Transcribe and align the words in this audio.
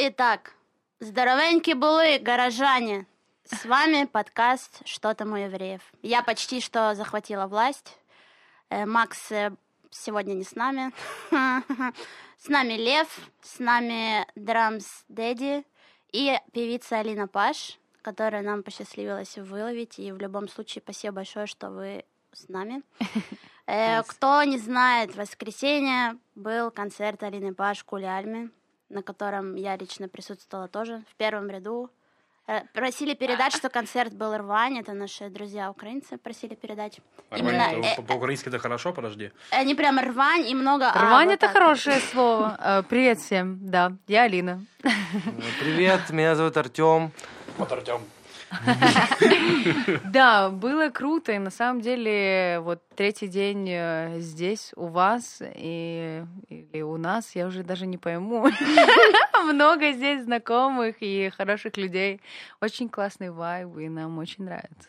Итак, 0.00 0.52
здоровеньки 1.00 1.72
были, 1.72 2.18
горожане. 2.18 3.04
С 3.42 3.64
вами 3.64 4.04
подкаст 4.04 4.80
«Что 4.86 5.12
там 5.12 5.32
у 5.32 5.36
евреев». 5.36 5.80
Я 6.02 6.22
почти 6.22 6.60
что 6.60 6.94
захватила 6.94 7.48
власть. 7.48 7.98
Э, 8.70 8.86
Макс 8.86 9.32
э, 9.32 9.50
сегодня 9.90 10.34
не 10.34 10.44
с 10.44 10.54
нами. 10.54 10.92
С 12.38 12.46
нами 12.46 12.74
Лев, 12.74 13.08
с 13.42 13.58
нами 13.58 14.24
Драмс 14.36 14.86
Дэдди 15.08 15.64
и 16.12 16.38
певица 16.52 17.00
Алина 17.00 17.26
Паш, 17.26 17.76
которая 18.00 18.42
нам 18.42 18.62
посчастливилась 18.62 19.36
выловить. 19.36 19.98
И 19.98 20.12
в 20.12 20.18
любом 20.18 20.46
случае 20.48 20.80
спасибо 20.80 21.14
большое, 21.14 21.48
что 21.48 21.70
вы 21.70 22.04
с 22.32 22.48
нами. 22.48 22.84
Э, 23.66 24.02
Кто 24.04 24.44
не 24.44 24.56
знает, 24.58 25.10
в 25.10 25.16
воскресенье 25.16 26.16
был 26.34 26.70
концерт 26.70 27.22
Алины 27.22 27.52
Паш 27.52 27.80
в 27.80 27.84
Кулиальме, 27.84 28.50
на 28.88 29.02
котором 29.02 29.54
я 29.56 29.76
лично 29.76 30.08
присутствовала 30.08 30.68
тоже 30.68 31.02
в 31.10 31.14
первом 31.16 31.48
ряду. 31.50 31.90
Э, 32.46 32.62
Просили 32.72 33.14
передать, 33.14 33.54
что 33.54 33.68
концерт 33.68 34.14
был 34.14 34.34
рвань. 34.36 34.78
Это 34.78 34.94
наши 34.94 35.28
друзья 35.28 35.70
украинцы 35.70 36.16
просили 36.16 36.54
передать. 36.54 37.00
Именно, 37.30 37.58
Нормально, 37.58 37.86
э, 37.86 37.96
по- 37.96 38.02
по-украински 38.02 38.48
это 38.48 38.58
хорошо, 38.58 38.92
подожди. 38.92 39.30
Они 39.50 39.74
прям 39.74 39.98
рвань 40.00 40.48
и 40.48 40.54
много... 40.54 40.90
а, 40.90 41.02
Рвань 41.02 41.26
вот 41.26 41.34
это 41.34 41.46
так. 41.46 41.52
хорошее 41.52 42.00
слово. 42.00 42.56
Э, 42.58 42.82
Привет 42.88 43.18
всем, 43.18 43.58
да, 43.60 43.92
я 44.06 44.22
Алина. 44.22 44.64
Привет, 45.60 46.10
меня 46.10 46.34
зовут 46.34 46.56
Артем. 46.56 47.10
Вот, 47.58 47.70
Артем. 47.72 48.00
Да, 50.04 50.50
было 50.50 50.90
круто, 50.90 51.32
и 51.32 51.38
на 51.38 51.50
самом 51.50 51.80
деле 51.80 52.58
вот 52.60 52.82
третий 52.94 53.28
день 53.28 53.68
э, 53.68 54.18
здесь 54.18 54.72
у 54.76 54.86
вас 54.86 55.40
и 55.40 56.24
или 56.48 56.82
у 56.82 56.96
нас, 56.96 57.34
я 57.34 57.46
уже 57.46 57.62
даже 57.62 57.86
не 57.86 57.98
пойму. 57.98 58.48
Много 59.44 59.92
здесь 59.92 60.24
знакомых 60.24 60.96
и 61.00 61.30
хороших 61.36 61.76
людей. 61.76 62.20
Очень 62.60 62.88
классный 62.88 63.30
вайб, 63.30 63.76
и 63.78 63.88
нам 63.88 64.18
очень 64.18 64.44
нравится. 64.44 64.88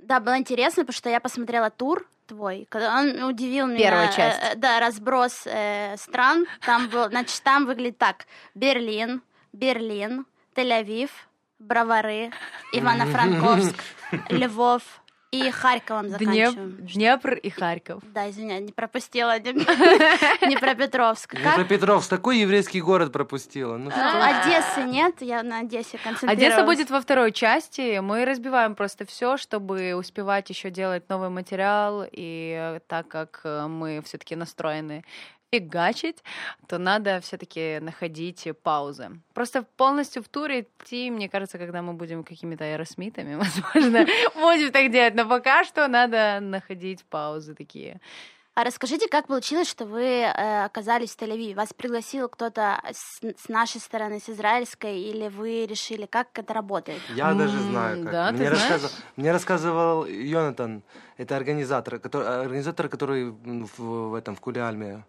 Да, 0.00 0.20
было 0.20 0.38
интересно, 0.38 0.82
потому 0.82 0.96
что 0.96 1.10
я 1.10 1.20
посмотрела 1.20 1.70
тур 1.70 2.06
твой, 2.26 2.66
когда 2.70 2.98
он 2.98 3.22
удивил 3.24 3.66
меня. 3.66 3.78
Первая 3.78 4.08
э, 4.08 4.12
часть. 4.12 4.38
э, 4.42 4.56
да, 4.56 4.80
разброс 4.80 5.42
э, 5.46 5.96
стран. 5.96 6.46
Там 6.60 6.88
был, 6.88 7.08
значит, 7.08 7.42
там 7.42 7.66
выглядит 7.66 7.98
так: 7.98 8.26
Берлин, 8.54 9.22
Берлин, 9.52 10.26
Тель-Авив, 10.54 11.10
Бровары, 11.62 12.30
Ивано-Франковск, 12.72 13.76
Львов 14.28 14.82
и 15.30 15.50
Харьковом 15.50 16.06
Днеп- 16.06 16.18
заканчиваем. 16.18 16.76
Днепр 16.80 17.32
и 17.34 17.48
Харьков. 17.48 18.02
Да, 18.12 18.28
извиняй, 18.28 18.60
не 18.60 18.70
пропустила 18.72 19.38
не 19.38 20.56
про 20.60 20.74
Петровск. 20.74 21.30
Как? 21.30 21.56
Днепропетровск, 21.56 22.10
такой 22.10 22.38
еврейский 22.38 22.82
город 22.82 23.12
пропустила. 23.12 23.78
Ну, 23.78 23.90
что? 23.90 24.24
Одессы 24.24 24.82
нет, 24.82 25.22
я 25.22 25.42
на 25.42 25.60
Одессе 25.60 25.96
концентрировалась. 25.96 26.38
Одесса 26.52 26.64
будет 26.64 26.90
во 26.90 27.00
второй 27.00 27.32
части. 27.32 27.98
Мы 28.00 28.26
разбиваем 28.26 28.74
просто 28.74 29.06
все, 29.06 29.38
чтобы 29.38 29.94
успевать 29.94 30.50
еще 30.50 30.68
делать 30.68 31.08
новый 31.08 31.30
материал. 31.30 32.04
И 32.12 32.74
э, 32.76 32.80
так 32.86 33.08
как 33.08 33.40
э, 33.44 33.66
мы 33.68 34.02
все-таки 34.04 34.36
настроены 34.36 35.02
фигачить, 35.52 36.24
то 36.66 36.78
надо 36.78 37.20
все-таки 37.20 37.78
находить 37.80 38.48
паузы. 38.62 39.10
Просто 39.34 39.62
полностью 39.76 40.22
в 40.22 40.28
туре 40.28 40.60
идти, 40.80 41.10
мне 41.10 41.28
кажется, 41.28 41.58
когда 41.58 41.82
мы 41.82 41.92
будем 41.92 42.24
какими-то 42.24 42.64
аэросмитами, 42.64 43.34
возможно, 43.74 44.06
будем 44.34 44.72
так 44.72 44.90
делать. 44.90 45.14
Но 45.14 45.26
пока 45.28 45.64
что 45.64 45.86
надо 45.88 46.38
находить 46.40 47.04
паузы 47.04 47.54
такие. 47.54 48.00
А 48.54 48.64
расскажите, 48.64 49.08
как 49.08 49.28
получилось, 49.28 49.66
что 49.68 49.86
вы 49.86 50.02
э, 50.04 50.64
оказались 50.64 51.14
в 51.16 51.18
Тель-Авиве? 51.18 51.54
Вас 51.54 51.72
пригласил 51.72 52.28
кто-то 52.28 52.82
с, 52.92 53.20
с 53.22 53.48
нашей 53.48 53.80
стороны, 53.80 54.20
с 54.20 54.28
израильской, 54.28 55.00
или 55.00 55.28
вы 55.28 55.64
решили, 55.64 56.04
как 56.04 56.38
это 56.38 56.52
работает? 56.52 56.98
Я 57.16 57.32
даже 57.32 57.56
М, 57.56 57.72
знаю, 57.72 58.02
как. 58.04 58.12
да, 58.12 58.28
ты 58.28 58.34
мне, 58.34 58.48
знаешь? 58.48 58.60
рассказывал, 58.62 58.92
мне 59.16 59.32
рассказывал 59.32 60.04
Йонатан, 60.06 60.82
это 61.16 61.34
организатор, 61.36 61.98
который, 61.98 62.42
организатор, 62.42 62.90
который 62.90 63.30
в, 63.30 63.78
в 64.10 64.14
этом 64.14 64.36
в 64.36 64.40
Кулиальме 64.40 65.02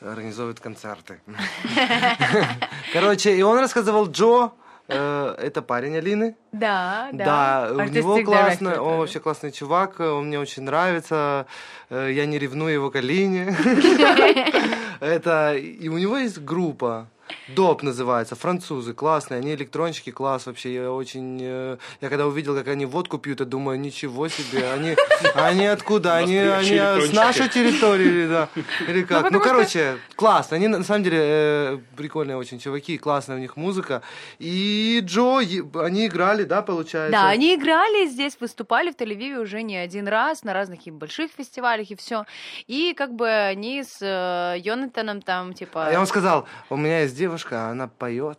организовывает 0.00 0.60
концерты. 0.60 1.20
Короче, 2.92 3.36
и 3.36 3.42
он 3.42 3.58
рассказывал 3.58 4.10
Джо, 4.10 4.52
э, 4.88 5.34
это 5.38 5.62
парень 5.62 5.96
Алины. 5.96 6.36
Да, 6.52 7.08
Да, 7.12 7.70
у 7.72 7.80
него 7.82 8.22
классно, 8.22 8.80
он 8.82 8.92
да. 8.92 8.96
вообще 8.98 9.20
классный 9.20 9.52
чувак, 9.52 10.00
он 10.00 10.26
мне 10.26 10.38
очень 10.38 10.62
нравится, 10.62 11.46
э, 11.90 12.10
я 12.12 12.26
не 12.26 12.38
ревную 12.38 12.74
его 12.74 12.90
к 12.90 12.96
Алине. 12.96 13.56
Это, 15.00 15.54
и 15.54 15.88
у 15.88 15.98
него 15.98 16.16
есть 16.18 16.38
группа, 16.38 17.08
Доп 17.48 17.82
называется, 17.82 18.34
французы, 18.36 18.92
классные, 18.94 19.38
они 19.38 19.54
электронщики, 19.54 20.10
класс 20.10 20.46
вообще, 20.46 20.74
я 20.74 20.92
очень, 20.92 21.38
э, 21.40 21.76
я 22.00 22.08
когда 22.08 22.26
увидел, 22.26 22.54
как 22.56 22.68
они 22.68 22.86
водку 22.86 23.18
пьют, 23.18 23.40
я 23.40 23.46
думаю, 23.46 23.78
ничего 23.78 24.28
себе, 24.28 24.70
они, 24.72 24.96
они 25.34 25.66
откуда, 25.66 26.16
они, 26.16 26.36
они 26.38 26.76
с 26.76 27.12
нашей 27.12 27.48
территории, 27.48 28.26
да, 28.28 28.48
или 28.88 29.02
как, 29.02 29.30
ну, 29.30 29.38
потому 29.40 29.40
что- 29.44 29.48
короче, 29.48 29.98
классно, 30.16 30.56
они 30.56 30.68
на 30.68 30.82
самом 30.84 31.04
деле 31.04 31.18
э, 31.20 31.78
прикольные 31.96 32.36
очень 32.36 32.58
чуваки, 32.58 32.98
классная 32.98 33.36
у 33.36 33.40
них 33.40 33.56
музыка, 33.56 34.02
и 34.38 35.00
Джо, 35.04 35.38
они 35.38 36.06
играли, 36.06 36.44
да, 36.44 36.62
получается? 36.62 37.12
Да, 37.12 37.28
они 37.28 37.54
играли 37.54 38.06
здесь, 38.06 38.36
выступали 38.40 38.90
в 38.90 38.96
Тель-Авиве 38.96 39.38
уже 39.40 39.62
не 39.62 39.76
один 39.76 40.08
раз 40.08 40.42
на 40.44 40.52
разных 40.52 40.86
и 40.86 40.90
больших 40.90 41.30
фестивалях 41.36 41.90
и 41.90 41.96
все. 41.96 42.24
И 42.66 42.94
как 42.96 43.14
бы 43.14 43.28
они 43.28 43.82
с 43.82 43.98
э, 44.00 44.58
Йонатаном 44.58 45.22
там 45.22 45.52
типа. 45.52 45.88
Я 45.90 45.98
вам 45.98 46.06
сказал, 46.06 46.46
у 46.70 46.76
меня 46.76 47.00
есть 47.00 47.15
девушка, 47.16 47.68
она 47.70 47.88
поет. 47.88 48.38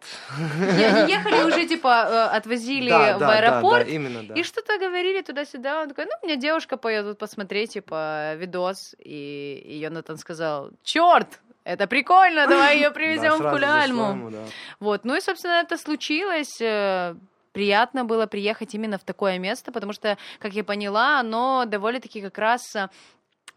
Ехали 1.07 1.43
уже 1.43 1.67
типа 1.67 1.87
э, 2.09 2.37
отвозили 2.37 2.89
Да, 2.89 3.15
в 3.17 3.19
да, 3.19 3.29
аэропорт. 3.37 3.85
да, 3.85 3.91
именно. 3.91 4.33
И 4.33 4.43
что-то 4.43 4.77
говорили 4.77 5.21
туда-сюда. 5.21 5.81
Он 5.81 5.87
такой, 5.89 6.05
ну, 6.05 6.11
у 6.21 6.25
меня 6.27 6.35
девушка 6.35 6.77
поет, 6.77 7.05
вот 7.05 7.17
посмотреть, 7.17 7.73
типа, 7.73 8.35
видос. 8.35 8.95
И, 8.99 9.61
и 9.65 9.77
Йонатан 9.79 10.17
сказал, 10.17 10.69
черт, 10.83 11.39
это 11.63 11.87
прикольно, 11.87 12.47
давай 12.47 12.77
ее 12.77 12.91
привезем 12.91 13.37
в 13.41 13.51
Куляльму. 13.51 14.31
Вот, 14.79 15.03
ну 15.05 15.15
и, 15.15 15.21
собственно, 15.21 15.61
это 15.61 15.77
случилось. 15.77 16.61
э, 16.61 17.15
Приятно 17.53 18.05
было 18.05 18.27
приехать 18.27 18.75
именно 18.75 18.99
в 18.99 19.03
такое 19.03 19.39
место, 19.39 19.71
потому 19.71 19.91
что, 19.91 20.15
как 20.37 20.53
я 20.53 20.63
поняла, 20.63 21.19
оно 21.19 21.65
довольно-таки 21.65 22.21
как 22.21 22.37
раз 22.37 22.75
э, 22.75 22.87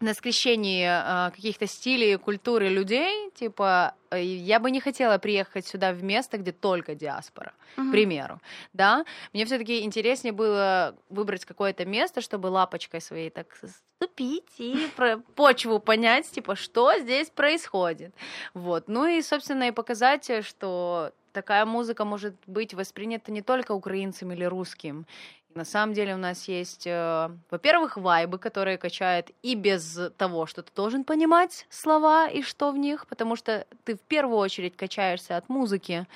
на 0.01 0.15
скрещении 0.15 0.87
э, 0.87 1.31
каких-то 1.31 1.67
стилей, 1.67 2.17
культуры 2.17 2.69
людей, 2.69 3.31
типа, 3.35 3.95
э, 4.11 4.23
я 4.23 4.59
бы 4.59 4.71
не 4.71 4.81
хотела 4.81 5.19
приехать 5.19 5.67
сюда 5.67 5.93
в 5.93 6.03
место, 6.03 6.39
где 6.39 6.53
только 6.53 6.95
диаспора, 6.95 7.53
к 7.77 7.91
примеру, 7.91 8.41
да, 8.73 9.05
мне 9.35 9.45
все-таки 9.45 9.83
интереснее 9.83 10.33
было 10.33 10.97
выбрать 11.11 11.45
какое-то 11.45 11.85
место, 11.85 12.23
чтобы 12.23 12.47
лапочкой 12.47 13.01
своей 13.01 13.31
так 13.31 13.57
ступить 13.97 14.55
и 14.59 14.89
про 14.97 15.19
почву 15.35 15.79
понять, 15.79 16.31
типа, 16.31 16.57
что 16.57 16.99
здесь 16.99 17.29
происходит, 17.29 18.15
вот, 18.55 18.89
ну 18.89 19.07
и, 19.07 19.21
собственно, 19.21 19.69
и 19.69 19.71
показать, 19.71 20.31
э, 20.31 20.43
что 20.43 21.13
такая 21.33 21.65
музыка 21.67 22.05
может 22.05 22.35
быть 22.47 22.75
воспринята 22.75 23.33
не 23.33 23.43
только 23.43 23.73
украинцем 23.73 24.33
или 24.33 24.45
русским, 24.45 25.07
и 25.53 25.59
на 25.59 25.65
самом 25.65 25.95
деле 25.95 26.15
у 26.15 26.19
нас 26.19 26.49
есть, 26.49 26.87
э, 26.87 27.31
во-первых, 27.51 27.97
вайбы, 27.97 28.39
которые 28.39 28.79
качают 28.79 29.31
и 29.43 29.55
без 29.55 29.99
того, 30.17 30.47
что 30.47 30.63
ты 30.63 30.73
должен 30.75 31.05
понимать 31.05 31.67
слова 31.71 32.29
и 32.29 32.43
что 32.43 32.71
в 32.71 32.79
них, 32.79 33.07
потому 33.07 33.37
что 33.37 33.67
ты 33.85 33.97
в 33.97 34.01
первую 34.01 34.39
очередь 34.39 34.77
качаешься 34.77 35.37
от 35.37 35.49
музыки, 35.49 36.07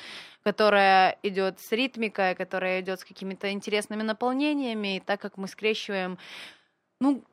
которая 0.44 1.18
идет 1.22 1.58
с 1.60 1.72
ритмикой, 1.72 2.34
которая 2.34 2.80
идет 2.80 3.00
с 3.00 3.04
какими-то 3.04 3.50
интересными 3.50 4.02
наполнениями, 4.02 4.96
и 4.96 5.00
так 5.00 5.20
как 5.20 5.36
мы 5.36 5.48
скрещиваем, 5.48 6.18
ну, 7.00 7.24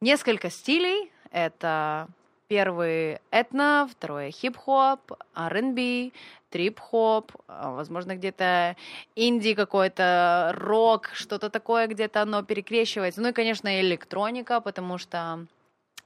несколько 0.00 0.50
стилей, 0.50 1.10
это 1.30 2.08
первый 2.48 3.18
этно, 3.30 3.88
второе 3.90 4.30
хип-хоп, 4.30 5.12
R&B, 5.34 6.12
трип-хоп, 6.50 7.32
а, 7.46 7.72
возможно, 7.72 8.16
где-то 8.16 8.76
инди 9.14 9.54
какой-то, 9.54 10.54
рок, 10.56 11.10
что-то 11.12 11.50
такое, 11.50 11.86
где-то 11.86 12.22
оно 12.22 12.42
перекрещивается. 12.42 13.20
Ну 13.20 13.28
и, 13.28 13.32
конечно, 13.32 13.80
электроника, 13.80 14.60
потому 14.60 14.98
что 14.98 15.46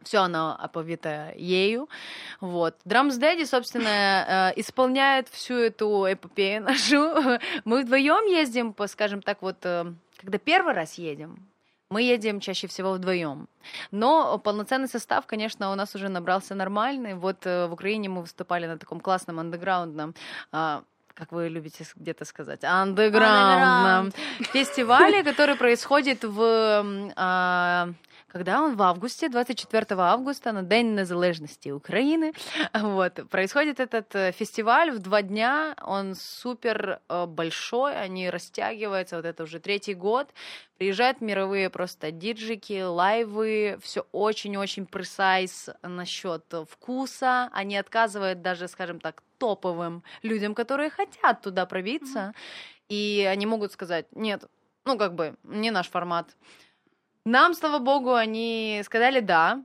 все 0.02 0.18
оно 0.18 0.56
оповито 0.58 1.32
ею. 1.36 1.88
Вот. 2.40 2.74
Драмс 2.84 3.16
Дэдди, 3.16 3.44
собственно, 3.44 4.52
э, 4.56 4.60
исполняет 4.60 5.28
всю 5.28 5.54
эту 5.54 6.12
эпопею 6.12 6.62
нашу. 6.62 7.38
Мы 7.64 7.82
вдвоем 7.82 8.26
ездим, 8.26 8.72
по, 8.72 8.88
скажем 8.88 9.22
так, 9.22 9.42
вот, 9.42 9.58
э, 9.62 9.92
когда 10.18 10.38
первый 10.38 10.74
раз 10.74 10.94
едем, 10.98 11.46
мы 11.92 12.02
едем 12.02 12.40
чаще 12.40 12.66
всего 12.66 12.92
вдвоем. 12.92 13.48
Но 13.90 14.38
полноценный 14.38 14.88
состав, 14.88 15.26
конечно, 15.26 15.72
у 15.72 15.74
нас 15.74 15.94
уже 15.94 16.08
набрался 16.08 16.54
нормальный. 16.54 17.14
Вот 17.14 17.46
э, 17.46 17.66
в 17.66 17.72
Украине 17.72 18.08
мы 18.08 18.22
выступали 18.22 18.66
на 18.66 18.78
таком 18.78 19.00
классном 19.00 19.38
андеграундном 19.38 20.14
а, 20.52 20.82
как 21.14 21.32
вы 21.32 21.48
любите 21.48 21.84
где-то 21.96 22.24
сказать, 22.24 22.64
андеграундном 22.64 24.12
фестивале, 24.52 25.22
который 25.22 25.56
происходит 25.56 26.24
в... 26.24 27.12
а, 27.16 27.88
когда 28.32 28.62
он? 28.62 28.76
В 28.76 28.82
августе, 28.82 29.28
24 29.28 29.86
августа, 29.98 30.52
на 30.52 30.62
День 30.62 30.94
незалежности 30.94 31.68
Украины. 31.68 32.32
Вот. 32.72 33.20
Происходит 33.28 33.78
этот 33.78 34.14
э, 34.14 34.32
фестиваль 34.32 34.90
в 34.90 35.00
два 35.00 35.20
дня. 35.20 35.76
Он 35.82 36.14
супер 36.14 37.00
э, 37.10 37.26
большой, 37.26 37.94
они 37.94 38.30
растягиваются. 38.30 39.16
Вот 39.16 39.26
это 39.26 39.42
уже 39.42 39.60
третий 39.60 39.92
год. 39.92 40.32
Приезжают 40.78 41.20
мировые 41.20 41.68
просто 41.68 42.10
диджики, 42.10 42.82
лайвы. 42.82 43.78
Все 43.82 44.06
очень-очень 44.12 44.86
пресайз 44.86 45.68
насчет 45.82 46.42
вкуса. 46.70 47.50
Они 47.52 47.76
отказывают 47.76 48.40
даже, 48.40 48.66
скажем 48.66 48.98
так, 48.98 49.22
топовым 49.42 50.02
людям, 50.22 50.54
которые 50.54 50.90
хотят 50.90 51.42
туда 51.42 51.66
пробиться. 51.66 52.32
И 52.88 53.28
они 53.32 53.46
могут 53.46 53.72
сказать, 53.72 54.06
нет, 54.12 54.44
ну 54.84 54.96
как 54.96 55.14
бы, 55.14 55.34
не 55.42 55.72
наш 55.72 55.90
формат. 55.90 56.36
Нам, 57.24 57.54
слава 57.54 57.78
богу, 57.78 58.14
они 58.14 58.82
сказали 58.84 59.20
да, 59.20 59.64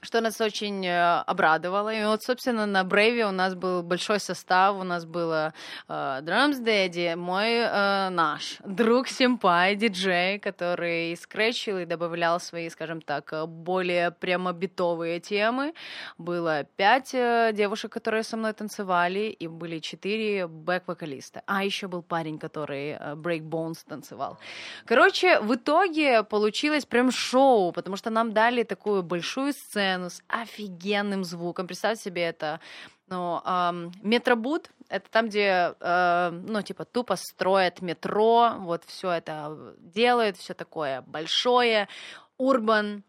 что 0.00 0.20
нас 0.20 0.40
очень 0.40 0.86
э, 0.86 1.22
обрадовало. 1.26 1.92
И 1.92 2.04
вот, 2.04 2.22
собственно, 2.22 2.66
на 2.66 2.84
Брейве 2.84 3.26
у 3.26 3.32
нас 3.32 3.54
был 3.54 3.82
большой 3.82 4.20
состав. 4.20 4.76
У 4.76 4.84
нас 4.84 5.04
было 5.04 5.52
э, 5.88 5.92
Drums 6.22 6.62
Daddy, 6.62 7.16
мой 7.16 7.54
э, 7.54 8.08
наш 8.10 8.58
друг 8.64 9.08
Симпай, 9.08 9.74
диджей, 9.74 10.38
который 10.38 11.16
скретчил 11.16 11.78
и 11.78 11.84
добавлял 11.84 12.40
свои, 12.40 12.68
скажем 12.70 13.00
так, 13.00 13.32
э, 13.32 13.46
более 13.46 14.10
прямо 14.10 14.52
битовые 14.52 15.20
темы. 15.20 15.74
Было 16.18 16.64
пять 16.76 17.14
э, 17.14 17.50
девушек, 17.52 17.92
которые 17.92 18.22
со 18.22 18.36
мной 18.36 18.52
танцевали, 18.52 19.36
и 19.40 19.48
были 19.48 19.80
четыре 19.80 20.46
бэк-вокалиста. 20.46 21.42
А 21.46 21.64
еще 21.64 21.88
был 21.88 22.02
парень, 22.02 22.38
который 22.38 22.90
э, 22.90 23.14
Break 23.14 23.42
Bones 23.42 23.78
танцевал. 23.88 24.38
Короче, 24.86 25.40
в 25.40 25.54
итоге 25.54 26.22
получилось 26.22 26.84
прям 26.84 27.10
шоу, 27.10 27.72
потому 27.72 27.96
что 27.96 28.10
нам 28.10 28.32
дали 28.32 28.62
такую 28.62 29.02
большую 29.02 29.52
сцену 29.52 29.87
с 29.96 30.22
офигенным 30.28 31.24
звуком. 31.24 31.66
Представьте 31.66 32.04
себе 32.04 32.22
это. 32.22 32.60
Ну, 33.08 33.40
ам, 33.44 33.90
метробут— 34.02 34.70
это 34.88 35.10
там, 35.10 35.28
где, 35.28 35.74
э, 35.80 36.30
ну, 36.30 36.60
типа, 36.62 36.84
тупо 36.84 37.16
строят 37.16 37.80
метро, 37.80 38.54
вот 38.58 38.84
все 38.84 39.12
это 39.12 39.74
делают, 39.78 40.36
все 40.36 40.52
такое 40.54 41.02
большое, 41.02 41.88
урбан. 42.36 43.02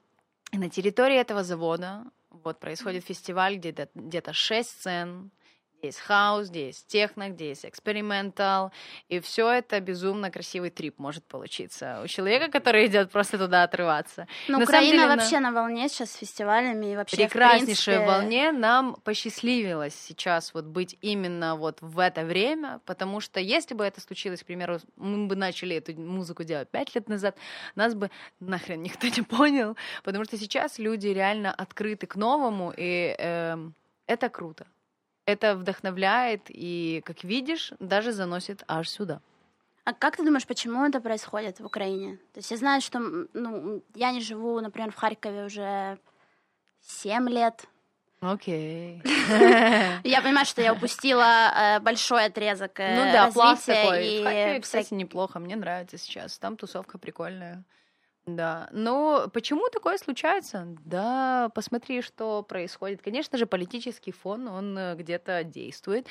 И 0.51 0.57
на 0.57 0.69
территории 0.69 1.17
этого 1.17 1.43
завода 1.43 2.05
вот 2.29 2.59
происходит 2.59 3.05
фестиваль, 3.05 3.57
где- 3.57 3.89
где-то 3.93 4.33
шесть 4.33 4.69
сцен, 4.69 5.31
хаус, 5.99 6.49
где 6.49 6.67
есть 6.67 6.87
техно, 6.87 7.29
где 7.29 7.49
есть 7.49 7.65
экспериментал, 7.65 8.71
и 9.07 9.19
все 9.19 9.49
это 9.51 9.79
безумно 9.79 10.29
красивый 10.31 10.69
трип 10.69 10.99
может 10.99 11.23
получиться 11.25 12.01
у 12.03 12.07
человека, 12.07 12.51
который 12.51 12.85
идет 12.87 13.11
просто 13.11 13.37
туда 13.37 13.63
отрываться. 13.63 14.27
Ну, 14.47 14.59
На 14.59 14.65
самом 14.65 14.83
Украина 14.83 14.91
деле, 15.03 15.07
на- 15.07 15.15
вообще 15.15 15.39
на 15.39 15.51
волне 15.51 15.89
сейчас 15.89 16.11
с 16.11 16.15
фестивалями 16.15 16.93
и 16.93 16.95
вообще, 16.95 17.17
прекраснейшей 17.17 17.65
принципе, 17.97 18.05
волне. 18.05 18.51
Нам 18.51 18.95
посчастливилось 19.03 19.95
сейчас 19.95 20.53
вот 20.53 20.65
быть 20.65 20.97
именно 21.01 21.55
вот 21.55 21.77
в 21.81 21.99
это 21.99 22.23
время, 22.25 22.79
потому 22.85 23.19
что 23.21 23.39
если 23.39 23.73
бы 23.73 23.83
это 23.83 24.01
случилось, 24.01 24.43
к 24.43 24.45
примеру, 24.45 24.79
мы 24.97 25.27
бы 25.27 25.35
начали 25.35 25.75
эту 25.75 25.93
музыку 25.99 26.43
делать 26.43 26.69
пять 26.69 26.93
лет 26.95 27.07
назад, 27.09 27.37
нас 27.75 27.93
бы 27.95 28.09
нахрен 28.39 28.81
никто 28.81 29.07
не 29.07 29.21
понял, 29.21 29.75
потому 30.03 30.25
что 30.25 30.37
сейчас 30.37 30.79
люди 30.79 31.07
реально 31.07 31.53
открыты 31.53 32.07
к 32.07 32.15
новому, 32.15 32.73
и 32.75 33.15
эм, 33.17 33.73
это 34.07 34.29
круто. 34.29 34.65
Это 35.29 35.55
вдохновляет 35.55 36.41
и, 36.47 37.01
как 37.05 37.23
видишь, 37.23 37.73
даже 37.79 38.11
заносит 38.11 38.63
аж 38.67 38.89
сюда. 38.89 39.21
А 39.83 39.93
как 39.93 40.17
ты 40.17 40.23
думаешь, 40.23 40.45
почему 40.45 40.85
это 40.85 40.99
происходит 41.01 41.59
в 41.59 41.65
Украине? 41.65 42.17
То 42.33 42.39
есть 42.39 42.51
я 42.51 42.57
знаю, 42.57 42.81
что 42.81 42.99
ну, 43.33 43.83
я 43.95 44.11
не 44.11 44.21
живу, 44.21 44.59
например, 44.59 44.91
в 44.91 44.95
Харькове 44.95 45.45
уже 45.45 45.97
7 46.81 47.29
лет. 47.29 47.65
Окей. 48.21 49.01
Я 50.03 50.21
понимаю, 50.21 50.45
что 50.45 50.61
я 50.61 50.73
упустила 50.77 51.53
э, 51.55 51.79
большой 51.79 52.25
отрезок 52.25 52.77
э, 52.81 52.95
Ну 52.95 53.11
да, 53.13 53.31
пласт 53.31 53.65
такой. 53.65 54.05
и 54.05 54.19
В 54.19 54.23
Харькове, 54.25 54.59
кстати, 54.59 54.93
неплохо. 54.93 55.39
Мне 55.39 55.55
нравится 55.55 55.97
сейчас. 55.97 56.37
Там 56.37 56.57
тусовка 56.57 56.97
прикольная. 56.97 57.63
Да. 58.35 58.67
Но 58.71 59.27
почему 59.33 59.69
такое 59.69 59.97
случается? 59.97 60.67
Да, 60.85 61.49
посмотри, 61.55 62.01
что 62.01 62.43
происходит. 62.43 63.01
Конечно 63.01 63.37
же, 63.37 63.45
политический 63.45 64.11
фон, 64.11 64.47
он 64.47 64.77
э, 64.77 64.95
где-то 64.95 65.43
действует. 65.43 66.07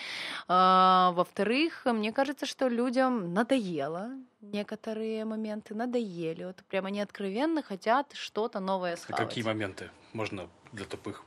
А, 0.49 1.13
во-вторых, 1.13 1.83
мне 1.85 2.13
кажется, 2.13 2.47
что 2.47 2.69
людям 2.69 3.33
надоело 3.35 4.11
некоторые 4.41 5.25
моменты, 5.25 5.75
надоели. 5.75 6.45
Вот 6.45 6.57
прям 6.69 6.87
они 6.87 7.01
откровенно 7.01 7.63
хотят 7.63 8.13
что-то 8.15 8.61
новое 8.61 8.95
А 8.95 8.97
схавать. 8.97 9.29
какие 9.29 9.45
моменты 9.45 9.91
можно 10.13 10.49
для 10.73 10.85
тупых? 10.85 11.25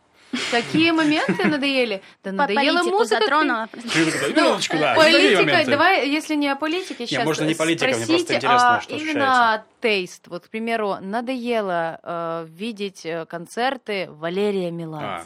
Какие 0.51 0.92
моменты 0.92 1.48
надоели? 1.48 2.01
Да 2.24 2.31
надоела 2.31 2.83
музыка. 2.83 3.19
затронула. 3.19 3.69
Минуточку, 3.74 4.78
да. 4.78 4.95
какие 4.95 5.36
Политика, 5.36 5.72
давай, 5.72 6.10
если 6.10 6.36
не 6.36 6.48
о 6.50 6.56
политике, 6.56 7.06
сейчас 7.06 7.25
можно 7.25 7.45
не 7.45 7.56
политика, 7.56 7.88
мне 7.88 8.06
просто 8.06 8.36
интересно, 8.36 8.78
а 8.78 8.81
что 8.81 8.95
именно 8.95 9.66
тейст. 9.81 10.28
Вот, 10.28 10.45
к 10.45 10.50
примеру, 10.50 10.98
надоело 11.01 12.00
э, 12.01 12.45
видеть 12.50 13.06
э, 13.06 13.25
концерты 13.25 14.07
Валерия 14.10 14.72
Меладзе. 14.72 15.25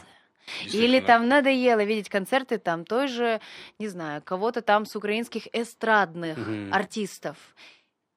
Или 0.72 1.00
там 1.00 1.28
надоело 1.28 1.84
видеть 1.84 2.08
концерты 2.08 2.58
там 2.58 2.84
той 2.84 3.08
же, 3.08 3.40
не 3.78 3.88
знаю, 3.88 4.22
кого-то 4.22 4.62
там 4.62 4.86
с 4.86 4.96
украинских 4.96 5.46
эстрадных 5.52 6.38
артистов. 6.72 7.36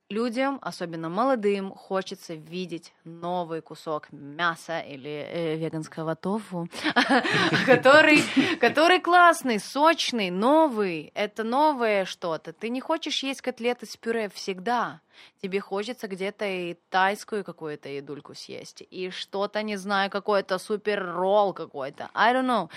Людям, 0.10 0.58
особенно 0.64 1.08
молодым, 1.08 1.72
хочется 1.72 2.34
видеть 2.34 2.94
новый 3.04 3.62
кусок 3.62 4.12
мяса 4.12 4.80
или 4.80 5.10
э, 5.10 5.56
веганского 5.56 6.16
тофу, 6.16 6.68
который, 7.68 8.24
который 8.60 9.00
классный, 9.02 9.60
сочный, 9.60 10.32
новый. 10.32 11.12
Это 11.14 11.44
новое 11.44 12.06
что-то. 12.06 12.54
Ты 12.54 12.70
не 12.70 12.82
хочешь 12.82 13.22
есть 13.22 13.42
котлеты 13.42 13.86
с 13.86 13.96
пюре 13.98 14.30
всегда. 14.30 15.02
Тебе 15.44 15.60
хочется 15.60 16.08
где-то 16.08 16.46
и 16.46 16.76
тайскую 16.90 17.44
какую-то 17.44 17.90
едульку 17.90 18.34
съесть, 18.34 18.82
и 18.90 19.12
что-то, 19.12 19.62
не 19.62 19.76
знаю, 19.76 20.10
какой-то 20.10 20.58
супер 20.58 21.06
ролл 21.06 21.54
какой-то. 21.54 22.10
I 22.16 22.34
don't 22.34 22.48
know. 22.48 22.70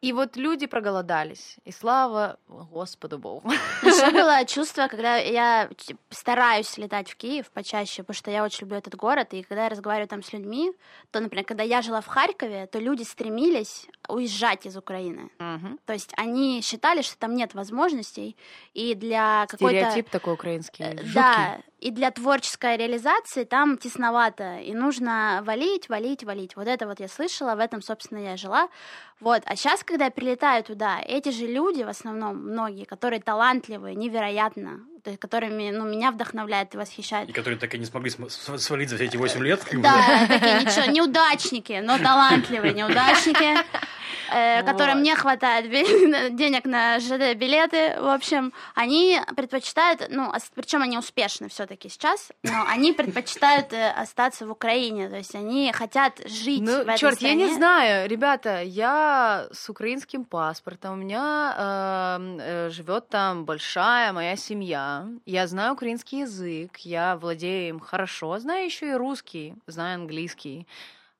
И 0.00 0.14
вот 0.14 0.36
люди 0.36 0.66
проголодались, 0.66 1.56
и 1.64 1.72
слава 1.72 2.38
Господу 2.48 3.18
Богу. 3.18 3.50
Еще 3.82 4.10
было 4.12 4.46
чувство, 4.46 4.86
когда 4.88 5.16
я 5.16 5.68
стараюсь 6.08 6.78
летать 6.78 7.10
в 7.10 7.16
Киев 7.16 7.50
почаще, 7.50 8.02
потому 8.02 8.16
что 8.16 8.30
я 8.30 8.42
очень 8.42 8.60
люблю 8.62 8.78
этот 8.78 8.94
город, 8.94 9.34
и 9.34 9.42
когда 9.42 9.64
я 9.64 9.68
разговариваю 9.68 10.08
там 10.08 10.22
с 10.22 10.32
людьми, 10.32 10.72
то, 11.10 11.20
например, 11.20 11.44
когда 11.44 11.64
я 11.64 11.82
жила 11.82 12.00
в 12.00 12.06
Харькове, 12.06 12.66
то 12.66 12.78
люди 12.78 13.02
стремились 13.02 13.88
уезжать 14.08 14.64
из 14.64 14.74
Украины. 14.74 15.30
Мгм. 15.38 15.78
То 15.84 15.92
есть 15.92 16.14
они 16.16 16.62
считали, 16.62 17.02
что 17.02 17.18
там 17.18 17.34
нет 17.34 17.52
возможностей, 17.52 18.36
и 18.72 18.94
для 18.94 19.46
какой-то... 19.50 19.80
Стереотип 19.80 20.08
такой 20.08 20.32
украинский. 20.32 20.84
Э, 20.84 20.96
жуткий. 20.96 21.12
Да, 21.12 21.60
и 21.80 21.90
для 21.90 22.10
творческой 22.10 22.76
реализации 22.76 23.44
там 23.44 23.78
тесновато, 23.78 24.58
и 24.58 24.74
нужно 24.74 25.42
валить, 25.44 25.88
валить, 25.88 26.24
валить. 26.24 26.54
Вот 26.56 26.68
это 26.68 26.86
вот 26.86 27.00
я 27.00 27.08
слышала, 27.08 27.54
в 27.54 27.58
этом, 27.58 27.80
собственно, 27.80 28.18
я 28.18 28.36
жила. 28.36 28.68
Вот, 29.20 29.42
а 29.44 29.54
сейчас, 29.54 29.84
когда 29.84 30.06
я 30.06 30.10
прилетаю 30.10 30.64
туда, 30.64 30.98
эти 31.06 31.28
же 31.30 31.46
люди, 31.46 31.82
в 31.82 31.88
основном, 31.88 32.38
многие, 32.38 32.84
которые 32.84 33.20
талантливые, 33.20 33.94
невероятно, 33.94 34.80
то 35.04 35.10
есть, 35.10 35.20
которыми, 35.20 35.70
ну, 35.70 35.84
меня 35.84 36.10
вдохновляет 36.10 36.74
и 36.74 36.78
восхищает. 36.78 37.28
И 37.28 37.32
которые 37.32 37.58
так 37.58 37.74
и 37.74 37.78
не 37.78 37.84
смогли 37.84 38.10
см- 38.10 38.30
св- 38.30 38.60
свалить 38.60 38.88
за 38.88 38.96
все 38.96 39.04
эти 39.06 39.16
8 39.18 39.42
лет. 39.44 39.60
Да, 39.72 40.26
такие 40.26 40.60
ничего, 40.60 40.86
неудачники, 40.90 41.80
но 41.82 41.98
талантливые 41.98 42.72
неудачники, 42.72 43.56
э, 44.32 44.62
которым 44.64 45.02
не 45.02 45.14
хватает 45.14 45.70
денег 46.36 46.64
на 46.64 46.98
ЖД-билеты, 47.00 48.00
в 48.00 48.08
общем, 48.08 48.52
они 48.74 49.20
предпочитают, 49.36 50.06
ну, 50.10 50.32
причем 50.54 50.82
они 50.82 50.98
успешны 50.98 51.48
все-таки 51.48 51.88
сейчас, 51.88 52.30
но 52.42 52.64
они 52.68 52.92
предпочитают 52.98 53.72
э, 53.72 53.90
остаться 53.90 54.46
в 54.46 54.50
Украине, 54.50 55.08
то 55.08 55.16
есть 55.16 55.34
они 55.34 55.72
хотят 55.72 56.18
жить 56.26 56.60
в 56.60 56.64
Ну, 56.64 56.72
этой 56.82 56.98
черт, 56.98 57.20
я 57.20 57.34
не 57.34 57.44
стране. 57.44 57.54
знаю, 57.56 58.08
ребята, 58.08 58.62
я 58.62 59.48
с 59.52 59.68
украинским 59.68 60.24
паспортом, 60.24 60.94
у 60.94 60.96
меня 60.96 62.16
эм, 62.18 62.38
э, 62.40 62.70
живет 62.70 63.08
там 63.08 63.44
большая 63.44 64.12
моя 64.12 64.36
семья, 64.36 65.06
я 65.26 65.46
знаю 65.46 65.72
украинский 65.74 66.20
язык, 66.20 66.78
я 66.78 67.16
владею 67.16 67.68
им 67.70 67.80
хорошо, 67.80 68.38
знаю 68.38 68.64
еще 68.64 68.90
и 68.90 68.94
русский, 68.94 69.54
знаю 69.66 69.94
английский. 69.96 70.66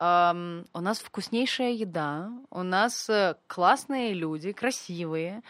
Эм, 0.00 0.66
у 0.72 0.80
нас 0.80 0.98
вкуснейшая 0.98 1.72
еда, 1.72 2.32
у 2.50 2.62
нас 2.62 3.08
э, 3.10 3.36
классные 3.46 4.14
люди, 4.14 4.52
красивые. 4.52 5.42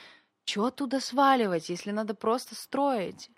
Чего 0.45 0.67
оттуда 0.67 0.99
сваливать, 0.99 1.69
если 1.69 1.93
надо 1.93 2.15
просто 2.15 2.57
строить? 2.57 3.31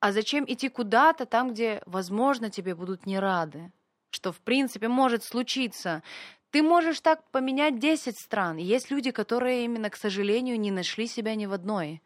А 0.00 0.12
зачем 0.12 0.44
идти 0.46 0.68
куда-то 0.68 1.24
там, 1.24 1.52
где, 1.52 1.82
возможно, 1.86 2.50
тебе 2.50 2.74
будут 2.74 3.06
не 3.06 3.18
рады? 3.18 3.72
Что, 4.10 4.30
в 4.30 4.40
принципе, 4.40 4.88
может 4.88 5.24
случиться. 5.24 6.02
Ты 6.50 6.62
можешь 6.62 7.00
так 7.00 7.30
поменять 7.30 7.78
10 7.78 8.18
стран. 8.18 8.58
Есть 8.58 8.90
люди, 8.90 9.10
которые 9.10 9.64
именно, 9.64 9.88
к 9.88 9.96
сожалению, 9.96 10.60
не 10.60 10.70
нашли 10.70 11.06
себя 11.06 11.34
ни 11.34 11.46
в 11.46 11.54
одной. 11.54 12.02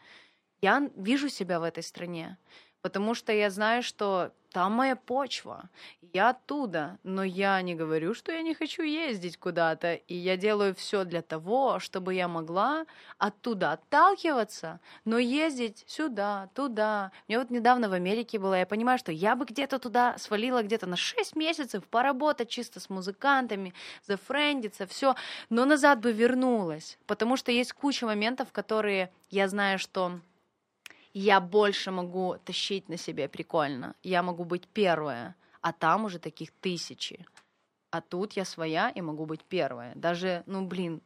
я 0.60 0.88
вижу 0.96 1.28
себя 1.28 1.58
в 1.58 1.64
этой 1.64 1.82
стране, 1.82 2.38
потому 2.82 3.14
что 3.14 3.32
я 3.32 3.50
знаю, 3.50 3.82
что 3.82 4.32
там 4.52 4.72
моя 4.72 4.96
почва, 4.96 5.70
я 6.12 6.30
оттуда, 6.30 6.98
но 7.04 7.24
я 7.24 7.62
не 7.62 7.74
говорю, 7.74 8.12
что 8.12 8.32
я 8.32 8.42
не 8.42 8.54
хочу 8.54 8.82
ездить 8.82 9.38
куда-то, 9.38 9.94
и 9.94 10.14
я 10.14 10.36
делаю 10.36 10.74
все 10.74 11.04
для 11.04 11.22
того, 11.22 11.78
чтобы 11.78 12.12
я 12.12 12.28
могла 12.28 12.84
оттуда 13.16 13.72
отталкиваться, 13.72 14.80
но 15.06 15.18
ездить 15.18 15.84
сюда, 15.86 16.50
туда. 16.54 17.12
Мне 17.28 17.38
вот 17.38 17.48
недавно 17.48 17.88
в 17.88 17.94
Америке 17.94 18.38
была, 18.38 18.58
я 18.58 18.66
понимаю, 18.66 18.98
что 18.98 19.10
я 19.10 19.36
бы 19.36 19.46
где-то 19.46 19.78
туда 19.78 20.18
свалила 20.18 20.62
где-то 20.62 20.86
на 20.86 20.96
6 20.96 21.34
месяцев, 21.34 21.84
поработать 21.84 22.50
чисто 22.50 22.78
с 22.78 22.90
музыкантами, 22.90 23.72
зафрендиться, 24.06 24.86
все, 24.86 25.14
но 25.48 25.64
назад 25.64 26.00
бы 26.00 26.12
вернулась, 26.12 26.98
потому 27.06 27.38
что 27.38 27.52
есть 27.52 27.72
куча 27.72 28.04
моментов, 28.04 28.52
которые 28.52 29.10
я 29.30 29.48
знаю, 29.48 29.78
что 29.78 30.20
я 31.14 31.40
больше 31.40 31.90
могу 31.90 32.36
тащить 32.44 32.88
на 32.88 32.96
себе 32.96 33.28
прикольно, 33.28 33.94
я 34.02 34.22
могу 34.22 34.44
быть 34.44 34.66
первая, 34.68 35.34
а 35.60 35.72
там 35.72 36.04
уже 36.04 36.18
таких 36.18 36.50
тысячи. 36.60 37.26
А 37.90 38.00
тут 38.00 38.32
я 38.32 38.44
своя 38.44 38.88
и 38.90 39.00
могу 39.02 39.26
быть 39.26 39.44
первая. 39.44 39.94
Даже, 39.94 40.42
ну, 40.46 40.66
блин, 40.66 41.02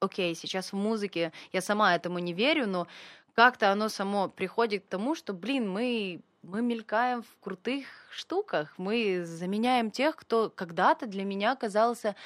окей, 0.00 0.34
сейчас 0.34 0.72
в 0.72 0.76
музыке 0.76 1.32
я 1.52 1.60
сама 1.60 1.94
этому 1.94 2.18
не 2.18 2.32
верю, 2.32 2.66
но 2.66 2.86
как-то 3.34 3.70
оно 3.70 3.88
само 3.88 4.28
приходит 4.28 4.84
к 4.84 4.88
тому, 4.88 5.14
что, 5.14 5.32
блин, 5.34 5.70
мы 5.70 6.22
мы 6.42 6.62
мелькаем 6.62 7.22
в 7.22 7.38
крутых 7.40 7.86
штуках, 8.10 8.74
мы 8.78 9.24
заменяем 9.24 9.90
тех, 9.90 10.16
кто 10.16 10.48
когда-то 10.48 11.06
для 11.06 11.24
меня 11.24 11.54
казался 11.54 12.16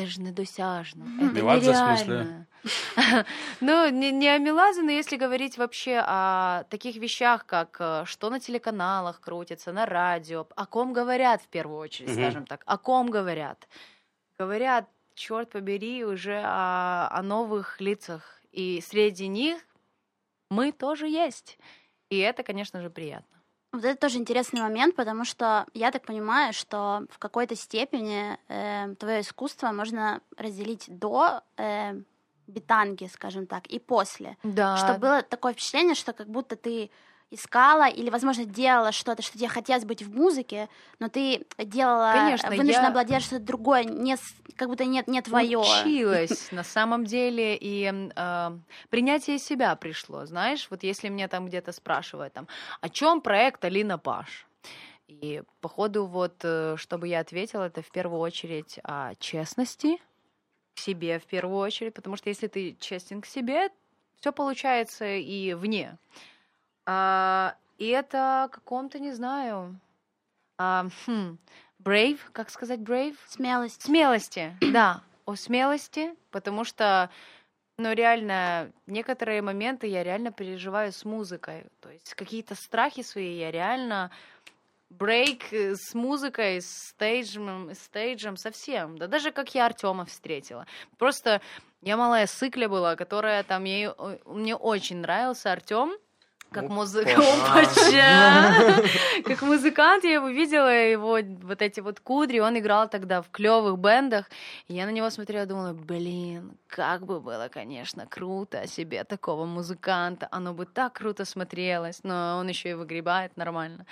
це 0.00 0.06
ж 0.06 0.22
недосяжно, 0.22 1.04
это 1.20 1.34
Меладзе, 1.34 1.70
в 1.70 1.74
нереально. 1.74 2.46
Ну, 3.60 3.90
не, 3.90 4.12
не 4.12 4.36
о 4.36 4.38
Меладзе, 4.38 4.82
но 4.82 4.90
если 4.90 5.16
говорить 5.16 5.58
вообще 5.58 6.02
о 6.06 6.64
таких 6.68 6.96
вещах, 6.96 7.46
как 7.46 7.76
э, 7.80 8.04
что 8.06 8.30
на 8.30 8.40
телеканалах 8.40 9.20
крутится, 9.20 9.72
на 9.72 9.86
радио, 9.86 10.46
о 10.56 10.66
ком 10.66 10.92
говорят 10.92 11.42
в 11.42 11.48
первую 11.48 11.78
очередь, 11.78 12.12
скажем 12.12 12.46
так, 12.46 12.62
о 12.66 12.78
ком 12.78 13.10
говорят. 13.10 13.68
Говорят, 14.38 14.88
черт 15.14 15.50
побери, 15.50 16.04
уже 16.04 16.42
о, 16.44 17.08
о 17.10 17.22
новых 17.22 17.80
лицах, 17.80 18.40
и 18.52 18.80
среди 18.80 19.28
них 19.28 19.58
мы 20.50 20.72
тоже 20.72 21.08
есть. 21.08 21.58
И 22.10 22.18
это, 22.18 22.42
конечно 22.42 22.80
же, 22.80 22.90
приятно. 22.90 23.39
Вот 23.72 23.84
это 23.84 23.96
тоже 23.96 24.18
интересный 24.18 24.60
момент, 24.60 24.96
потому 24.96 25.24
что 25.24 25.66
я 25.74 25.90
так 25.90 26.04
понимаю, 26.04 26.52
что 26.52 27.06
в 27.08 27.18
какой-то 27.18 27.54
степени 27.54 28.36
твое 28.96 29.20
искусство 29.20 29.70
можно 29.70 30.20
разделить 30.36 30.86
до 30.88 31.42
э, 31.56 31.94
битанги, 32.50 33.08
скажем 33.12 33.46
так, 33.46 33.66
и 33.66 33.78
после. 33.78 34.36
Да. 34.42 34.76
Что 34.76 34.98
было 34.98 35.22
такое 35.22 35.52
впечатление, 35.52 35.94
что 35.94 36.12
как 36.12 36.28
будто 36.28 36.56
ты 36.56 36.90
искала 37.30 37.88
или, 37.88 38.10
возможно, 38.10 38.44
делала 38.44 38.92
что-то, 38.92 39.22
что 39.22 39.38
тебе 39.38 39.48
хотелось 39.48 39.84
быть 39.84 40.02
в 40.02 40.14
музыке, 40.14 40.68
но 40.98 41.08
ты 41.08 41.46
делала, 41.58 42.12
Конечно, 42.12 42.50
вынуждена 42.50 42.86
я- 42.86 42.90
была 42.90 43.04
делать 43.04 43.24
что-то 43.24 43.44
другое, 43.44 43.84
не, 43.84 44.16
как 44.56 44.68
будто 44.68 44.84
нет, 44.84 45.06
не 45.06 45.22
твое. 45.22 45.58
Училась 45.58 46.48
на 46.50 46.64
самом 46.64 47.04
деле, 47.04 47.56
и 47.56 48.10
э, 48.16 48.50
принятие 48.88 49.38
себя 49.38 49.76
пришло, 49.76 50.26
знаешь, 50.26 50.66
вот 50.70 50.82
если 50.82 51.08
меня 51.08 51.28
там 51.28 51.46
где-то 51.46 51.72
спрашивают, 51.72 52.32
там, 52.32 52.48
о 52.80 52.88
чем 52.88 53.20
проект 53.20 53.64
Алина 53.64 53.98
Паш? 53.98 54.46
И 55.06 55.42
походу 55.60 56.06
вот, 56.06 56.36
э, 56.42 56.74
чтобы 56.76 57.08
я 57.08 57.20
ответила, 57.20 57.64
это 57.64 57.82
в 57.82 57.90
первую 57.90 58.20
очередь 58.20 58.78
о 58.84 59.14
честности 59.16 59.98
к 60.74 60.78
себе 60.78 61.18
в 61.18 61.26
первую 61.26 61.58
очередь, 61.58 61.94
потому 61.94 62.16
что 62.16 62.28
если 62.28 62.46
ты 62.46 62.76
честен 62.78 63.20
к 63.20 63.26
себе, 63.26 63.70
все 64.20 64.32
получается 64.32 65.04
и 65.04 65.52
вне. 65.54 65.98
А, 66.86 67.54
и 67.78 67.88
это 67.88 68.48
каком-то, 68.52 68.98
не 68.98 69.12
знаю, 69.12 69.78
а, 70.58 70.88
хм, 71.06 71.38
brave, 71.82 72.18
как 72.32 72.50
сказать 72.50 72.80
brave? 72.80 73.16
Смелость. 73.26 73.82
Смелости, 73.82 74.56
да, 74.72 75.02
о 75.24 75.34
смелости, 75.34 76.14
потому 76.30 76.64
что, 76.64 77.10
ну, 77.78 77.92
реально, 77.92 78.70
некоторые 78.86 79.42
моменты 79.42 79.86
я 79.86 80.02
реально 80.02 80.32
переживаю 80.32 80.92
с 80.92 81.04
музыкой. 81.04 81.64
То 81.80 81.90
есть 81.90 82.14
какие-то 82.14 82.54
страхи 82.54 83.02
свои 83.02 83.38
я 83.38 83.50
реально 83.50 84.10
брейк 84.90 85.52
э, 85.52 85.76
с 85.76 85.94
музыкой, 85.94 86.60
с 86.60 86.88
стейджем, 86.88 87.70
с 87.70 87.78
стейджем 87.78 88.36
совсем. 88.36 88.98
Да 88.98 89.06
даже 89.06 89.30
как 89.30 89.54
я 89.54 89.66
Артема 89.66 90.04
встретила. 90.04 90.66
Просто 90.98 91.40
я 91.80 91.96
малая 91.96 92.26
сыкля 92.26 92.68
была, 92.68 92.96
которая 92.96 93.42
там, 93.44 93.64
ей, 93.64 93.88
мне 94.26 94.54
очень 94.54 94.98
нравился 94.98 95.52
Артем. 95.52 95.92
Как 96.50 96.68
музыка, 96.68 97.12
Опа. 97.12 97.62
как 99.24 99.42
музыкант 99.42 100.04
я 100.04 100.14
его 100.14 100.28
видела, 100.28 100.68
его 100.68 101.18
вот 101.42 101.62
эти 101.62 101.78
вот 101.80 102.00
кудри, 102.00 102.40
он 102.40 102.58
играл 102.58 102.88
тогда 102.88 103.22
в 103.22 103.30
клевых 103.30 103.78
бендах, 103.78 104.28
и 104.66 104.74
я 104.74 104.86
на 104.86 104.90
него 104.90 105.10
смотрела, 105.10 105.46
думала, 105.46 105.72
блин, 105.72 106.52
как 106.66 107.06
бы 107.06 107.20
было, 107.20 107.48
конечно, 107.48 108.06
круто 108.06 108.66
себе 108.66 109.04
такого 109.04 109.46
музыканта, 109.46 110.26
оно 110.32 110.52
бы 110.52 110.66
так 110.66 110.94
круто 110.94 111.24
смотрелось, 111.24 112.00
но 112.02 112.38
он 112.40 112.48
еще 112.48 112.70
и 112.70 112.74
выгребает 112.74 113.36
нормально. 113.36 113.86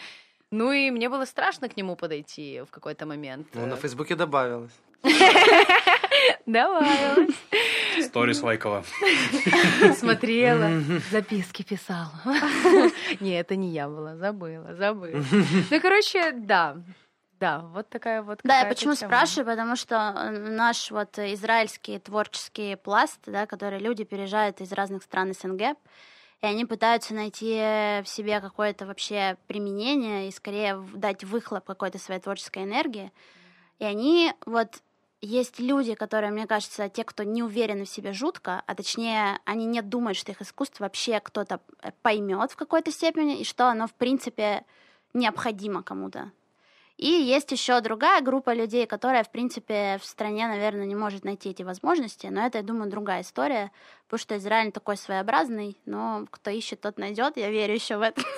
Ну 0.50 0.72
и 0.72 0.90
мне 0.90 1.08
было 1.08 1.26
страшно 1.26 1.68
к 1.68 1.76
нему 1.76 1.94
подойти 1.94 2.62
в 2.66 2.70
какой-то 2.70 3.06
момент. 3.06 3.46
Ну, 3.54 3.66
на 3.66 3.76
Фейсбуке 3.76 4.16
добавилось. 4.16 4.72
Давай. 6.48 7.28
Сторис 8.02 8.42
лайкала. 8.42 8.82
Смотрела, 9.94 10.80
записки 11.10 11.62
писала. 11.62 12.10
Не, 13.20 13.38
это 13.38 13.54
не 13.54 13.68
я 13.70 13.86
была, 13.88 14.16
забыла, 14.16 14.74
забыла. 14.74 15.22
Ну, 15.70 15.80
короче, 15.80 16.32
да. 16.32 16.78
Да, 17.38 17.58
вот 17.60 17.88
такая 17.90 18.22
вот 18.22 18.40
Да, 18.44 18.60
я 18.60 18.66
почему 18.66 18.94
тема. 18.94 19.10
спрашиваю, 19.10 19.46
потому 19.46 19.76
что 19.76 19.94
э, 20.16 20.30
наш 20.30 20.90
вот 20.90 21.18
израильский 21.18 21.98
творческий 22.00 22.74
пласт, 22.76 23.20
да, 23.26 23.46
который 23.46 23.78
люди 23.78 24.02
переезжают 24.02 24.60
из 24.60 24.72
разных 24.72 25.04
стран 25.04 25.34
СНГ, 25.34 25.76
и 26.40 26.46
они 26.46 26.64
пытаются 26.64 27.14
найти 27.14 27.54
в 28.02 28.06
себе 28.06 28.40
какое-то 28.40 28.86
вообще 28.86 29.36
применение 29.46 30.28
и 30.28 30.32
скорее 30.32 30.82
дать 30.94 31.22
выхлоп 31.22 31.64
какой-то 31.64 31.98
своей 31.98 32.20
творческой 32.20 32.64
энергии. 32.64 33.12
И 33.78 33.84
они 33.84 34.32
вот 34.44 34.80
есть 35.20 35.58
люди, 35.58 35.94
которые, 35.94 36.30
мне 36.30 36.46
кажется, 36.46 36.88
те, 36.88 37.04
кто 37.04 37.24
не 37.24 37.42
уверены 37.42 37.84
в 37.84 37.88
себе 37.88 38.12
жутко, 38.12 38.62
а 38.66 38.74
точнее, 38.74 39.40
они 39.44 39.66
не 39.66 39.82
думают, 39.82 40.16
что 40.16 40.32
их 40.32 40.40
искусство 40.40 40.84
вообще 40.84 41.20
кто-то 41.20 41.60
поймет 42.02 42.52
в 42.52 42.56
какой-то 42.56 42.92
степени, 42.92 43.40
и 43.40 43.44
что 43.44 43.68
оно, 43.68 43.86
в 43.86 43.94
принципе, 43.94 44.64
необходимо 45.14 45.82
кому-то. 45.82 46.30
И 46.98 47.06
есть 47.06 47.50
еще 47.52 47.80
другая 47.80 48.20
группа 48.22 48.52
людей, 48.52 48.84
которая, 48.84 49.22
в 49.22 49.30
принципе, 49.30 49.98
в 50.02 50.04
стране, 50.04 50.48
наверное, 50.48 50.84
не 50.84 50.96
может 50.96 51.24
найти 51.24 51.50
эти 51.50 51.62
возможности, 51.62 52.26
но 52.26 52.44
это, 52.44 52.58
я 52.58 52.64
думаю, 52.64 52.90
другая 52.90 53.22
история, 53.22 53.70
потому 54.06 54.18
что 54.18 54.36
Израиль 54.36 54.72
такой 54.72 54.96
своеобразный, 54.96 55.78
но 55.86 56.26
кто 56.28 56.50
ищет, 56.50 56.80
тот 56.80 56.98
найдет, 56.98 57.36
я 57.36 57.50
верю 57.50 57.74
еще 57.74 57.98
в 57.98 58.02
это. 58.02 58.20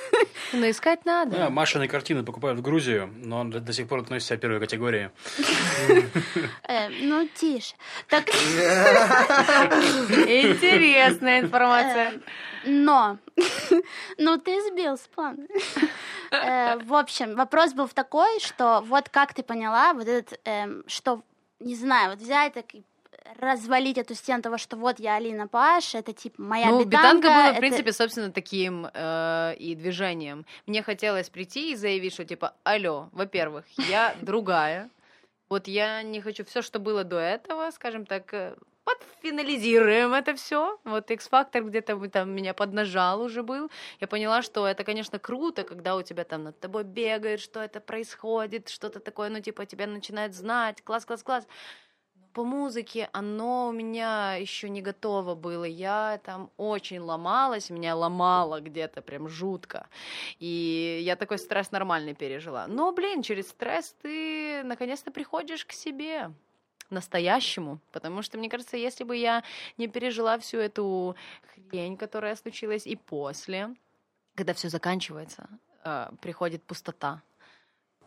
Ну, 0.52 0.68
искать 0.68 1.04
надо. 1.04 1.36
Да, 1.36 1.48
Машины 1.50 1.86
картины 1.86 2.24
покупают 2.24 2.58
в 2.58 2.62
Грузию, 2.62 3.08
но 3.22 3.38
он 3.40 3.50
до, 3.50 3.72
сих 3.72 3.86
пор 3.86 4.00
относится 4.00 4.36
к 4.36 4.40
первой 4.40 4.58
категории. 4.58 5.12
Э, 6.66 6.88
ну, 6.88 7.28
тише. 7.34 7.74
Так, 8.08 8.28
Интересная 10.28 11.40
информация. 11.40 12.20
но, 12.64 13.18
ну, 14.18 14.38
ты 14.38 14.60
сбил 14.68 14.96
с 14.96 15.06
плана. 15.14 15.46
Э, 16.30 16.78
В 16.78 16.94
общем, 16.94 17.34
вопрос 17.36 17.72
был 17.72 17.86
в 17.86 17.94
такой, 17.94 18.40
что 18.40 18.80
вот 18.86 19.08
как 19.08 19.34
ты 19.34 19.42
поняла, 19.42 19.92
вот 19.94 20.06
этот, 20.08 20.38
эм, 20.44 20.84
что, 20.86 21.22
не 21.58 21.74
знаю, 21.74 22.10
вот 22.10 22.18
взять 22.20 22.54
так 22.54 22.66
развалить 23.38 23.98
эту 23.98 24.14
стену 24.14 24.42
того, 24.42 24.58
что 24.58 24.76
вот 24.76 24.98
я 24.98 25.16
Алина 25.16 25.46
Паш, 25.46 25.94
это 25.94 26.12
типа 26.12 26.42
моя 26.42 26.66
Ну, 26.66 26.84
битанка. 26.84 26.96
битанка 27.18 27.28
была, 27.28 27.46
в 27.48 27.50
это- 27.52 27.60
принципе, 27.60 27.92
собственно, 27.92 28.32
таким 28.32 28.86
э, 28.92 29.54
и 29.58 29.74
движением. 29.74 30.46
Мне 30.66 30.82
хотелось 30.82 31.30
прийти 31.30 31.72
и 31.72 31.76
заявить, 31.76 32.12
что, 32.14 32.24
типа, 32.24 32.54
алло, 32.64 33.08
во-первых, 33.12 33.64
я 33.88 34.14
другая. 34.20 34.88
Вот 35.48 35.68
я 35.68 36.02
не 36.02 36.20
хочу 36.20 36.44
все, 36.44 36.62
что 36.62 36.78
было 36.78 37.04
до 37.04 37.18
этого, 37.18 37.70
скажем 37.70 38.04
так, 38.06 38.32
э, 38.34 38.54
подфинализируем 38.84 40.14
это 40.14 40.34
все. 40.34 40.78
Вот 40.84 41.10
X-фактор 41.10 41.64
где-то 41.64 42.08
там 42.08 42.30
меня 42.34 42.54
поднажал 42.54 43.20
уже 43.20 43.42
был. 43.42 43.70
Я 44.00 44.06
поняла, 44.06 44.42
что 44.42 44.66
это, 44.66 44.84
конечно, 44.84 45.18
круто, 45.18 45.64
когда 45.64 45.96
у 45.96 46.02
тебя 46.02 46.24
там 46.24 46.44
над 46.44 46.60
тобой 46.60 46.84
бегают, 46.84 47.40
что 47.40 47.60
это 47.60 47.80
происходит, 47.80 48.68
что-то 48.68 49.00
такое, 49.00 49.28
ну, 49.30 49.40
типа, 49.40 49.66
тебя 49.66 49.86
начинают 49.86 50.34
знать, 50.34 50.82
класс, 50.82 51.04
класс, 51.04 51.22
класс. 51.22 51.46
По 52.32 52.44
музыке 52.44 53.08
оно 53.12 53.68
у 53.68 53.72
меня 53.72 54.34
еще 54.36 54.68
не 54.68 54.82
готово 54.82 55.34
было. 55.34 55.64
Я 55.64 56.20
там 56.24 56.50
очень 56.56 57.00
ломалась, 57.00 57.70
меня 57.70 57.96
ломало 57.96 58.60
где-то 58.60 59.02
прям 59.02 59.28
жутко. 59.28 59.88
И 60.38 61.00
я 61.02 61.16
такой 61.16 61.38
стресс 61.38 61.72
нормальный 61.72 62.14
пережила. 62.14 62.68
Но, 62.68 62.92
блин, 62.92 63.22
через 63.22 63.48
стресс 63.48 63.96
ты 64.00 64.62
наконец-то 64.62 65.10
приходишь 65.10 65.66
к 65.66 65.72
себе. 65.72 66.30
Настоящему, 66.90 67.80
потому 67.92 68.22
что, 68.22 68.38
мне 68.38 68.48
кажется, 68.48 68.76
если 68.76 69.04
бы 69.04 69.16
я 69.16 69.42
не 69.78 69.88
пережила 69.88 70.38
всю 70.38 70.58
эту 70.58 71.16
хрень, 71.54 71.96
которая 71.96 72.36
случилась 72.36 72.86
и 72.86 72.96
после, 72.96 73.74
когда 74.34 74.52
все 74.54 74.68
заканчивается, 74.68 75.48
э, 75.84 76.10
приходит 76.20 76.62
пустота. 76.62 77.22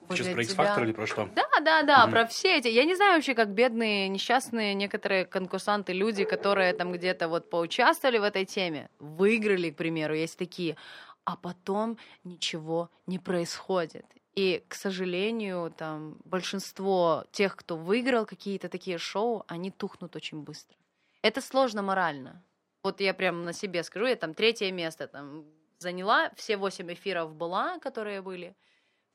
Сейчас 0.09 0.27
про 0.27 0.43
тебя- 0.43 0.63
X-Factor 0.65 0.83
или 0.83 0.91
про 0.91 1.07
что? 1.07 1.29
да, 1.33 1.45
да, 1.61 1.83
да, 1.83 2.03
Мгм. 2.03 2.11
про 2.11 2.25
все 2.27 2.57
эти. 2.57 2.67
Я 2.67 2.83
не 2.83 2.95
знаю 2.95 3.15
вообще, 3.15 3.33
как 3.33 3.49
бедные, 3.49 4.09
несчастные 4.09 4.73
некоторые 4.73 5.25
конкурсанты, 5.25 5.93
люди, 5.93 6.25
которые 6.25 6.73
там 6.73 6.91
где-то 6.91 7.29
вот 7.29 7.49
поучаствовали 7.49 8.17
в 8.19 8.23
этой 8.23 8.45
теме, 8.45 8.89
выиграли, 8.99 9.69
к 9.71 9.77
примеру, 9.77 10.13
есть 10.13 10.37
такие, 10.37 10.75
а 11.23 11.37
потом 11.37 11.97
ничего 12.25 12.89
не 13.07 13.17
происходит. 13.17 14.05
И, 14.35 14.63
к 14.67 14.73
сожалению, 14.73 15.71
там 15.77 16.17
большинство 16.25 17.25
тех, 17.31 17.55
кто 17.55 17.77
выиграл 17.77 18.25
какие-то 18.25 18.67
такие 18.67 18.97
шоу, 18.97 19.43
они 19.47 19.69
тухнут 19.69 20.15
очень 20.15 20.41
быстро. 20.41 20.75
Это 21.21 21.39
сложно 21.39 21.81
морально. 21.81 22.43
Вот 22.83 22.99
я 22.99 23.13
прям 23.13 23.43
на 23.43 23.53
себе 23.53 23.83
скажу, 23.83 24.07
я 24.07 24.15
там 24.15 24.33
третье 24.33 24.71
место 24.71 25.07
там 25.07 25.45
заняла, 25.77 26.31
все 26.35 26.57
восемь 26.57 26.91
эфиров 26.91 27.35
была, 27.35 27.77
которые 27.79 28.21
были 28.21 28.55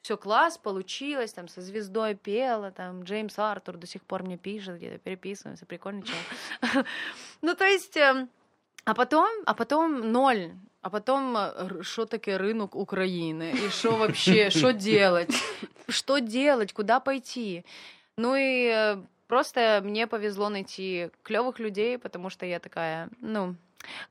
все 0.03 0.17
класс, 0.17 0.57
получилось, 0.59 1.33
там 1.33 1.49
со 1.49 1.61
звездой 1.61 2.15
пела, 2.15 2.71
там 2.71 3.03
Джеймс 3.03 3.39
Артур 3.39 3.77
до 3.77 3.87
сих 3.87 4.05
пор 4.05 4.23
мне 4.23 4.39
пишет, 4.39 4.77
где-то 4.77 4.99
переписываемся, 4.99 5.67
прикольный 5.67 6.03
чел. 6.03 6.17
Ну, 7.43 7.55
то 7.55 7.65
есть, 7.65 7.97
эм, 7.97 8.31
а 8.85 8.95
потом, 8.95 9.29
а 9.45 9.55
потом 9.55 10.13
ноль. 10.13 10.53
А 10.81 10.91
потом, 10.91 11.37
что 11.83 12.07
таке 12.07 12.37
рынок 12.37 12.75
Украины? 12.77 13.53
И 13.53 13.69
что 13.69 13.97
вообще, 13.97 14.51
что 14.51 14.73
делать? 14.73 15.35
Что 15.89 16.19
делать? 16.19 16.73
Куда 16.73 17.01
пойти? 17.01 17.65
Ну 18.17 18.37
и 18.37 18.71
э, 18.75 19.03
просто 19.27 19.81
мне 19.85 20.07
повезло 20.07 20.49
найти 20.49 21.11
клевых 21.23 21.59
людей, 21.59 21.99
потому 21.99 22.31
что 22.31 22.47
я 22.47 22.59
такая, 22.59 23.09
ну, 23.21 23.57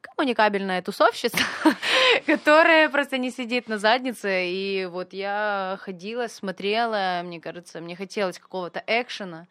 коммуникабельная 0.01 0.81
тусовщица, 0.81 1.37
которая 2.25 2.89
просто 2.89 3.17
не 3.17 3.31
сидит 3.31 3.67
на 3.67 3.77
заднице. 3.77 4.47
И 4.49 4.85
вот 4.85 5.13
я 5.13 5.77
ходила, 5.81 6.27
смотрела, 6.27 7.21
мне 7.23 7.39
кажется, 7.39 7.81
мне 7.81 7.95
хотелось 7.95 8.39
какого-то 8.39 8.83
экшена. 8.87 9.47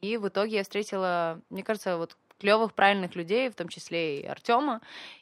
И 0.00 0.16
в 0.16 0.28
итоге 0.28 0.56
я 0.56 0.62
встретила, 0.62 1.40
мне 1.50 1.62
кажется, 1.62 1.96
вот 1.96 2.16
клевых, 2.40 2.72
правильных 2.72 3.14
людей, 3.14 3.50
в 3.50 3.54
том 3.54 3.68
числе 3.68 4.20
и 4.20 4.26
Артема. 4.26 4.80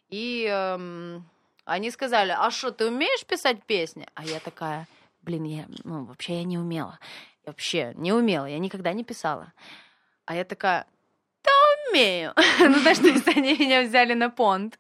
И 0.09 0.47
эм, 0.51 1.25
они 1.65 1.91
сказали, 1.91 2.35
а 2.37 2.51
что, 2.51 2.71
ты 2.71 2.87
умеешь 2.87 3.25
писать 3.27 3.63
песни? 3.65 4.07
А 4.15 4.25
я 4.25 4.41
такая, 4.41 4.87
блин, 5.23 5.45
я, 5.45 5.67
ну, 5.85 6.05
вообще 6.05 6.39
я 6.39 6.45
не 6.45 6.59
умела. 6.59 6.99
Я 7.45 7.53
вообще 7.53 7.93
не 7.97 8.13
умела, 8.13 8.47
я 8.47 8.59
никогда 8.59 8.93
не 8.93 9.05
писала. 9.05 9.53
А 10.25 10.35
я 10.35 10.45
такая, 10.45 10.87
да 11.45 11.51
умею. 11.91 12.33
ну, 12.61 12.79
знаешь, 12.79 12.99
то 12.99 13.09
есть 13.09 13.29
они 13.29 13.57
меня 13.59 13.83
взяли 13.83 14.15
на 14.15 14.31
понт. 14.31 14.79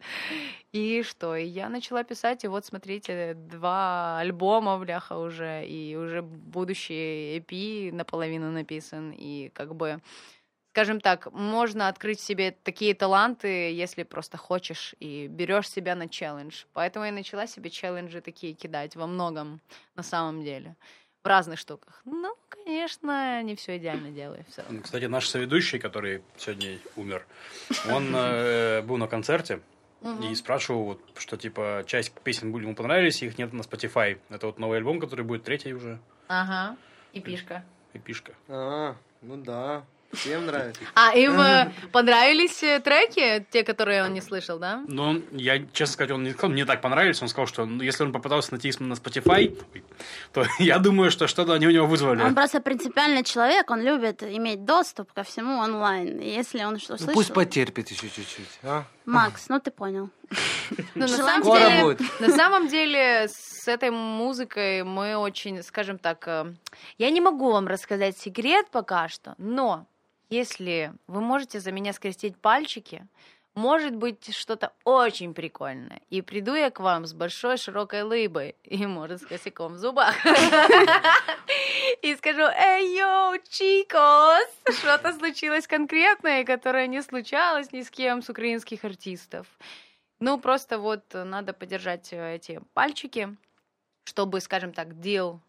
И 0.72 1.02
что? 1.02 1.34
И 1.34 1.46
я 1.46 1.68
начала 1.70 2.04
писать, 2.04 2.44
и 2.44 2.48
вот, 2.48 2.66
смотрите, 2.66 3.34
два 3.34 4.18
альбома, 4.18 4.78
бляха, 4.78 5.16
уже, 5.16 5.64
и 5.66 5.96
уже 5.96 6.20
будущий 6.20 7.38
EP 7.38 7.92
наполовину 7.92 8.50
написан, 8.50 9.12
и 9.16 9.50
как 9.54 9.74
бы, 9.74 10.00
скажем 10.70 11.00
так, 11.00 11.32
можно 11.32 11.88
открыть 11.88 12.20
в 12.20 12.24
себе 12.24 12.54
такие 12.62 12.94
таланты, 12.94 13.72
если 13.72 14.02
просто 14.02 14.36
хочешь, 14.36 14.94
и 15.00 15.26
берешь 15.28 15.68
себя 15.68 15.94
на 15.94 16.08
челлендж. 16.08 16.64
Поэтому 16.72 17.04
я 17.04 17.12
начала 17.12 17.46
себе 17.46 17.70
челленджи 17.70 18.20
такие 18.20 18.54
кидать 18.54 18.96
во 18.96 19.06
многом, 19.06 19.60
на 19.96 20.02
самом 20.02 20.44
деле, 20.44 20.76
в 21.22 21.26
разных 21.26 21.58
штуках. 21.58 22.00
Ну, 22.04 22.34
конечно, 22.48 23.42
не 23.42 23.54
все 23.56 23.76
идеально 23.78 24.10
делаю. 24.10 24.44
всё 24.48 24.62
равно. 24.62 24.80
Кстати, 24.82 25.04
наш 25.06 25.26
соведущий, 25.28 25.78
который 25.78 26.22
сегодня 26.36 26.78
умер, 26.96 27.26
он 27.90 28.12
э, 28.14 28.82
был 28.82 28.96
на 28.98 29.08
концерте 29.08 29.60
и 30.30 30.34
спрашивал, 30.36 30.84
вот, 30.84 31.00
что 31.16 31.36
типа 31.36 31.82
часть 31.86 32.12
песен 32.20 32.54
ему 32.54 32.74
понравились, 32.76 33.20
их 33.22 33.36
нет 33.36 33.52
на 33.52 33.62
Spotify. 33.62 34.18
Это 34.28 34.46
вот 34.46 34.58
новый 34.58 34.78
альбом, 34.78 35.00
который 35.00 35.24
будет 35.24 35.42
третий 35.42 35.72
уже, 35.74 35.98
Ага. 36.28 36.76
И 37.12 37.20
пишка. 37.20 37.64
и 37.94 37.98
пишка. 37.98 38.32
А, 38.48 38.94
ну 39.22 39.36
да. 39.38 39.84
Всем 40.12 40.46
нравится. 40.46 40.80
А 40.94 41.14
им 41.14 41.38
э, 41.38 41.70
понравились 41.92 42.62
э, 42.62 42.80
треки, 42.80 43.46
те, 43.50 43.62
которые 43.62 44.02
он 44.04 44.14
не 44.14 44.22
слышал, 44.22 44.58
да? 44.58 44.82
Он, 44.88 45.22
я, 45.32 45.58
честно 45.72 45.92
сказать, 45.92 46.10
он 46.12 46.22
не 46.22 46.30
сказал, 46.30 46.50
мне 46.50 46.64
так 46.64 46.80
понравились, 46.80 47.20
он 47.20 47.28
сказал, 47.28 47.46
что 47.46 47.66
ну, 47.66 47.82
если 47.82 48.04
он 48.04 48.12
попытался 48.12 48.52
найти 48.52 48.68
их 48.68 48.80
на 48.80 48.94
Spotify, 48.94 49.54
то 50.32 50.46
я 50.58 50.78
думаю, 50.78 51.10
что 51.10 51.26
что-то 51.26 51.52
они 51.52 51.66
у 51.66 51.70
него 51.70 51.86
вызвали. 51.86 52.22
Он 52.22 52.34
просто 52.34 52.60
принципиальный 52.60 53.22
человек, 53.22 53.70
он 53.70 53.82
любит 53.82 54.22
иметь 54.22 54.64
доступ 54.64 55.12
ко 55.12 55.24
всему 55.24 55.58
онлайн. 55.58 56.20
Если 56.20 56.64
он 56.64 56.78
что 56.78 56.92
Ну 56.92 56.98
слышал... 56.98 57.14
пусть 57.14 57.34
потерпит 57.34 57.88
еще 57.90 58.08
чуть-чуть, 58.08 58.60
а? 58.62 58.84
Макс, 59.04 59.48
ну 59.48 59.60
ты 59.60 59.70
понял. 59.70 60.10
Ну, 60.94 61.06
на 61.06 61.08
самом 61.08 61.42
деле, 61.42 61.82
будет. 61.82 62.20
на 62.20 62.30
самом 62.30 62.68
деле, 62.68 63.28
с 63.28 63.68
этой 63.68 63.90
музыкой 63.90 64.84
мы 64.84 65.16
очень, 65.16 65.62
скажем 65.62 65.98
так, 65.98 66.26
э, 66.26 66.52
я 66.98 67.10
не 67.10 67.20
могу 67.20 67.52
вам 67.52 67.66
рассказать 67.66 68.18
секрет 68.18 68.66
пока 68.70 69.08
что, 69.08 69.34
но 69.38 69.86
если 70.30 70.92
вы 71.06 71.20
можете 71.20 71.60
за 71.60 71.72
меня 71.72 71.92
скрестить 71.92 72.36
пальчики, 72.36 73.06
может 73.54 73.96
быть 73.96 74.34
что-то 74.34 74.72
очень 74.84 75.34
прикольное. 75.34 76.00
И 76.10 76.22
приду 76.22 76.54
я 76.54 76.70
к 76.70 76.80
вам 76.80 77.06
с 77.06 77.12
большой 77.12 77.56
широкой 77.56 78.02
лыбой 78.02 78.54
и, 78.62 78.86
может, 78.86 79.22
с 79.22 79.26
косяком 79.26 79.74
в 79.74 79.78
зубах. 79.78 80.14
И 82.02 82.14
скажу, 82.14 82.42
эй, 82.42 82.96
йоу, 82.96 83.38
чикос! 83.48 84.78
Что-то 84.78 85.12
случилось 85.14 85.66
конкретное, 85.66 86.44
которое 86.44 86.86
не 86.86 87.02
случалось 87.02 87.72
ни 87.72 87.82
с 87.82 87.90
кем 87.90 88.22
с 88.22 88.28
украинских 88.28 88.84
артистов. 88.84 89.46
Ну, 90.20 90.38
просто 90.38 90.78
вот 90.78 91.02
надо 91.12 91.52
подержать 91.52 92.12
э, 92.12 92.36
эти 92.36 92.60
пальчики, 92.74 93.36
чтобы, 94.04 94.40
скажем 94.40 94.72
так, 94.72 94.88
to 94.88 95.40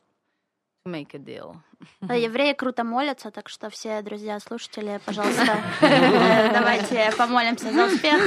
make 0.85 1.13
a 1.13 1.19
deal. 1.19 1.55
Евреи 2.01 2.53
круто 2.53 2.83
молятся, 2.83 3.31
так 3.31 3.49
что 3.49 3.69
все 3.69 4.01
друзья, 4.01 4.39
слушатели, 4.39 4.99
пожалуйста, 5.05 5.57
давайте 5.81 7.11
помолимся 7.17 7.71
за 7.71 7.85
успех. 7.85 8.21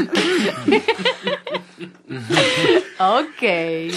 Окей. 2.99 3.95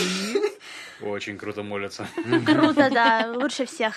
Очень 1.02 1.38
круто 1.38 1.63
молятся. 1.63 2.08
Круто, 2.46 2.89
да, 2.89 3.34
лучше 3.36 3.65
всех. 3.65 3.96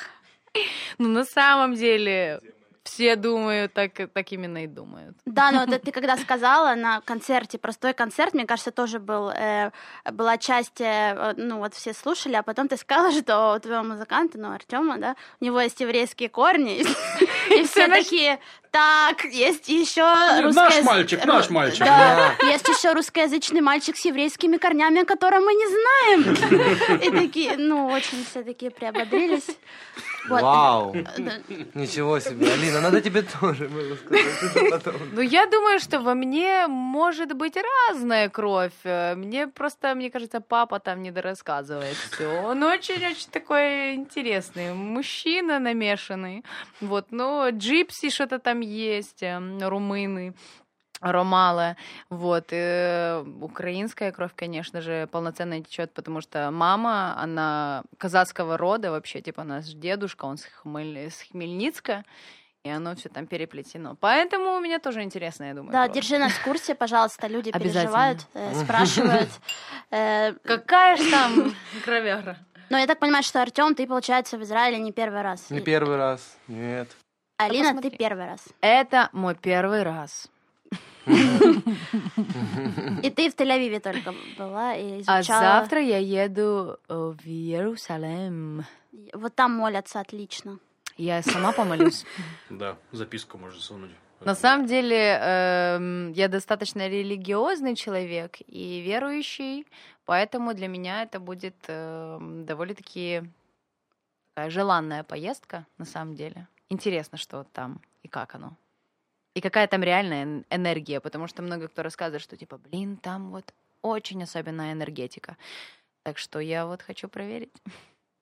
Ну, 0.99 1.09
на 1.09 1.25
самом 1.25 1.75
деле, 1.75 2.41
все 2.89 3.17
думают, 3.17 3.75
так, 3.75 3.93
так 4.13 4.33
именно 4.33 4.65
и 4.65 4.67
думают. 4.67 5.17
Да, 5.27 5.51
но 5.51 5.67
вот 5.67 5.83
ты 5.85 5.93
когда 5.93 6.17
сказала 6.17 6.75
на 6.75 7.01
концерте, 7.03 7.59
простой 7.59 7.93
концерт, 7.93 8.35
мне 8.35 8.47
кажется, 8.47 8.71
тоже 8.71 8.99
был, 8.99 9.31
э, 9.31 9.71
была 10.11 10.39
часть, 10.39 10.81
э, 10.81 11.35
ну 11.37 11.59
вот 11.59 11.75
все 11.75 11.93
слушали, 11.93 12.35
а 12.35 12.43
потом 12.43 12.69
ты 12.69 12.77
сказала, 12.77 13.13
что 13.23 13.55
у 13.55 13.61
твоего 13.61 13.85
музыканта, 13.85 14.39
ну 14.39 14.53
Артема, 14.53 14.99
да, 14.99 15.17
у 15.41 15.45
него 15.45 15.61
есть 15.61 15.81
еврейские 15.81 16.29
корни, 16.29 16.81
и 17.51 17.65
все 17.65 17.89
такие, 17.89 18.41
так, 18.71 19.25
есть 19.25 19.69
еще 19.69 20.03
Наш 20.03 20.83
мальчик, 20.83 21.25
наш 21.25 21.51
мальчик. 21.51 21.85
Да, 21.85 22.35
есть 22.43 22.69
еще 22.69 22.93
русскоязычный 22.93 23.61
мальчик 23.61 23.97
с 23.97 24.05
еврейскими 24.05 24.57
корнями, 24.57 25.03
о 25.03 25.05
котором 25.05 25.45
мы 25.45 25.55
не 25.55 25.67
знаем. 25.67 27.01
И 27.03 27.11
такие, 27.11 27.57
ну, 27.57 27.87
очень 27.87 28.25
все 28.25 28.43
такие 28.43 28.71
приободрились. 28.71 29.47
Вот. 30.29 30.43
Вау. 30.43 30.95
Да. 31.17 31.33
Ничего 31.75 32.21
себе. 32.21 32.53
Алина, 32.53 32.81
надо 32.81 33.01
тебе 33.01 33.23
тоже 33.23 33.69
было 33.69 33.97
сказать. 33.97 34.85
Ну, 35.13 35.21
я 35.23 35.47
думаю, 35.47 35.81
что 35.81 36.01
во 36.01 36.15
мне 36.15 36.67
может 36.67 37.33
быть 37.33 37.57
разная 37.89 38.29
кровь. 38.29 38.73
Э, 38.85 39.15
Мне 39.15 39.47
просто, 39.47 39.95
мне 39.95 40.11
кажется, 40.11 40.41
папа 40.41 40.81
там 40.81 41.03
не 41.03 41.11
дорассказывает 41.11 41.97
все. 42.11 42.27
Он 42.43 42.63
очень-очень 42.63 43.31
такой 43.31 43.95
интересный. 43.95 44.75
Мужчина 44.75 45.59
намешанный. 45.59 46.45
Вот, 46.81 47.07
ну, 47.11 47.49
джипси 47.51 48.11
что-то 48.11 48.39
там 48.39 48.58
есть, 48.61 49.23
эм, 49.23 49.59
румыны. 49.61 50.35
Ромала, 51.01 51.77
вот, 52.11 52.49
э, 52.51 53.25
украинская 53.41 54.11
кровь, 54.11 54.33
конечно 54.35 54.81
же, 54.81 55.07
полноценно 55.13 55.63
течет, 55.63 55.95
потому 55.95 56.21
что 56.21 56.51
мама, 56.51 57.15
она 57.23 57.85
казацкого 57.99 58.57
рода 58.57 58.91
вообще, 58.91 59.21
типа 59.21 59.45
наш 59.45 59.67
дедушка, 59.67 60.25
он 60.25 60.39
с, 60.39 60.45
Хмель... 60.45 61.09
с 61.09 61.23
Хмельницка, 61.31 62.05
и 62.65 62.69
оно 62.71 62.97
все 62.97 63.09
там 63.11 63.29
переплетено. 63.29 63.95
Поэтому 64.01 64.57
у 64.57 64.61
меня 64.61 64.81
тоже 64.81 65.03
интересно, 65.05 65.45
я 65.45 65.55
думаю. 65.55 65.73
Да, 65.73 65.85
кровь. 65.85 65.95
держи 65.95 66.19
нас 66.19 66.33
в 66.33 66.43
курсе, 66.43 66.75
пожалуйста, 66.75 67.29
люди 67.29 67.53
переживают, 67.53 68.27
э, 68.35 68.55
спрашивают. 68.65 69.31
Э, 69.93 70.33
Какая 70.43 70.97
ж 70.97 71.11
там 71.11 71.55
кровяра? 71.85 72.39
Но 72.71 72.77
я 72.79 72.87
так 72.89 72.99
понимаю, 72.99 73.23
что 73.23 73.41
Артем, 73.41 73.77
ты, 73.77 73.87
получается, 73.87 74.37
в 74.37 74.43
Израиле 74.43 74.79
не 74.81 74.91
первый 74.93 75.23
раз. 75.23 75.49
Не 75.51 75.61
И- 75.61 75.63
первый 75.63 75.97
раз. 75.97 76.37
Нет. 76.49 76.89
Алина, 77.39 77.65
посмотри. 77.67 77.91
ты 77.91 77.97
первый 77.97 78.27
раз. 78.27 78.45
Это 78.61 79.09
мой 79.13 79.35
первый 79.35 79.83
раз. 79.85 80.29
И 81.07 81.11
ты 83.11 83.31
в 83.31 83.35
Тель-Авиве 83.37 83.81
только 83.81 84.13
была 84.37 84.75
и 84.75 85.03
А 85.07 85.21
изучала. 85.21 85.41
завтра 85.41 85.81
я 85.81 85.97
еду 85.99 86.79
э, 86.89 86.95
в 86.95 87.27
Иерусалим. 87.27 88.65
Вот 89.15 89.35
там 89.35 89.53
молятся 89.53 90.01
отлично. 90.01 90.59
Я 90.99 91.23
сама 91.23 91.53
помолюсь. 91.53 92.05
Да, 92.51 92.77
записку 92.93 93.39
можно 93.39 93.61
сунуть. 93.61 93.91
На 94.21 94.35
самом 94.35 94.67
деле, 94.67 95.17
эм, 95.21 96.13
я 96.13 96.27
достаточно 96.29 96.89
религиозный 96.89 97.77
человек 97.77 98.39
и 98.49 98.81
верующий, 98.81 99.65
поэтому 100.05 100.55
для 100.55 100.67
меня 100.67 101.05
это 101.05 101.21
будет 101.21 101.55
эм, 101.69 102.45
довольно-таки 102.45 103.23
желанная 104.37 105.05
поездка, 105.05 105.67
на 105.79 105.85
самом 105.85 106.17
деле. 106.17 106.49
Интересно, 106.71 107.19
что 107.19 107.45
там 107.53 107.81
и 108.03 108.09
как 108.09 108.35
оно. 108.35 108.57
И 109.35 109.41
какая 109.41 109.67
там 109.69 109.83
реальная 109.83 110.23
эн- 110.25 110.45
энергия, 110.51 111.01
потому 111.01 111.27
что 111.29 111.43
много 111.43 111.69
кто 111.69 111.83
рассказывает, 111.83 112.23
что 112.23 112.37
типа, 112.37 112.59
блин, 112.59 112.97
там 112.97 113.31
вот 113.31 113.55
очень 113.83 114.23
особенная 114.23 114.73
энергетика. 114.73 115.37
Так 116.03 116.19
что 116.19 116.41
я 116.41 116.67
вот 116.67 116.83
хочу 116.83 117.09
проверить. 117.09 117.53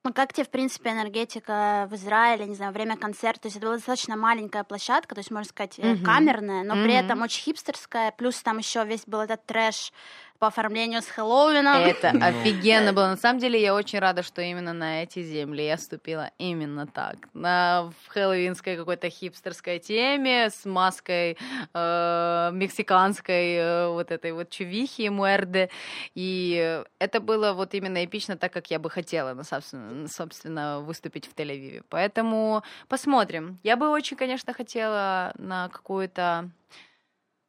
Ну, 0.03 0.13
как 0.13 0.31
тебе, 0.31 0.45
в 0.45 0.49
принципе, 0.49 0.91
энергетика 0.91 1.87
в 1.89 1.95
Израиле, 1.95 2.45
не 2.45 2.55
знаю, 2.55 2.71
время 2.71 2.95
концерта? 2.95 3.41
То 3.41 3.47
есть 3.47 3.57
это 3.57 3.65
была 3.65 3.75
достаточно 3.75 4.15
маленькая 4.15 4.63
площадка, 4.63 5.15
то 5.15 5.19
есть, 5.19 5.31
можно 5.31 5.49
сказать, 5.49 5.77
Мгм. 5.79 6.03
камерная, 6.05 6.63
но 6.63 6.75
при 6.75 6.91
Мгм. 6.93 6.99
этом 6.99 7.21
очень 7.23 7.41
хипстерская, 7.41 8.11
плюс 8.11 8.41
там 8.41 8.57
еще 8.59 8.85
весь 8.85 9.05
был 9.05 9.19
этот 9.19 9.45
трэш 9.45 9.91
по 10.39 10.47
оформлению 10.47 11.01
с 11.01 11.07
Хэллоуином. 11.07 11.77
Это 11.77 12.11
Ну. 12.17 12.25
офигенно 12.25 12.93
было. 12.93 13.07
На 13.07 13.17
самом 13.17 13.39
деле, 13.39 13.61
я 13.61 13.73
очень 13.75 13.99
рада, 13.99 14.23
что 14.23 14.41
именно 14.41 14.73
на 14.73 15.03
эти 15.03 15.21
земли 15.21 15.65
я 15.65 15.77
ступила 15.77 16.31
именно 16.37 16.87
так. 16.87 17.15
На 17.33 17.91
в 18.05 18.09
хэллоуинской 18.09 18.77
какой-то 18.77 19.09
хипстерской 19.09 19.79
теме 19.79 20.49
с 20.49 20.65
маской 20.65 21.37
э, 21.73 22.49
мексиканской 22.53 23.55
э, 23.55 23.87
вот 23.89 24.11
этой 24.11 24.31
вот 24.31 24.49
чувихи, 24.49 25.09
муэрде. 25.09 25.69
И 26.15 26.83
это 26.99 27.19
было 27.19 27.53
вот 27.53 27.73
именно 27.73 28.03
эпично 28.03 28.37
так, 28.37 28.53
как 28.53 28.71
я 28.71 28.79
бы 28.79 28.89
хотела, 28.89 29.33
ну, 29.33 29.43
собственно, 29.43 30.07
собственно, 30.07 30.79
выступить 30.79 31.27
в 31.27 31.35
Тель-Авиве. 31.35 31.83
Поэтому 31.89 32.63
посмотрим. 32.87 33.59
Я 33.63 33.75
бы 33.75 33.89
очень, 33.89 34.17
конечно, 34.17 34.53
хотела 34.53 35.33
на 35.37 35.69
какую-то 35.69 36.49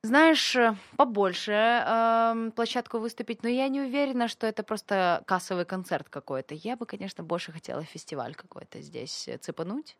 знаешь, 0.09 0.57
э, 0.57 0.75
побольше 0.97 1.53
эм, 1.53 2.51
площадку 2.53 2.99
выступить, 2.99 3.43
но 3.43 3.49
я 3.49 3.69
не 3.69 3.81
уверена, 3.81 4.27
что 4.29 4.47
это 4.47 4.63
просто 4.63 5.23
кассовый 5.27 5.65
концерт 5.65 6.09
какой-то. 6.09 6.55
Я 6.55 6.77
бы, 6.77 6.87
конечно, 6.87 7.23
больше 7.23 7.53
хотела 7.53 7.85
фестиваль 7.85 8.35
какой-то 8.35 8.81
здесь 8.81 9.29
э, 9.29 9.37
цепануть. 9.39 9.97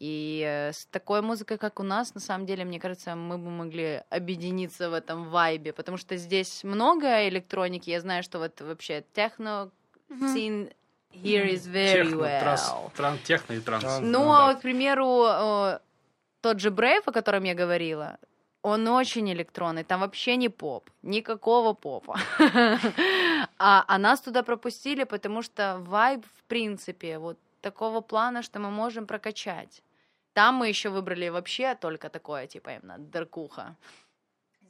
И 0.00 0.42
э, 0.46 0.72
с 0.72 0.86
такой 0.86 1.22
музыкой, 1.22 1.56
как 1.58 1.80
у 1.80 1.82
нас, 1.82 2.14
на 2.14 2.20
самом 2.20 2.44
деле, 2.46 2.64
мне 2.64 2.78
кажется, 2.78 3.14
мы 3.16 3.38
бы 3.38 3.50
могли 3.50 4.02
объединиться 4.10 4.90
в 4.90 4.92
этом 4.94 5.30
вайбе, 5.30 5.72
потому 5.72 5.96
что 5.96 6.16
здесь 6.16 6.64
много 6.64 7.26
электроники. 7.28 7.88
Я 7.90 8.00
знаю, 8.00 8.22
что 8.22 8.38
вот 8.38 8.60
вообще 8.60 9.04
техно 9.14 9.70
Мгм. 10.08 10.26
scene 10.36 10.72
here 11.14 11.48
is 11.54 11.66
very 11.72 12.04
Техно, 12.04 12.28
транс, 12.40 12.70
well. 12.70 12.90
тран- 12.96 13.18
техно 13.24 13.52
и 13.54 13.60
транс. 13.60 13.82
Транс, 13.82 14.06
Ну, 14.06 14.18
Да. 14.24 14.38
а 14.44 14.46
вот, 14.48 14.58
к 14.58 14.62
примеру, 14.62 15.24
э, 15.26 15.78
тот 16.42 16.60
же 16.60 16.70
Брейв, 16.70 17.06
о 17.08 17.12
котором 17.12 17.44
я 17.44 17.54
говорила, 17.54 18.18
он 18.62 18.88
очень 18.88 19.28
электронный, 19.32 19.84
там 19.84 20.00
вообще 20.00 20.36
не 20.36 20.48
поп, 20.48 20.90
никакого 21.02 21.74
попа. 21.74 22.16
А, 23.58 23.84
а 23.86 23.98
нас 23.98 24.20
туда 24.20 24.42
пропустили, 24.42 25.04
потому 25.04 25.42
что 25.42 25.78
вайб, 25.80 26.24
в 26.24 26.44
принципе, 26.48 27.18
вот 27.18 27.38
такого 27.60 28.00
плана, 28.00 28.42
что 28.42 28.58
мы 28.58 28.70
можем 28.70 29.06
прокачать. 29.06 29.82
Там 30.32 30.56
мы 30.56 30.68
еще 30.68 30.88
выбрали 30.88 31.28
вообще 31.28 31.74
только 31.74 32.08
такое, 32.08 32.46
типа 32.46 32.70
именно 32.70 32.98
дыркуха. 32.98 33.76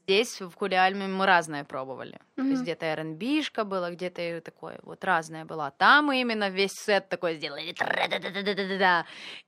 Здесь, 0.03 0.41
в 0.41 0.51
Кулиальме, 0.51 1.07
мы 1.07 1.27
разное 1.27 1.65
пробовали. 1.65 2.19
То 2.37 2.43
есть 2.43 2.63
где-то 2.63 2.87
R&B-шка 2.87 3.65
было, 3.65 3.91
где-то 3.91 4.41
такое, 4.41 4.79
вот 4.83 5.05
разное 5.05 5.45
было. 5.45 5.67
А 5.67 5.71
Там 5.71 6.07
мы 6.07 6.21
именно 6.21 6.51
весь 6.51 6.73
сет 6.73 7.09
такой 7.09 7.37
сделали. 7.37 7.75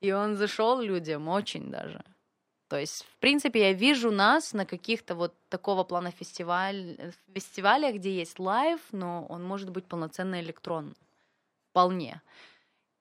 И 0.01 0.13
он 0.13 0.37
зашел 0.37 0.81
людям 0.81 1.29
очень 1.29 1.71
даже. 1.71 2.01
То 2.69 2.79
есть, 2.79 3.05
в 3.05 3.17
принципе, 3.19 3.61
я 3.61 3.73
вижу 3.73 4.11
нас 4.11 4.53
на 4.53 4.65
каких-то 4.65 5.15
вот 5.15 5.35
такого 5.49 5.85
плана 5.85 6.11
фестиваль, 6.11 6.97
э, 6.99 7.11
фестивалях, 7.35 7.97
где 7.97 8.17
есть 8.17 8.39
live, 8.39 8.81
но 8.93 9.27
он 9.29 9.45
может 9.45 9.71
быть 9.71 9.85
полноценно 9.85 10.41
электрон. 10.41 10.95
Вполне. 11.71 12.23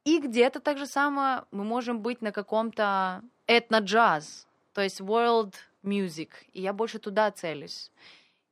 И 0.05 0.19
где-то 0.19 0.59
так 0.59 0.77
же 0.77 0.85
самое 0.85 1.45
мы 1.51 1.63
можем 1.63 2.01
быть 2.01 2.21
на 2.21 2.31
каком-то 2.31 3.23
этно-джаз, 3.47 4.47
то 4.73 4.81
есть 4.81 4.99
world 4.99 5.53
music. 5.83 6.29
И 6.51 6.61
я 6.61 6.73
больше 6.73 6.99
туда 6.99 7.31
целюсь. 7.31 7.91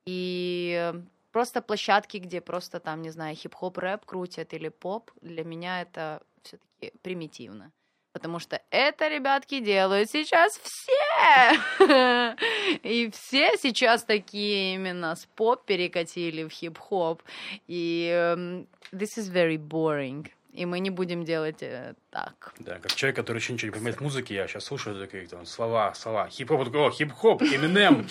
И 0.05 0.93
просто 1.31 1.61
площадки, 1.61 2.17
где 2.17 2.39
просто 2.39 2.79
там, 2.79 3.01
не 3.01 3.09
знаю, 3.09 3.35
хип-хоп, 3.35 3.77
рэп 3.77 4.05
крутят 4.05 4.53
или 4.53 4.69
поп, 4.69 5.11
для 5.21 5.43
меня 5.43 5.81
это 5.81 6.21
все-таки 6.43 6.97
примитивно. 7.01 7.71
Потому 8.13 8.39
что 8.39 8.61
это, 8.71 9.07
ребятки, 9.07 9.59
делают 9.59 10.09
сейчас 10.09 10.59
все. 10.61 11.55
И 12.83 13.09
все 13.11 13.57
сейчас 13.57 14.03
такие 14.03 14.75
именно 14.75 15.15
с 15.15 15.25
поп 15.35 15.65
перекатили 15.65 16.43
в 16.43 16.49
хип-хоп. 16.49 17.23
И 17.67 18.09
эм, 18.13 18.67
this 18.91 19.17
is 19.17 19.31
very 19.31 19.57
boring. 19.57 20.29
И 20.53 20.65
мы 20.65 20.79
не 20.79 20.89
будем 20.89 21.23
делать 21.23 21.61
э, 21.63 21.93
так. 22.09 22.53
Да, 22.59 22.77
как 22.79 22.93
человек, 22.93 23.15
который 23.15 23.37
еще 23.37 23.53
ничего 23.53 23.67
не 23.67 23.71
понимает 23.71 23.97
в 23.97 24.01
музыке, 24.01 24.35
я 24.35 24.47
сейчас 24.47 24.65
слушаю 24.65 24.99
такие 24.99 25.25
там 25.25 25.45
слова, 25.45 25.93
слова. 25.93 26.27
Хип-хоп, 26.27 26.75
о, 26.75 26.91
хип-хоп, 26.91 27.41
Eminem. 27.41 28.05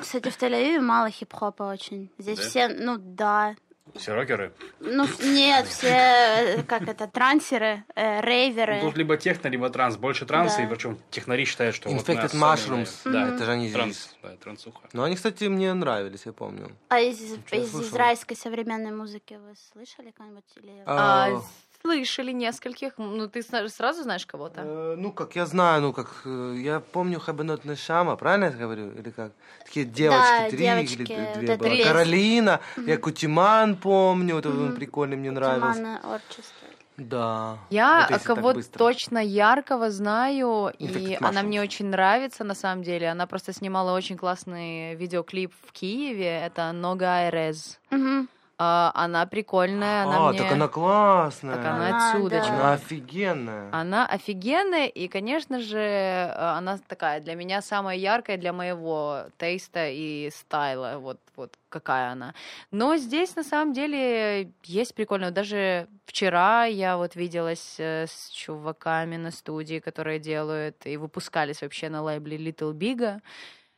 Кстати, 0.00 0.30
в 0.30 0.40
Тель-Авиве 0.40 0.80
мало 0.80 1.10
хип-хопа 1.10 1.64
очень. 1.64 2.10
Здесь 2.18 2.38
все, 2.38 2.68
ну 2.68 2.96
да. 2.96 3.56
Все 3.96 4.12
рокеры. 4.14 4.52
Ну, 4.80 5.06
нет, 5.22 5.66
все, 5.66 5.88
э, 5.88 6.62
как 6.64 6.82
это, 6.88 7.06
трансеры, 7.06 7.84
э, 7.94 8.20
рейверы. 8.22 8.80
Ну, 8.82 8.88
Тут 8.88 8.96
либо 8.98 9.16
техно, 9.16 9.48
либо 9.48 9.70
транс. 9.70 9.96
Больше 9.96 10.26
транса, 10.26 10.58
Да. 10.58 10.64
и 10.64 10.66
причем 10.66 10.98
технари 11.10 11.44
считают, 11.44 11.76
что 11.76 11.88
вот 11.88 11.98
Infected 12.08 12.28
сцене, 12.28 12.42
Mushrooms. 12.42 13.00
Да, 13.04 13.28
Это 13.34 13.44
же 13.44 13.52
они 13.52 13.70
транс, 13.72 13.94
здесь. 13.96 14.16
да, 14.22 14.36
трансуха. 14.36 14.80
Но 14.92 15.04
они, 15.04 15.14
кстати, 15.16 15.44
мне 15.44 15.72
нравились, 15.72 16.22
я 16.26 16.32
помню. 16.32 16.72
А 16.88 17.00
из, 17.00 17.20
из 17.52 17.74
израильской 17.74 18.36
современной 18.36 18.90
музыки 18.90 19.34
вы 19.34 19.54
слышали 19.72 20.10
кого-нибудь? 20.10 20.44
Или... 20.56 20.82
А, 20.86 21.28
А, 21.28 21.42
слышали 21.84 22.32
нескольких. 22.32 22.92
Ну, 22.98 23.28
ты 23.28 23.42
сразу 23.42 24.02
знаешь 24.02 24.26
кого-то? 24.26 24.62
э, 24.64 24.94
ну, 24.96 25.12
как 25.12 25.36
я 25.36 25.46
знаю, 25.46 25.82
ну, 25.82 25.92
как 25.92 26.22
э, 26.24 26.54
я 26.58 26.80
помню 26.80 27.20
Хабенот 27.20 27.64
Нешама, 27.64 28.16
правильно 28.16 28.46
я 28.46 28.50
говорю? 28.50 28.90
Или 28.92 29.10
как? 29.10 29.32
Такие 29.64 29.84
девочки, 29.84 30.50
три 30.50 30.58
девочки, 30.58 31.02
или 31.02 31.14
вот 31.14 31.38
две 31.38 31.48
это 31.48 31.58
было. 31.58 31.68
есть. 31.68 31.88
Каролина, 31.88 32.60
я 32.86 32.96
Кутиман 32.96 33.76
помню, 33.76 34.34
вот 34.34 34.46
он 34.46 34.74
прикольный, 34.74 35.16
мне 35.16 35.30
нравился. 35.30 35.74
Туманное 35.74 35.98
орчество. 35.98 36.68
Да. 36.96 37.58
Я 37.70 38.08
кого-то 38.24 38.58
быстро. 38.58 38.78
точно 38.78 39.18
яркого 39.18 39.90
знаю, 39.90 40.72
и 40.78 40.86
Infected 40.86 41.18
она 41.26 41.42
мне 41.42 41.60
очень 41.60 41.86
нравится, 41.86 42.44
на 42.44 42.54
самом 42.54 42.84
деле. 42.84 43.08
Она 43.10 43.26
просто 43.26 43.52
снимала 43.52 43.96
очень 43.96 44.16
классный 44.16 44.94
видеоклип 44.94 45.52
в 45.66 45.72
Киеве. 45.72 46.40
Это 46.46 46.70
Нога 46.72 47.16
Айрез. 47.16 47.80
Мгм. 47.90 48.28
А, 48.56 48.92
она 48.94 49.26
прикольная, 49.26 50.04
она 50.04 50.28
а, 50.28 50.30
мне... 50.30 50.38
так 50.38 50.52
она 50.52 50.68
классная. 50.68 51.56
Так 51.56 51.64
она 51.64 52.10
отсюда, 52.10 52.40
да. 52.40 52.48
Она 52.48 52.72
офигенная. 52.74 53.68
Она 53.72 54.06
офигенная, 54.06 54.86
и, 54.86 55.08
конечно 55.08 55.60
же, 55.60 55.78
э, 55.78 56.32
она 56.32 56.78
такая 56.86 57.20
для 57.20 57.34
меня 57.34 57.62
самая 57.62 57.96
яркая 57.96 58.36
для 58.36 58.52
моего 58.52 59.24
тейста 59.38 59.88
и 59.88 60.30
стайла. 60.30 60.98
Вот, 60.98 61.18
вот 61.34 61.58
какая 61.68 62.12
она. 62.12 62.34
Но 62.70 62.96
здесь 62.96 63.34
на 63.34 63.42
самом 63.42 63.72
деле 63.72 64.52
есть 64.62 64.94
прикольно. 64.94 65.32
Даже 65.32 65.88
вчера 66.06 66.64
я 66.64 66.96
вот 66.96 67.16
виделась 67.16 67.74
э, 67.78 68.06
с 68.06 68.30
чуваками 68.30 69.16
на 69.16 69.32
студии, 69.32 69.80
которые 69.80 70.20
делают 70.20 70.86
и 70.86 70.96
выпускались 70.96 71.62
вообще 71.62 71.88
на 71.88 72.02
лейбле 72.02 72.36
Little 72.36 72.72
Big. 72.72 73.20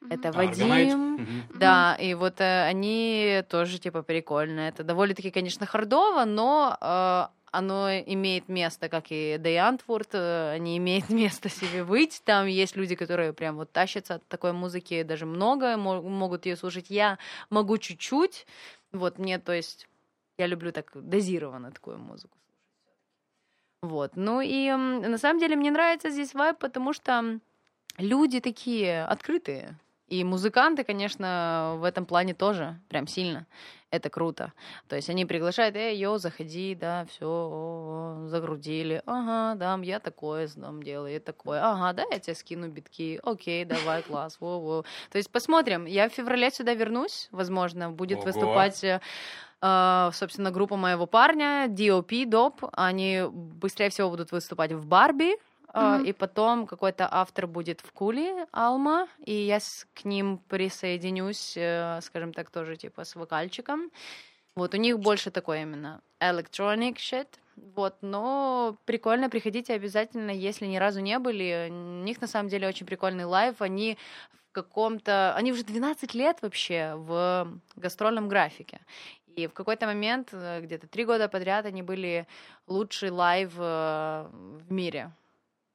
Это 0.08 0.32
Вадим. 0.32 0.72
Аргонайт? 0.72 1.28
Да, 1.54 1.96
и 2.00 2.14
вот 2.14 2.40
э, 2.40 2.64
они 2.64 3.42
тоже 3.48 3.78
типа 3.78 4.02
прикольные. 4.02 4.68
Это 4.68 4.84
довольно-таки, 4.84 5.30
конечно, 5.30 5.66
хардово, 5.66 6.24
но 6.24 6.76
э, 6.80 7.26
оно 7.50 7.90
имеет 7.90 8.48
место, 8.48 8.88
как 8.88 9.06
и 9.10 9.34
Day 9.34 9.56
Antwoord, 9.56 10.08
э, 10.12 10.52
они 10.52 10.76
имеют 10.76 11.08
место 11.10 11.48
себе 11.48 11.82
быть. 11.84 12.22
Там 12.24 12.46
есть 12.46 12.76
люди, 12.76 12.94
которые 12.94 13.32
прям 13.32 13.56
вот 13.56 13.72
тащатся 13.72 14.16
от 14.16 14.28
такой 14.28 14.52
музыки, 14.52 15.02
даже 15.02 15.26
много, 15.26 15.76
мо- 15.76 16.02
могут 16.02 16.46
ее 16.46 16.56
слушать. 16.56 16.86
Я 16.90 17.18
могу 17.50 17.78
чуть-чуть. 17.78 18.46
Вот 18.92 19.18
мне, 19.18 19.38
то 19.38 19.52
есть, 19.52 19.88
я 20.38 20.46
люблю 20.46 20.70
так 20.72 20.90
дозированно 20.94 21.70
такую 21.72 21.98
музыку 21.98 22.36
слушать. 22.36 22.46
Вот. 23.82 24.12
Ну 24.16 24.40
и 24.40 24.70
на 24.70 25.18
самом 25.18 25.40
деле 25.40 25.56
мне 25.56 25.70
нравится 25.70 26.10
здесь 26.10 26.34
вайб, 26.34 26.58
потому 26.58 26.92
что 26.92 27.40
люди 27.98 28.40
такие 28.40 29.04
открытые. 29.04 29.78
И 30.08 30.22
музыканты, 30.22 30.84
конечно, 30.84 31.74
в 31.78 31.84
этом 31.84 32.06
плане 32.06 32.32
тоже 32.32 32.78
прям 32.88 33.08
сильно. 33.08 33.46
Это 33.90 34.10
круто. 34.10 34.52
То 34.88 34.96
есть 34.96 35.08
они 35.10 35.24
приглашают, 35.24 35.76
эй, 35.76 35.96
йо, 35.96 36.18
заходи, 36.18 36.74
да, 36.74 37.06
все, 37.06 38.24
загрудили. 38.26 39.02
Ага, 39.06 39.56
да, 39.58 39.78
я 39.82 40.00
такое 40.00 40.48
сдам 40.48 40.82
делаю, 40.82 41.12
я 41.12 41.20
такое. 41.20 41.60
Ага, 41.62 41.92
да, 41.92 42.04
я 42.10 42.18
тебе 42.18 42.34
скину 42.34 42.68
битки. 42.68 43.20
Окей, 43.22 43.64
давай, 43.64 44.02
класс, 44.02 44.36
во-во. 44.40 44.84
То 45.10 45.18
есть 45.18 45.30
посмотрим. 45.30 45.86
Я 45.86 46.08
в 46.08 46.12
феврале 46.12 46.50
сюда 46.50 46.74
вернусь, 46.74 47.28
возможно, 47.30 47.90
будет 47.90 48.18
Ого. 48.18 48.26
выступать 48.26 48.82
э, 48.84 49.00
э, 49.62 50.10
собственно, 50.12 50.50
группа 50.50 50.76
моего 50.76 51.06
парня, 51.06 51.66
dOP, 51.68 52.24
dOP, 52.28 52.68
они 52.72 53.22
быстрее 53.30 53.90
всего 53.90 54.10
будут 54.10 54.32
выступать 54.32 54.72
в 54.72 54.86
Барби, 54.86 55.36
Мгм. 55.76 56.04
и 56.04 56.12
потом 56.12 56.66
какой-то 56.66 57.08
after 57.10 57.46
будет 57.46 57.80
в 57.80 57.92
Kuli 57.92 58.46
Alma, 58.52 59.08
и 59.24 59.32
я 59.34 59.60
с- 59.60 59.86
к 59.94 60.04
ним 60.04 60.38
присоединюсь, 60.48 61.54
э, 61.56 62.00
скажем 62.02 62.32
так, 62.32 62.50
тоже 62.50 62.76
типа 62.76 63.04
с 63.04 63.14
вокальчиком. 63.16 63.90
Вот, 64.54 64.74
у 64.74 64.78
них 64.78 64.98
больше 64.98 65.30
такой 65.30 65.62
именно 65.62 66.00
electronic 66.20 66.94
shit. 66.96 67.28
Вот, 67.74 67.94
но 68.00 68.76
прикольно, 68.86 69.28
приходите 69.28 69.74
обязательно, 69.74 70.30
если 70.30 70.66
ни 70.66 70.76
разу 70.78 71.00
не 71.00 71.18
были. 71.18 71.68
У 71.70 72.02
них 72.04 72.20
на 72.20 72.26
самом 72.26 72.48
деле 72.48 72.68
очень 72.68 72.86
прикольный 72.86 73.24
live. 73.24 73.60
Они 73.60 73.96
в 74.48 74.52
каком-то... 74.52 75.34
Они 75.36 75.52
уже 75.52 75.62
12 75.64 76.14
лет 76.14 76.38
вообще 76.42 76.94
в 76.96 77.48
гастрольном 77.76 78.28
графике. 78.28 78.80
И 79.36 79.46
в 79.46 79.52
какой-то 79.52 79.86
момент, 79.86 80.30
э, 80.32 80.60
где-то 80.62 80.86
три 80.86 81.04
года 81.04 81.28
подряд, 81.28 81.66
они 81.66 81.82
были 81.82 82.26
лучший 82.66 83.10
live 83.10 83.52
в 83.54 84.30
мире. 84.70 85.12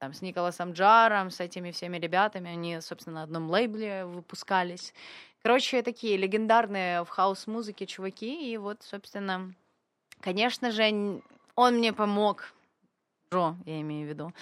Там 0.01 0.13
с 0.13 0.23
Николасом 0.23 0.71
Джаром, 0.71 1.29
с 1.29 1.39
этими 1.39 1.69
всеми 1.69 1.99
ребятами. 1.99 2.49
Они, 2.49 2.81
собственно, 2.81 3.17
на 3.17 3.23
одном 3.23 3.51
лейбле 3.51 4.03
выпускались. 4.05 4.95
Короче, 5.43 5.83
такие 5.83 6.17
легендарные 6.17 7.03
в 7.03 7.09
хаус-музыке 7.09 7.85
чуваки. 7.85 8.51
И 8.51 8.57
вот, 8.57 8.81
собственно, 8.81 9.53
конечно 10.19 10.71
же, 10.71 11.21
он 11.53 11.75
мне 11.75 11.93
помог, 11.93 12.51
Джо, 13.31 13.55
я 13.67 13.79
имею 13.81 14.07
в 14.07 14.09
виду, 14.09 14.33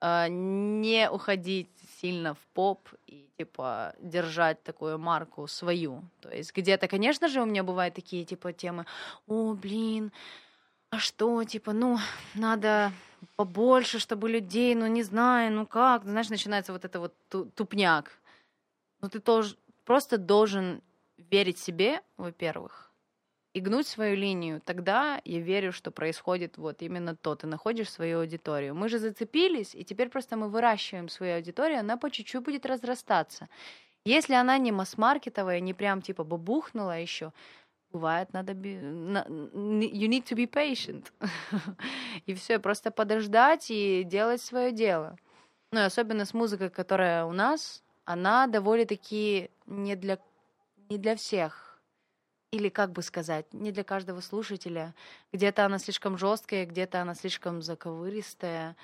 э, 0.00 0.28
не 0.28 1.10
уходить 1.10 1.70
сильно 2.00 2.34
в 2.34 2.46
поп 2.54 2.88
и, 3.08 3.28
типа, 3.36 3.94
держать 3.98 4.62
такую 4.62 4.96
марку 5.00 5.48
свою. 5.48 6.04
То 6.20 6.30
есть 6.30 6.54
где-то, 6.54 6.86
конечно 6.86 7.26
же, 7.26 7.42
у 7.42 7.46
меня 7.46 7.64
бывают 7.64 7.96
такие, 7.96 8.24
типа, 8.24 8.52
темы, 8.52 8.86
о, 9.26 9.54
блин, 9.54 10.12
а 10.90 10.98
что, 10.98 11.44
типа, 11.44 11.72
ну, 11.72 11.98
надо 12.34 12.92
побольше, 13.36 13.98
чтобы 13.98 14.28
людей, 14.28 14.74
ну, 14.74 14.86
не 14.86 15.02
знаю, 15.02 15.52
ну 15.52 15.66
как, 15.66 16.04
знаешь, 16.04 16.30
начинается 16.30 16.72
вот 16.72 16.84
это 16.84 17.00
вот 17.00 17.14
ту- 17.28 17.46
тупняк. 17.54 18.10
Ну, 19.00 19.08
ты 19.08 19.20
тоже 19.20 19.56
просто 19.84 20.18
должен 20.18 20.82
верить 21.30 21.58
себе, 21.58 22.02
во-первых, 22.16 22.90
и 23.54 23.60
гнуть 23.60 23.86
свою 23.86 24.16
линию. 24.16 24.60
Тогда 24.64 25.20
я 25.24 25.40
верю, 25.40 25.72
что 25.72 25.90
происходит 25.90 26.58
вот 26.58 26.82
именно 26.82 27.14
то. 27.16 27.34
Ты 27.34 27.46
находишь 27.46 27.90
свою 27.90 28.20
аудиторию. 28.20 28.74
Мы 28.74 28.88
же 28.88 28.98
зацепились, 28.98 29.74
и 29.74 29.84
теперь 29.84 30.08
просто 30.08 30.36
мы 30.36 30.48
выращиваем 30.48 31.08
свою 31.08 31.36
аудиторию, 31.36 31.80
она 31.80 31.96
по 31.96 32.10
чуть-чуть 32.10 32.42
будет 32.42 32.66
разрастаться. 32.66 33.48
Если 34.04 34.34
она 34.34 34.58
не 34.58 34.72
масс-маркетовая, 34.72 35.60
не 35.60 35.74
прям 35.74 36.00
типа 36.02 36.24
бабухнула 36.24 36.98
еще, 36.98 37.32
бывает, 37.92 38.32
надо... 38.32 38.52
You 38.52 40.08
need 40.08 40.24
to 40.24 40.36
be 40.36 40.46
patient. 40.46 41.12
И 42.26 42.34
все, 42.34 42.58
просто 42.58 42.90
подождать 42.90 43.70
и 43.70 44.04
делать 44.04 44.40
свое 44.40 44.72
дело. 44.72 45.16
Ну 45.72 45.80
и 45.80 45.84
особенно 45.84 46.24
с 46.24 46.34
музыкой, 46.34 46.68
которая 46.70 47.24
у 47.24 47.32
нас, 47.32 47.82
она 48.04 48.46
довольно-таки 48.48 49.50
не 49.66 49.94
для, 49.94 50.18
не 50.88 50.98
для 50.98 51.14
всех. 51.14 51.80
Или, 52.50 52.68
как 52.68 52.90
бы 52.90 53.02
сказать, 53.02 53.46
не 53.54 53.70
для 53.70 53.84
каждого 53.84 54.20
слушателя. 54.20 54.94
Где-то 55.32 55.64
она 55.64 55.78
слишком 55.78 56.18
жесткая, 56.18 56.66
где-то 56.66 57.00
она 57.00 57.14
слишком 57.14 57.62
заковыристая. 57.62 58.76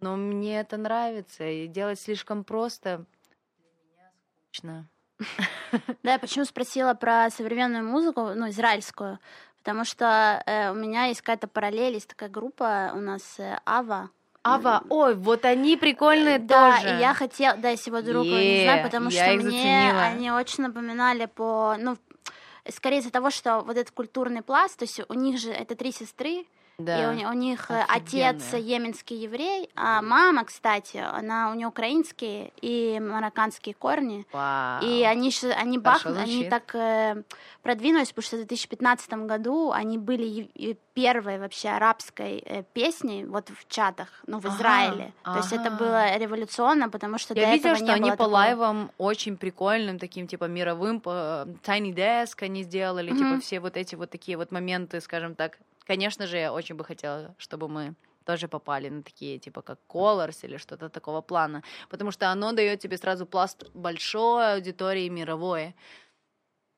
Но 0.00 0.16
мне 0.16 0.58
это 0.58 0.76
нравится. 0.76 1.48
И 1.48 1.68
делать 1.68 2.00
слишком 2.00 2.42
просто 2.42 3.06
для 3.60 3.70
меня 3.70 4.10
скучно. 4.50 4.88
Да, 6.02 6.12
я 6.12 6.18
почему 6.18 6.44
спросила 6.44 6.94
про 6.94 7.30
современную 7.30 7.84
музыку, 7.84 8.32
ну, 8.34 8.48
израильскую, 8.50 9.18
потому 9.62 9.84
что 9.84 10.42
э, 10.46 10.70
у 10.70 10.74
меня 10.74 11.06
есть 11.06 11.20
какая-то 11.20 11.48
параллель, 11.48 11.94
есть 11.94 12.08
такая 12.08 12.28
группа 12.28 12.92
у 12.94 13.00
нас 13.00 13.38
э, 13.38 13.58
Ава. 13.64 14.10
Ава, 14.42 14.84
ой, 14.90 15.14
вот 15.14 15.46
они 15.46 15.76
прикольные 15.78 16.38
да, 16.38 16.76
тоже. 16.76 16.96
и 16.96 17.00
я 17.00 17.14
хотела, 17.14 17.56
да, 17.56 17.70
если 17.70 17.90
его 17.90 18.02
друга 18.02 18.28
не 18.28 18.64
знаю, 18.64 18.84
потому 18.84 19.08
я 19.08 19.24
что 19.24 19.32
их 19.32 19.42
мне 19.42 19.50
заценила. 19.50 20.02
они 20.02 20.30
очень 20.30 20.64
напоминали 20.64 21.24
по, 21.26 21.76
ну, 21.78 21.96
скорее 22.68 22.98
из-за 22.98 23.10
того, 23.10 23.30
что 23.30 23.60
вот 23.60 23.76
этот 23.78 23.92
культурный 23.92 24.42
пласт, 24.42 24.78
то 24.78 24.84
есть 24.84 25.00
у 25.08 25.14
них 25.14 25.38
же 25.38 25.50
это 25.50 25.74
три 25.74 25.92
сестры, 25.92 26.44
Да. 26.78 27.12
и 27.14 27.24
у, 27.24 27.28
у 27.30 27.32
них 27.32 27.70
э, 27.70 27.84
отец 27.88 28.36
Офигенные. 28.52 28.62
йеменский 28.68 29.16
еврей, 29.16 29.70
а 29.76 30.02
мама, 30.02 30.44
кстати, 30.44 30.96
она 30.96 31.50
у 31.50 31.54
нее 31.54 31.68
украинские 31.68 32.52
и 32.60 32.98
марокканские 33.00 33.74
корни. 33.74 34.26
Вау. 34.32 34.82
И 34.82 35.02
они, 35.04 35.30
они, 35.56 35.78
бах, 35.78 36.04
они 36.06 36.48
так 36.48 36.74
э, 36.74 37.22
продвинулись, 37.62 38.08
потому 38.08 38.22
что 38.24 38.36
в 38.36 38.40
2015 38.40 39.12
году 39.26 39.70
они 39.70 39.98
были 39.98 40.48
первой 40.94 41.38
вообще 41.38 41.68
арабской 41.70 42.38
э, 42.44 42.62
песней 42.72 43.24
вот 43.24 43.50
в 43.50 43.68
чатах, 43.68 44.08
ну, 44.26 44.38
в 44.40 44.46
Ага, 44.46 44.56
Израиле. 44.56 45.12
То 45.24 45.36
есть 45.36 45.52
это 45.52 45.66
ага. 45.68 45.76
было 45.76 46.16
революционно, 46.16 46.88
потому 46.88 47.18
что 47.18 47.34
Я 47.34 47.46
до 47.46 47.52
видела, 47.52 47.70
этого 47.72 47.76
что 47.76 47.84
не 47.86 47.92
они 47.92 48.02
было 48.02 48.10
по 48.12 48.16
такого. 48.24 48.34
лайвам 48.34 48.90
очень 48.98 49.36
прикольным, 49.36 49.98
таким 49.98 50.26
типа 50.26 50.44
мировым, 50.44 51.00
по 51.00 51.46
Tiny 51.64 51.92
Desk 51.94 52.42
они 52.42 52.62
сделали, 52.64 53.10
типа 53.10 53.24
Мгм. 53.24 53.40
все 53.40 53.60
вот 53.60 53.76
эти 53.76 53.94
вот 53.96 54.10
такие 54.10 54.36
вот 54.36 54.50
моменты, 54.52 55.00
скажем 55.00 55.34
так. 55.34 55.58
Конечно 55.86 56.26
же, 56.26 56.38
я 56.38 56.52
очень 56.52 56.74
бы 56.76 56.84
хотела, 56.84 57.34
чтобы 57.38 57.68
мы 57.68 57.94
тоже 58.24 58.48
попали 58.48 58.88
на 58.88 59.02
такие, 59.02 59.38
типа, 59.38 59.62
как 59.62 59.78
Colors 59.88 60.38
или 60.42 60.56
что-то 60.56 60.88
такого 60.88 61.20
плана. 61.20 61.62
Потому 61.90 62.10
что 62.10 62.30
оно 62.30 62.52
дает 62.52 62.80
тебе 62.80 62.96
сразу 62.96 63.26
пласт 63.26 63.64
большой 63.74 64.54
аудитории 64.54 65.08
мировой. 65.08 65.74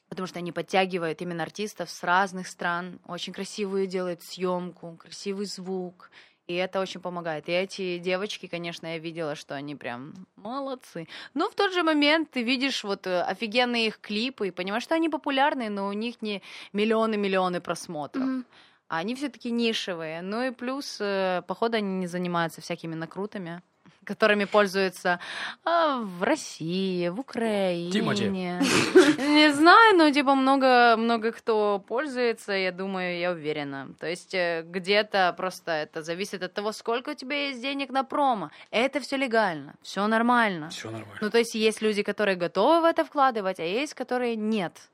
Потому 0.09 0.27
что 0.27 0.39
они 0.39 0.53
подтягивают 0.53 1.21
именно 1.23 1.43
артистов 1.43 1.91
с 1.91 2.03
разных 2.03 2.47
стран, 2.47 3.01
очень 3.07 3.33
красивую 3.33 3.87
делают 3.87 4.23
съемку, 4.23 4.97
красивый 4.97 5.47
звук. 5.47 6.11
И 6.47 6.55
это 6.55 6.81
очень 6.81 7.01
помогает. 7.01 7.49
И 7.49 7.53
эти 7.53 7.99
девочки, 7.99 8.47
конечно, 8.47 8.87
я 8.87 8.99
видела, 8.99 9.35
что 9.35 9.57
они 9.57 9.75
прям 9.75 10.15
молодцы. 10.37 11.09
Но 11.35 11.51
в 11.51 11.55
тот 11.57 11.73
же 11.73 11.83
момент 11.83 12.31
ты 12.31 12.43
видишь 12.45 12.85
вот 12.85 13.07
э, 13.09 13.23
офигенные 13.23 13.89
их 13.89 13.99
клипы 14.01 14.49
и 14.49 14.51
понимаешь, 14.53 14.85
что 14.85 14.95
они 14.95 15.09
популярные, 15.09 15.71
но 15.71 15.89
у 15.89 15.93
них 15.93 16.23
не 16.23 16.43
миллионы-миллионы 16.73 17.61
просмотров. 17.61 18.23
Мгм. 18.23 18.45
А 18.89 18.99
они 18.99 19.15
все-таки 19.15 19.51
нишевые. 19.51 20.23
Ну 20.23 20.43
и 20.43 20.51
плюс, 20.51 20.99
э, 21.01 21.43
походу, 21.47 21.77
они 21.77 21.99
не 21.99 22.07
занимаются 22.07 22.61
всякими 22.61 22.95
накрутами, 22.95 23.63
которыми 24.05 24.45
пользуются 24.45 25.19
а, 25.65 25.99
в 25.99 26.23
России, 26.23 27.09
в 27.09 27.19
Украине. 27.19 27.91
Тимати. 27.91 28.29
Не 28.29 29.53
знаю, 29.53 29.97
но 29.97 30.11
типа 30.13 30.37
много, 30.37 30.97
много 30.97 31.33
кто 31.33 31.83
пользуется, 31.89 32.53
я 32.53 32.71
думаю, 32.71 33.19
я 33.19 33.33
уверена. 33.33 33.89
То 33.99 34.07
есть 34.07 34.35
э, 34.35 34.63
где-то 34.65 35.35
просто 35.37 35.73
это 35.73 36.03
зависит 36.03 36.45
от 36.45 36.55
того, 36.55 36.71
сколько 36.71 37.11
у 37.11 37.15
тебя 37.15 37.49
есть 37.49 37.61
денег 37.61 37.91
на 37.91 38.05
промо. 38.05 38.51
Это 38.71 39.01
все 39.01 39.17
легально, 39.17 39.75
все 39.83 40.07
нормально. 40.07 40.69
Все 40.71 40.91
нормально. 40.91 41.19
Ну, 41.21 41.31
то 41.31 41.39
есть 41.39 41.57
есть 41.57 41.83
люди, 41.83 42.05
которые 42.05 42.37
готовы 42.37 42.83
в 42.83 42.85
это 42.85 43.05
вкладывать, 43.05 43.59
а 43.59 43.65
есть, 43.65 43.95
которые 43.95 44.37
нет. 44.37 44.91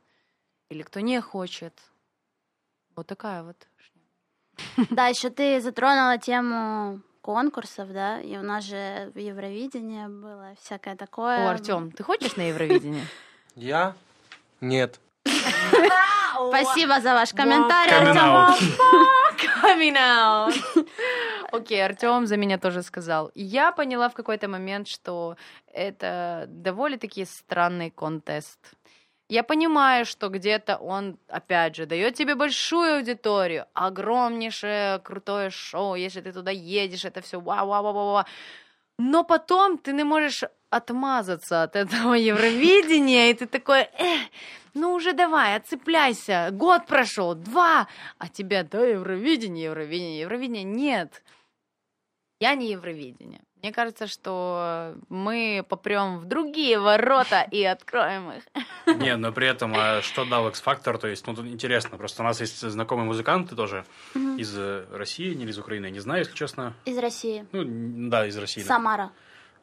Или 0.70 0.80
кто 0.82 1.00
не 1.00 1.20
хочет. 1.20 1.74
Вот 2.96 3.06
такая 3.06 3.42
вот. 3.42 3.56
Да, 4.90 5.08
еще 5.08 5.30
ты 5.30 5.60
затронула 5.60 6.18
тему 6.18 7.00
конкурсов, 7.20 7.92
да, 7.92 8.20
и 8.20 8.36
у 8.36 8.42
нас 8.42 8.64
же 8.64 9.10
в 9.14 9.18
Евровидении 9.18 10.06
было 10.06 10.54
всякое 10.60 10.96
такое. 10.96 11.46
О, 11.46 11.50
Артем, 11.50 11.92
ты 11.92 12.02
хочешь 12.02 12.36
на 12.36 12.48
Евровидение? 12.48 13.06
Я? 13.54 13.94
Нет. 14.60 15.00
Спасибо 16.48 17.00
за 17.00 17.14
ваш 17.14 17.32
комментарий, 17.32 17.94
Артем. 17.94 18.76
Coming 19.62 19.96
out. 19.96 20.54
Окей, 21.52 21.84
Артем 21.84 22.26
за 22.26 22.36
меня 22.36 22.58
тоже 22.58 22.82
сказал. 22.82 23.28
И 23.28 23.42
Я 23.42 23.72
поняла 23.72 24.08
в 24.08 24.14
какой-то 24.14 24.48
момент, 24.48 24.88
что 24.88 25.36
это 25.72 26.46
довольно-таки 26.48 27.24
странный 27.24 27.90
контест. 27.90 28.58
Я 29.32 29.42
понимаю, 29.42 30.04
что 30.04 30.28
где-то 30.28 30.76
он, 30.76 31.16
опять 31.26 31.76
же, 31.76 31.86
дает 31.86 32.14
тебе 32.14 32.34
большую 32.34 32.96
аудиторию, 32.96 33.64
огромнейшее 33.72 34.98
крутое 34.98 35.48
шоу, 35.48 35.94
если 35.94 36.20
ты 36.20 36.32
туда 36.32 36.50
едешь, 36.50 37.06
это 37.06 37.22
все 37.22 37.40
вау 37.40 37.66
вау 37.66 37.82
вау 37.82 37.94
вау 37.94 38.24
Но 38.98 39.24
потом 39.24 39.78
ты 39.78 39.94
не 39.94 40.04
можешь 40.04 40.44
отмазаться 40.68 41.62
от 41.62 41.76
этого 41.76 42.12
Евровидения, 42.32 43.30
и 43.30 43.34
ты 43.34 43.46
такой, 43.46 43.88
«Эх, 43.98 44.20
ну 44.74 44.92
уже 44.92 45.14
давай, 45.14 45.56
отцепляйся, 45.56 46.50
год 46.52 46.84
прошел, 46.86 47.34
два, 47.34 47.88
а 48.18 48.28
тебя, 48.28 48.64
да, 48.64 48.84
Евровидение, 48.84 49.64
Евровидение, 49.64 50.20
Евровидение, 50.20 50.64
нет. 50.64 51.22
Я 52.38 52.54
не 52.54 52.72
Евровидение. 52.72 53.40
Мне 53.62 53.72
кажется, 53.72 54.08
что 54.08 54.94
мы 55.08 55.64
попрем 55.68 56.18
в 56.18 56.24
другие 56.24 56.80
ворота 56.80 57.46
и 57.48 57.62
откроем 57.62 58.32
их. 58.32 58.42
Не, 58.98 59.16
но 59.16 59.30
при 59.30 59.46
этом, 59.46 59.72
а 59.76 60.02
что 60.02 60.24
дал 60.24 60.48
X-Factor? 60.48 60.98
То 60.98 61.06
есть, 61.06 61.24
ну, 61.28 61.34
тут 61.34 61.46
интересно. 61.46 61.96
Просто 61.96 62.22
у 62.22 62.24
нас 62.24 62.40
есть 62.40 62.60
знакомые 62.60 63.06
музыканты 63.06 63.54
тоже 63.54 63.84
из 64.14 64.52
э, 64.58 64.84
России, 64.90 65.32
не 65.34 65.44
из 65.44 65.58
Украины. 65.58 65.90
Не 65.90 66.00
знаю, 66.00 66.20
если 66.20 66.34
честно. 66.34 66.74
Из 66.86 66.98
России. 66.98 67.46
Ну, 67.52 67.62
да, 68.10 68.26
из 68.26 68.36
России. 68.36 68.62
да. 68.62 68.66
Самара. 68.66 69.12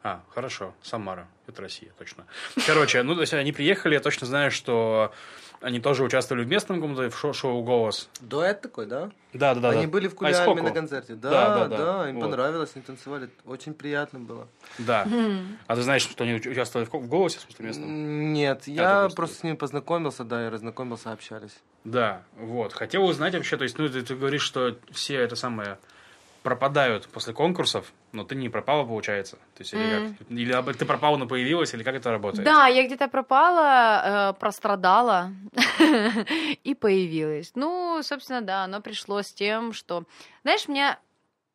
А, 0.02 0.24
хорошо, 0.34 0.74
Самара, 0.82 1.28
это 1.46 1.62
Россия, 1.62 1.92
точно. 1.98 2.26
Короче, 2.66 3.04
ну, 3.04 3.16
то 3.16 3.22
есть 3.22 3.34
они 3.34 3.52
приехали, 3.52 3.96
я 3.96 4.00
точно 4.00 4.28
знаю, 4.28 4.50
что 4.50 5.12
они 5.62 5.80
тоже 5.80 6.04
участвовали 6.04 6.44
в 6.44 6.48
местном 6.48 6.80
каком-то 6.82 7.10
шоу, 7.12 7.34
шоу 7.34 7.64
«Голос». 7.64 8.10
Дуэт 8.22 8.62
такой, 8.62 8.86
да? 8.86 9.12
Да, 9.34 9.54
да, 9.54 9.62
да. 9.62 9.70
Они 9.72 9.86
да. 9.86 9.92
были 9.92 10.08
в 10.08 10.16
Кулиарме 10.16 10.44
Скоку. 10.44 10.64
на 10.64 10.72
концерте. 10.72 11.16
Да, 11.16 11.30
Да, 11.30 11.56
да, 11.56 11.68
да, 11.68 11.78
да. 12.04 12.10
им 12.10 12.16
Вот. 12.16 12.22
понравилось, 12.30 12.72
они 12.76 12.84
танцевали. 12.84 13.30
Очень 13.46 13.74
приятно 13.74 14.20
было. 14.20 14.48
Да. 14.78 15.08
А 15.68 15.76
ты 15.76 15.82
знаешь, 15.82 16.02
что 16.04 16.24
они 16.24 16.34
уч- 16.34 16.50
участвовали 16.50 16.88
в, 16.88 16.92
«Голосе», 17.08 17.38
в 17.40 17.42
смысле, 17.42 17.66
местном? 17.66 18.34
Нет, 18.34 18.68
я 18.68 19.02
просто- 19.02 19.16
просто 19.16 19.36
с 19.38 19.44
ними 19.44 19.56
познакомился, 19.56 20.24
да, 20.24 20.48
и 20.48 20.50
разнакомился, 20.50 21.12
общались. 21.12 21.58
Да, 21.84 22.24
вот. 22.38 22.74
Хотел 22.74 23.04
узнать 23.06 23.34
вообще, 23.36 23.56
то 23.58 23.64
есть, 23.64 23.78
ну, 23.78 23.88
ты, 23.90 24.02
ты 24.02 24.16
говоришь, 24.16 24.42
что 24.44 24.78
все 24.92 25.16
это 25.16 25.36
самое 25.36 25.78
пропадают 26.44 27.08
после 27.08 27.34
конкурсов, 27.34 27.92
но 28.12 28.24
ты 28.24 28.36
не 28.36 28.50
пропала, 28.50 28.86
получается. 28.86 29.36
То 29.56 29.64
есть, 29.64 29.74
или 29.74 29.90
как? 29.90 30.30
Или 30.30 30.74
ты 30.74 30.86
пропала, 30.86 31.18
но 31.18 31.28
появилась, 31.28 31.74
или 31.74 31.84
как 31.84 31.96
это 31.96 32.12
работает? 32.12 32.46
Да, 32.46 32.68
я 32.68 32.86
где-то 32.86 33.08
пропала, 33.08 34.32
э, 34.32 34.40
прострадала 34.40 35.32
и 36.64 36.76
появилась. 36.76 37.52
Ну, 37.56 38.02
собственно, 38.04 38.42
да, 38.42 38.64
оно 38.64 38.82
пришло 38.82 39.22
с 39.22 39.34
тем, 39.34 39.74
что, 39.74 40.04
знаешь, 40.44 40.68
меня 40.68 41.00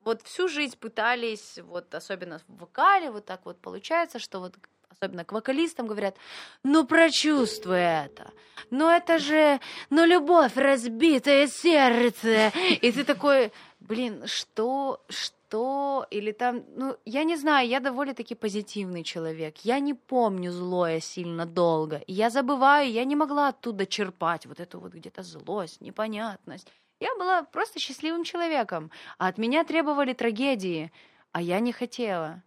вот 0.05 0.23
всю 0.23 0.49
жизнь 0.49 0.77
пытались, 0.79 1.59
вот 1.63 1.95
особенно 1.95 2.39
в 2.47 2.59
вокале, 2.59 3.11
вот 3.11 3.25
так 3.25 3.41
вот 3.45 3.61
получается, 3.61 4.19
что 4.19 4.41
вот 4.41 4.55
особенно 4.91 5.25
к 5.25 5.33
вокалистам 5.33 5.87
говорят, 5.87 6.17
ну 6.63 6.87
прочувствуй 6.87 7.81
это, 7.81 8.31
ну 8.71 8.89
это 8.89 9.19
же, 9.19 9.61
ну 9.91 10.05
любовь, 10.05 10.57
разбитое 10.57 11.47
сердце, 11.49 12.53
и 12.81 12.93
ты 12.93 13.05
такой, 13.05 13.53
блин, 13.89 14.27
что, 14.27 15.05
что, 15.09 16.07
или 16.11 16.33
там, 16.33 16.65
ну, 16.77 16.97
я 17.05 17.25
не 17.25 17.37
знаю, 17.37 17.69
я 17.69 17.81
довольно-таки 17.81 18.35
позитивный 18.35 19.03
человек, 19.03 19.59
я 19.65 19.79
не 19.79 19.95
помню 19.95 20.51
злое 20.51 21.01
сильно 21.01 21.47
долго, 21.47 22.03
я 22.07 22.31
забываю, 22.31 22.91
я 22.91 23.05
не 23.05 23.17
могла 23.17 23.49
оттуда 23.49 23.87
черпать 23.87 24.47
вот 24.47 24.61
эту 24.61 24.81
вот 24.81 24.93
где-то 24.93 25.23
злость, 25.23 25.81
непонятность. 25.81 26.69
Я 27.01 27.15
была 27.17 27.43
просто 27.43 27.79
счастливым 27.79 28.25
человеком, 28.25 28.91
а 29.19 29.29
от 29.29 29.39
меня 29.39 29.65
требовали 29.65 30.15
трагедии, 30.15 30.91
а 31.33 31.43
я 31.43 31.61
не 31.61 31.73
хотела. 31.73 32.43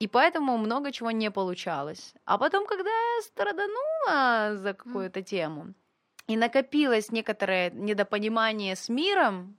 И 0.00 0.08
поэтому 0.08 0.58
много 0.58 0.92
чего 0.92 1.10
не 1.10 1.30
получалось. 1.30 2.14
А 2.24 2.36
потом, 2.38 2.66
когда 2.66 2.90
я 2.90 3.22
страданула 3.22 4.56
за 4.56 4.74
какую-то 4.74 5.22
тему, 5.22 5.74
и 6.26 6.36
накопилось 6.36 7.10
некоторое 7.10 7.70
недопонимание 7.70 8.76
с 8.76 8.88
миром, 8.88 9.56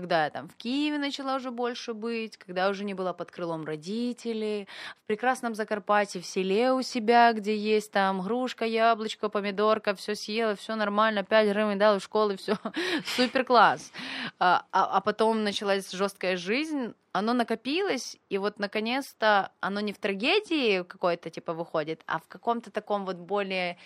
когда 0.00 0.24
я 0.24 0.30
там 0.30 0.48
в 0.48 0.56
Киеве 0.56 0.98
начала 0.98 1.36
уже 1.36 1.50
больше 1.50 1.92
быть, 1.92 2.38
когда 2.38 2.70
уже 2.70 2.84
не 2.84 2.94
была 2.94 3.12
под 3.12 3.30
крылом 3.30 3.66
родителей, 3.66 4.66
в 5.04 5.06
прекрасном 5.06 5.54
Закарпатье, 5.54 6.22
в 6.22 6.26
селе 6.26 6.72
у 6.72 6.80
себя, 6.82 7.32
где 7.34 7.54
есть 7.54 7.92
там 7.92 8.22
грушка, 8.22 8.64
яблочко, 8.64 9.28
помидорка, 9.28 9.94
все 9.94 10.14
съела, 10.14 10.56
все 10.56 10.74
нормально, 10.74 11.22
5 11.22 11.48
гривен 11.48 11.78
дал 11.78 11.98
в 11.98 12.02
школы, 12.02 12.36
все 12.36 12.56
супер 13.04 13.44
класс. 13.44 13.92
А, 14.38 14.64
а, 14.72 14.96
а 14.96 15.00
потом 15.02 15.44
началась 15.44 15.90
жесткая 15.90 16.38
жизнь, 16.38 16.94
оно 17.12 17.34
накопилось, 17.34 18.16
и 18.30 18.38
вот 18.38 18.58
наконец-то 18.58 19.50
оно 19.60 19.80
не 19.80 19.92
в 19.92 19.98
трагедии 19.98 20.82
какой-то 20.82 21.28
типа 21.28 21.52
выходит, 21.52 22.02
а 22.06 22.18
в 22.18 22.28
каком-то 22.28 22.70
таком 22.70 23.04
вот 23.04 23.16
более 23.16 23.76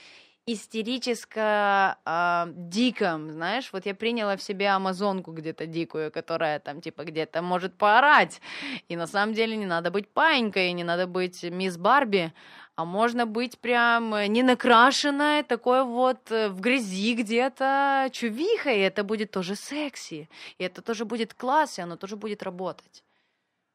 истерическо 0.46 1.96
а, 2.04 2.48
диком, 2.54 3.30
знаешь, 3.30 3.70
вот 3.72 3.86
я 3.86 3.94
приняла 3.94 4.36
в 4.36 4.42
себе 4.42 4.68
амазонку 4.68 5.32
где-то 5.32 5.66
дикую, 5.66 6.12
которая 6.12 6.60
там 6.60 6.82
типа 6.82 7.04
где-то 7.04 7.40
может 7.40 7.74
поорать, 7.78 8.42
и 8.88 8.96
на 8.96 9.06
самом 9.06 9.34
деле 9.34 9.56
не 9.56 9.64
надо 9.64 9.90
быть 9.90 10.08
паинькой, 10.08 10.72
не 10.72 10.84
надо 10.84 11.06
быть 11.06 11.42
мисс 11.44 11.78
Барби, 11.78 12.32
а 12.76 12.84
можно 12.84 13.24
быть 13.24 13.58
прям 13.58 14.14
не 14.32 14.42
накрашенной, 14.42 15.44
такой 15.44 15.84
вот 15.84 16.30
э, 16.30 16.48
в 16.50 16.60
грязи 16.60 17.14
где-то 17.14 18.08
чувихой, 18.12 18.78
и 18.78 18.82
это 18.82 19.02
будет 19.02 19.30
тоже 19.30 19.56
секси, 19.56 20.28
и 20.58 20.64
это 20.64 20.82
тоже 20.82 21.06
будет 21.06 21.32
класс, 21.32 21.78
и 21.78 21.82
оно 21.82 21.96
тоже 21.96 22.16
будет 22.16 22.42
работать. 22.42 23.02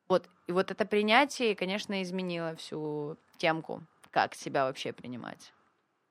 Вот, 0.07 0.29
и 0.47 0.51
вот 0.51 0.69
это 0.69 0.85
принятие, 0.85 1.55
конечно, 1.55 2.03
изменило 2.03 2.55
всю 2.55 3.17
темку, 3.37 3.83
как 4.11 4.35
себя 4.35 4.65
вообще 4.65 4.91
принимать. 4.91 5.51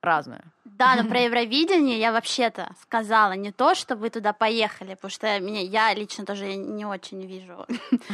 Разную. 0.01 0.41
Да, 0.63 0.95
но 0.95 1.03
про 1.03 1.19
Евровидение 1.19 1.99
я 1.99 2.13
вообще-то 2.13 2.71
сказала 2.81 3.33
не 3.33 3.51
то, 3.51 3.75
что 3.75 3.97
вы 3.97 4.09
туда 4.09 4.31
поехали, 4.31 4.93
потому 4.93 5.11
что 5.11 5.37
меня, 5.41 5.59
я 5.59 5.93
лично 5.93 6.25
тоже 6.25 6.55
не 6.55 6.85
очень 6.85 7.25
вижу. 7.25 7.65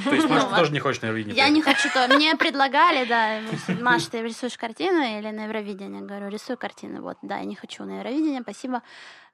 То 0.03 0.15
есть, 0.15 0.27
может, 0.27 0.49
ты 0.49 0.55
тоже 0.55 0.71
не 0.71 0.79
хочешь 0.79 1.01
на 1.03 1.07
Евровидение? 1.07 1.37
Я 1.37 1.49
не 1.49 1.61
хочу 1.61 1.89
то. 1.93 2.07
Мне 2.07 2.35
предлагали, 2.35 3.05
да, 3.05 3.39
Маша, 3.81 4.09
ты 4.09 4.23
рисуешь 4.23 4.57
картину 4.57 4.99
или 5.19 5.29
на 5.29 5.43
Евровидение? 5.43 6.01
Говорю, 6.01 6.29
рисую 6.29 6.57
картину. 6.57 7.03
Вот, 7.03 7.17
да, 7.21 7.37
я 7.37 7.45
не 7.45 7.55
хочу 7.55 7.83
на 7.83 7.97
Евровидение, 7.99 8.41
спасибо. 8.41 8.81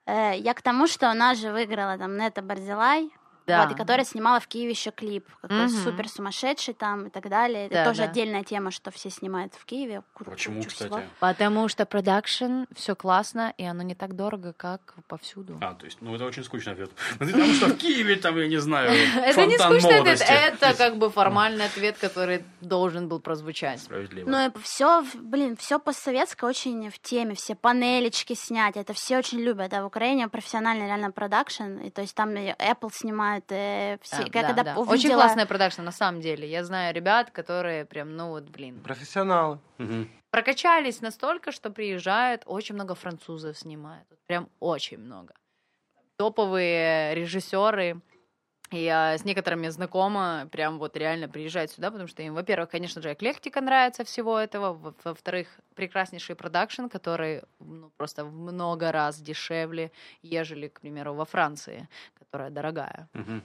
Э, 0.04 0.36
Я 0.36 0.52
к 0.52 0.60
тому, 0.60 0.86
что 0.86 1.08
она 1.10 1.34
же 1.34 1.52
выиграла 1.52 1.96
там 1.96 2.18
Нета 2.18 2.42
Барзилай, 2.42 3.10
Да. 3.46 3.64
вот, 3.66 3.74
и 3.74 3.76
которая 3.76 4.04
снимала 4.04 4.40
в 4.40 4.46
Киеве 4.46 4.70
еще 4.70 4.90
клип, 4.90 5.26
какой 5.40 5.66
Мгм. 5.66 5.68
супер 5.68 6.08
сумасшедший 6.08 6.74
там 6.74 7.06
и 7.06 7.10
так 7.10 7.28
далее. 7.28 7.68
Да, 7.68 7.80
Это 7.80 7.90
тоже 7.90 8.02
да. 8.04 8.10
отдельная 8.10 8.44
тема, 8.44 8.70
что 8.70 8.90
все 8.90 9.10
снимают 9.10 9.54
в 9.54 9.64
Киеве. 9.64 10.02
Почему, 10.24 10.60
всего. 10.62 10.70
кстати? 10.70 11.08
Потому 11.20 11.68
что 11.68 11.84
продакшн, 11.86 12.64
все 12.74 12.94
классно, 12.94 13.52
и 13.58 13.64
оно 13.64 13.82
не 13.82 13.94
так 13.94 14.14
дорого, 14.14 14.52
как 14.52 14.94
повсюду. 15.08 15.58
А, 15.60 15.74
то 15.74 15.86
есть, 15.86 15.98
ну, 16.00 16.14
это 16.14 16.24
очень 16.24 16.44
скучный 16.44 16.72
ответ. 16.74 16.90
Ну, 17.20 17.26
потому 17.26 17.52
что 17.54 17.66
в 17.68 17.76
Киеве, 17.76 18.16
там, 18.16 18.38
я 18.38 18.48
не 18.48 18.58
знаю, 18.58 18.90
Это 19.16 19.46
не 19.46 19.58
скучный 19.58 20.00
ответ, 20.00 20.20
это 20.20 20.74
как 20.74 20.96
бы 20.98 21.10
формальный 21.10 21.64
ответ, 21.66 21.96
который 21.98 22.44
должен 22.60 23.08
был 23.08 23.20
прозвучать. 23.20 23.80
Справедливо. 23.80 24.28
Ну, 24.30 24.46
и 24.48 24.50
все, 24.62 25.04
блин, 25.14 25.56
все 25.56 25.78
постсоветское 25.78 26.48
очень 26.48 26.90
в 26.90 26.98
теме, 27.00 27.34
все 27.34 27.54
панелечки 27.54 28.34
снять, 28.34 28.76
это 28.76 28.92
все 28.92 29.18
очень 29.18 29.40
любят, 29.40 29.70
да, 29.70 29.82
в 29.82 29.86
Украине 29.86 30.28
профессиональный 30.28 30.86
реально 30.86 31.10
продакшн, 31.10 31.78
и 31.78 31.90
то 31.90 32.02
есть 32.02 32.14
там 32.14 32.30
Apple 32.30 32.90
снимает, 32.92 33.31
э, 33.48 33.98
все, 34.02 34.22
я 34.22 34.24
да, 34.24 34.42
когда 34.42 34.62
да. 34.62 34.76
увидела... 34.76 34.94
Очень 34.94 35.12
классная 35.14 35.46
продакшн, 35.46 35.82
на 35.82 35.92
самом 35.92 36.20
деле. 36.20 36.48
Я 36.48 36.64
знаю 36.64 36.94
ребят, 36.94 37.30
которые 37.30 37.84
прям, 37.84 38.16
ну 38.16 38.28
вот, 38.30 38.44
блин, 38.44 38.80
Профессионалы. 38.80 39.58
Мгм. 39.78 40.08
прокачались 40.30 41.00
настолько, 41.00 41.52
что 41.52 41.70
приезжают, 41.70 42.42
очень 42.46 42.74
много 42.74 42.94
французов 42.94 43.58
снимают. 43.58 44.06
Прям 44.26 44.48
очень 44.60 44.98
много. 44.98 45.34
Топовые 46.16 47.14
режиссеры. 47.14 48.00
Я 48.72 49.18
с 49.18 49.24
некоторыми 49.24 49.68
знакома, 49.68 50.48
прям 50.50 50.78
вот 50.78 50.96
реально 50.96 51.28
приезжают 51.28 51.70
сюда, 51.70 51.90
потому 51.90 52.08
что 52.08 52.22
им, 52.22 52.34
во-первых, 52.34 52.70
конечно 52.70 53.02
же, 53.02 53.12
эклектика 53.12 53.60
нравится 53.60 54.02
всего 54.04 54.38
этого, 54.38 54.72
во- 54.72 54.94
во-вторых, 55.04 55.48
прекраснейший 55.74 56.36
продакшн, 56.36 56.86
который 56.86 57.42
ну, 57.60 57.90
просто 57.96 58.24
в 58.24 58.32
много 58.32 58.90
раз 58.90 59.20
дешевле, 59.20 59.92
ежели, 60.22 60.68
к 60.68 60.80
примеру, 60.80 61.14
во 61.14 61.24
Франции, 61.26 61.88
которая 62.18 62.50
дорогая. 62.50 63.08
Мгм. 63.14 63.42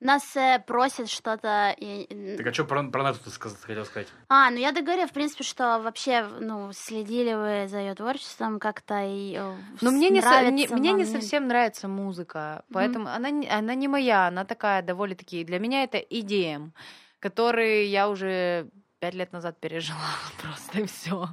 Нас 0.00 0.36
э, 0.36 0.62
просят 0.66 1.08
что-то... 1.08 1.74
и- 1.78 2.36
Так 2.36 2.46
а 2.46 2.52
что 2.52 2.64
про, 2.66 2.82
про 2.84 3.02
Нету 3.04 3.20
ты 3.24 3.30
сказ- 3.30 3.56
хотел 3.62 3.84
сказать? 3.86 4.08
А, 4.28 4.50
ну 4.50 4.58
я 4.58 4.72
договорю, 4.72 5.06
в 5.06 5.12
принципе, 5.12 5.42
что 5.42 5.78
вообще, 5.78 6.22
ну, 6.40 6.70
следили 6.74 7.32
вы 7.32 7.68
за 7.68 7.78
ее 7.78 7.94
творчеством 7.94 8.58
как-то 8.60 9.02
и... 9.06 9.34
э, 9.38 9.54
Но 9.80 9.90
мне 9.90 10.10
не, 10.10 10.20
со- 10.20 10.50
не- 10.50 10.68
мне 10.68 10.92
не 10.92 11.04
совсем 11.06 11.48
нравится 11.48 11.88
музыка, 11.88 12.62
поэтому 12.72 13.08
она, 13.08 13.30
не- 13.30 13.48
она 13.48 13.74
не 13.74 13.88
моя, 13.88 14.26
она 14.26 14.44
такая 14.44 14.82
довольно-таки... 14.82 15.44
Для 15.44 15.58
меня 15.58 15.82
это 15.84 15.96
EDM, 15.96 16.72
который 17.18 17.86
я 17.86 18.10
уже 18.10 18.68
пять 18.98 19.14
лет 19.14 19.32
назад 19.32 19.58
пережила 19.60 19.98
просто 20.42 20.86
все. 20.86 21.28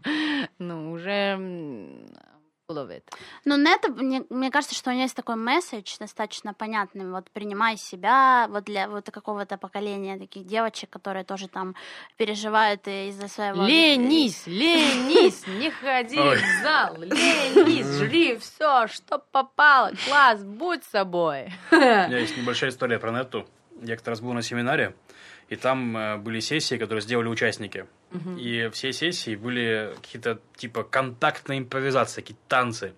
Ну, 0.57 0.91
уже 0.93 1.35
it. 2.77 3.03
Ну, 3.45 3.57
Нета, 3.57 3.91
мне, 3.91 4.23
мне 4.29 4.51
кажется, 4.51 4.75
что 4.75 4.89
у 4.89 4.93
нее 4.93 5.03
есть 5.03 5.15
такой 5.15 5.35
месседж 5.35 5.95
достаточно 5.99 6.53
понятный. 6.53 7.09
Вот 7.09 7.29
принимай 7.31 7.77
себя, 7.77 8.47
вот 8.49 8.63
для 8.65 8.87
вот 8.87 9.09
какого-то 9.09 9.57
поколения 9.57 10.17
таких 10.17 10.45
девочек, 10.45 10.89
которые 10.89 11.23
тоже 11.23 11.47
там 11.47 11.75
переживают 12.17 12.87
из-за 12.87 13.27
своего... 13.27 13.63
Ленись, 13.65 14.47
ленись, 14.47 15.45
не 15.47 15.71
ходи 15.71 16.19
Ой. 16.19 16.37
в 16.37 16.63
зал, 16.63 16.95
ленись, 16.97 17.87
жри 17.87 18.37
все, 18.37 18.87
что 18.87 19.19
попало, 19.19 19.91
класс, 20.07 20.43
будь 20.43 20.83
собой. 20.85 21.53
У 21.71 21.75
меня 21.75 22.19
есть 22.19 22.37
небольшая 22.37 22.69
история 22.69 22.99
про 22.99 23.11
Нету. 23.11 23.45
Я 23.81 23.95
как-то 23.95 24.11
раз 24.11 24.21
был 24.21 24.33
на 24.33 24.41
семинаре, 24.41 24.95
и 25.49 25.55
там 25.55 25.95
э, 25.97 26.17
были 26.17 26.39
сессии, 26.39 26.75
которые 26.75 27.01
сделали 27.01 27.27
участники. 27.27 27.85
И 28.37 28.69
все 28.71 28.93
сессии 28.93 29.35
были 29.35 29.93
какие-то 29.95 30.39
типа 30.55 30.83
контактные 30.83 31.59
импровизации, 31.59 32.21
какие-то 32.21 32.43
танцы. 32.47 32.93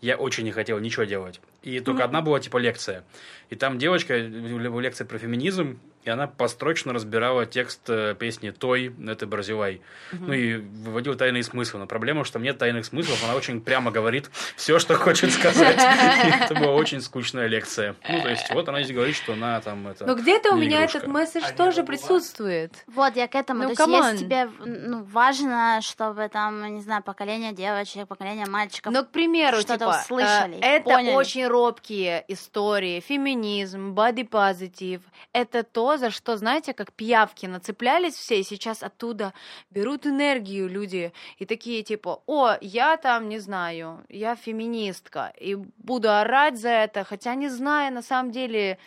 Я 0.00 0.16
очень 0.16 0.44
не 0.44 0.52
хотел 0.52 0.78
ничего 0.78 1.04
делать. 1.04 1.40
и 1.62 1.80
только 1.80 2.04
одна 2.04 2.22
была 2.22 2.40
типа 2.40 2.56
лекция. 2.56 3.04
И 3.50 3.56
там 3.56 3.78
девочка, 3.78 4.14
в 4.14 4.80
лекции 4.80 5.04
про 5.04 5.18
феминизм, 5.18 5.78
и 6.04 6.10
она 6.10 6.26
построчно 6.26 6.92
разбирала 6.92 7.46
текст 7.46 7.80
э, 7.88 8.14
песни 8.18 8.50
«Той» 8.50 8.94
это 9.06 9.26
Барзилай. 9.26 9.80
Ну 10.12 10.32
и 10.32 10.56
выводила 10.56 11.16
тайные 11.16 11.42
смыслы. 11.42 11.80
Но 11.80 11.86
проблема, 11.86 12.24
что 12.24 12.34
там 12.34 12.42
нет 12.42 12.58
тайных 12.58 12.84
смыслов, 12.84 13.22
она 13.24 13.34
очень 13.34 13.60
прямо 13.60 13.90
говорит 13.90 14.30
все, 14.56 14.78
что 14.78 14.96
хочет 14.96 15.32
сказать. 15.32 15.78
Это 15.78 16.54
была 16.54 16.72
очень 16.72 17.00
скучная 17.00 17.46
лекция. 17.46 17.96
Ну, 18.08 18.22
то 18.22 18.28
есть, 18.28 18.50
вот 18.50 18.68
она 18.68 18.82
здесь 18.82 18.94
говорит, 18.94 19.16
что 19.16 19.32
она 19.32 19.60
там 19.60 19.88
это... 19.88 20.04
Но 20.06 20.14
где-то 20.14 20.54
у 20.54 20.56
меня 20.56 20.84
этот 20.84 21.06
месседж 21.06 21.44
тоже 21.56 21.84
присутствует. 21.84 22.72
Вот, 22.86 23.16
я 23.16 23.26
к 23.26 23.34
этому. 23.34 23.62
Ну, 23.62 23.74
То 23.74 23.84
есть, 23.84 24.04
если 24.04 24.24
тебе 24.24 24.50
ну, 24.64 25.04
важно, 25.04 25.80
чтобы 25.80 26.28
там, 26.28 26.74
не 26.74 26.82
знаю, 26.82 27.02
поколение 27.02 27.52
девочек, 27.52 28.06
поколение 28.08 28.46
мальчиков. 28.46 28.92
Но, 28.92 29.04
к 29.04 29.10
примеру, 29.10 29.58
что-то 29.58 29.86
типа, 29.86 30.00
услышали, 30.02 30.58
э, 30.60 30.76
это 30.76 30.90
поняли. 30.90 31.14
очень 31.14 31.46
робкие 31.46 32.24
истории. 32.28 33.00
Феминизм, 33.00 33.94
body 33.94 34.28
positive. 34.28 35.00
Это 35.32 35.62
то, 35.62 35.93
за 35.96 36.10
что, 36.10 36.36
знаете, 36.36 36.72
как 36.72 36.92
пиявки 36.92 37.46
нацеплялись 37.46 38.14
все, 38.14 38.40
и 38.40 38.42
сейчас 38.42 38.82
оттуда 38.82 39.32
берут 39.70 40.06
энергию 40.06 40.68
люди. 40.68 41.12
И 41.38 41.46
такие, 41.46 41.82
типа, 41.82 42.22
о, 42.26 42.56
я 42.60 42.96
там, 42.96 43.28
не 43.28 43.38
знаю, 43.38 44.04
я 44.08 44.36
феминистка. 44.36 45.32
И 45.38 45.54
буду 45.54 46.10
орать 46.10 46.58
за 46.58 46.70
это, 46.70 47.04
хотя 47.04 47.34
не 47.34 47.48
зная 47.48 47.90
на 47.90 48.02
самом 48.02 48.30
деле, 48.32 48.78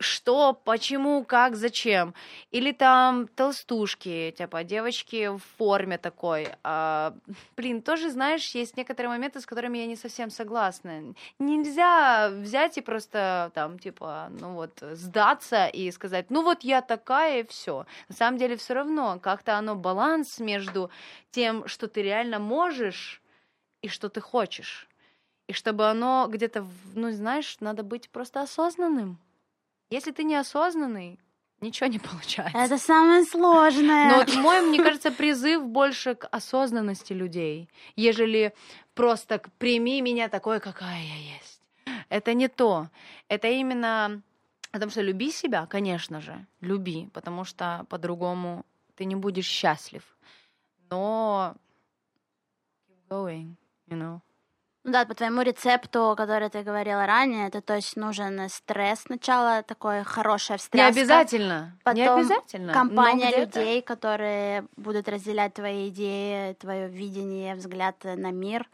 что, 0.00 0.52
почему, 0.52 1.24
как, 1.24 1.56
зачем. 1.56 2.14
Или 2.50 2.72
там 2.72 3.28
толстушки, 3.28 4.34
типа 4.36 4.64
девочки 4.64 5.28
в 5.28 5.40
форме 5.56 5.98
такой. 5.98 6.48
А, 6.62 7.14
блин, 7.56 7.80
тоже, 7.80 8.10
знаешь, 8.10 8.54
есть 8.54 8.76
некоторые 8.76 9.10
моменты, 9.10 9.40
с 9.40 9.46
которыми 9.46 9.78
я 9.78 9.86
не 9.86 9.96
совсем 9.96 10.30
согласна. 10.30 11.14
Нельзя 11.38 12.28
взять 12.30 12.76
и 12.78 12.80
просто 12.80 13.50
там, 13.54 13.78
типа, 13.78 14.28
ну 14.30 14.54
вот, 14.54 14.82
сдаться 14.92 15.66
и 15.66 15.90
сказать, 15.90 16.30
ну 16.30 16.42
вот 16.42 16.64
я 16.64 16.82
такая 16.82 17.40
и 17.40 17.46
все. 17.46 17.86
На 18.08 18.14
самом 18.14 18.38
деле 18.38 18.56
все 18.56 18.74
равно 18.74 19.18
как-то 19.20 19.56
оно 19.56 19.76
баланс 19.76 20.38
между 20.38 20.90
тем, 21.30 21.66
что 21.68 21.88
ты 21.88 22.02
реально 22.02 22.38
можешь 22.38 23.22
и 23.82 23.88
что 23.88 24.08
ты 24.08 24.20
хочешь. 24.20 24.88
И 25.46 25.52
чтобы 25.52 25.88
оно 25.88 26.26
где-то, 26.30 26.66
ну, 26.94 27.10
знаешь, 27.12 27.58
надо 27.60 27.82
быть 27.82 28.08
просто 28.08 28.40
осознанным. 28.40 29.18
Если 29.90 30.12
ты 30.12 30.24
неосознанный, 30.24 31.18
ничего 31.60 31.88
не 31.88 31.98
получается. 32.10 32.58
Это 32.58 32.78
самое 32.78 33.24
сложное. 33.24 34.10
Но 34.10 34.16
вот 34.16 34.34
мой, 34.34 34.60
мне 34.62 34.82
кажется, 34.82 35.10
призыв 35.10 35.64
больше 35.66 36.14
к 36.14 36.26
осознанности 36.30 37.12
людей, 37.12 37.68
ежели 37.96 38.54
просто 38.94 39.42
«прими 39.58 40.00
меня 40.00 40.28
такой, 40.28 40.60
какая 40.60 41.02
я 41.02 41.36
есть». 41.36 41.60
Это 42.08 42.34
не 42.34 42.48
то. 42.48 42.88
Это 43.28 43.48
именно 43.48 44.22
о 44.72 44.80
том, 44.80 44.90
что 44.90 45.02
люби 45.02 45.30
себя, 45.30 45.66
конечно 45.66 46.20
же, 46.20 46.46
люби, 46.60 47.08
потому 47.12 47.44
что 47.44 47.86
по-другому 47.88 48.64
ты 48.96 49.04
не 49.04 49.14
будешь 49.14 49.46
счастлив. 49.46 50.02
Но 50.90 51.54
keep 52.88 53.08
going, 53.08 53.54
you 53.88 53.96
know. 53.96 54.20
Ну 54.84 54.92
да, 54.92 55.06
по 55.06 55.14
твоему 55.14 55.40
рецепту, 55.40 56.14
который 56.14 56.50
ты 56.50 56.62
говорила 56.62 57.06
ранее, 57.06 57.48
это 57.48 57.62
то 57.62 57.74
есть 57.74 57.96
нужен 57.96 58.48
стресс 58.50 59.00
сначала, 59.06 59.62
такой 59.62 60.04
хорошая 60.04 60.58
Не 60.58 60.62
встряска. 60.62 61.00
обязательно. 61.00 61.72
не 61.74 61.82
Потом 61.84 62.18
обязательно. 62.20 62.66
но 62.66 62.72
Компания 62.74 63.34
людей, 63.40 63.80
которые 63.80 64.66
будут 64.76 65.08
разделять 65.08 65.54
твои 65.54 65.88
идеи, 65.88 66.52
твое 66.60 66.88
видение, 66.88 67.54
взгляд 67.54 67.96
на 68.04 68.30
мир. 68.30 68.68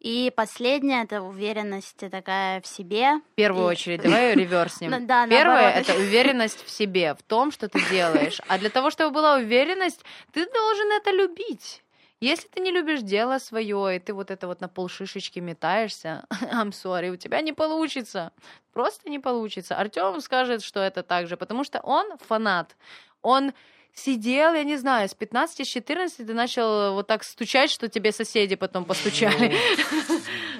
И 0.00 0.32
последнее 0.34 1.04
это 1.04 1.22
уверенность 1.22 2.10
такая 2.10 2.60
в 2.60 2.66
себе. 2.66 3.18
В 3.18 3.34
первую 3.36 3.66
И- 3.68 3.70
очередь, 3.70 4.02
давай 4.02 4.34
реверснем. 4.34 4.90
Да, 5.06 5.28
Первое 5.28 5.70
это 5.70 5.94
уверенность 5.94 6.64
в 6.66 6.70
себе, 6.70 7.14
в 7.14 7.22
том, 7.22 7.52
что 7.52 7.68
ты 7.68 7.80
делаешь. 7.88 8.40
А 8.48 8.58
для 8.58 8.68
того, 8.68 8.90
чтобы 8.90 9.12
была 9.12 9.36
уверенность, 9.36 10.02
ты 10.32 10.44
должен 10.44 10.90
это 10.90 11.12
любить. 11.12 11.84
Если 12.22 12.46
ты 12.46 12.60
не 12.60 12.70
любишь 12.70 13.02
дело 13.02 13.38
свое, 13.38 13.96
и 13.96 13.98
ты 13.98 14.14
вот 14.14 14.30
это 14.30 14.46
вот 14.46 14.60
на 14.60 14.68
полшишечки 14.68 15.40
метаешься, 15.40 16.24
I'm 16.52 16.70
sorry, 16.70 17.10
у 17.10 17.16
тебя 17.16 17.40
не 17.40 17.52
получится. 17.52 18.32
Просто 18.72 19.10
не 19.10 19.18
получится. 19.18 19.74
Артем 19.74 20.20
скажет, 20.20 20.62
что 20.62 20.78
это 20.78 21.02
так 21.02 21.26
же, 21.26 21.36
потому 21.36 21.64
что 21.64 21.80
он 21.80 22.16
фанат. 22.18 22.76
Он 23.22 23.52
сидел, 23.92 24.54
я 24.54 24.62
не 24.62 24.76
знаю, 24.76 25.08
с 25.08 25.14
15, 25.14 25.66
с 25.66 25.68
14 25.68 26.24
ты 26.24 26.32
начал 26.32 26.94
вот 26.94 27.08
так 27.08 27.24
стучать, 27.24 27.72
что 27.72 27.88
тебе 27.88 28.12
соседи 28.12 28.54
потом 28.54 28.84
постучали. 28.84 29.56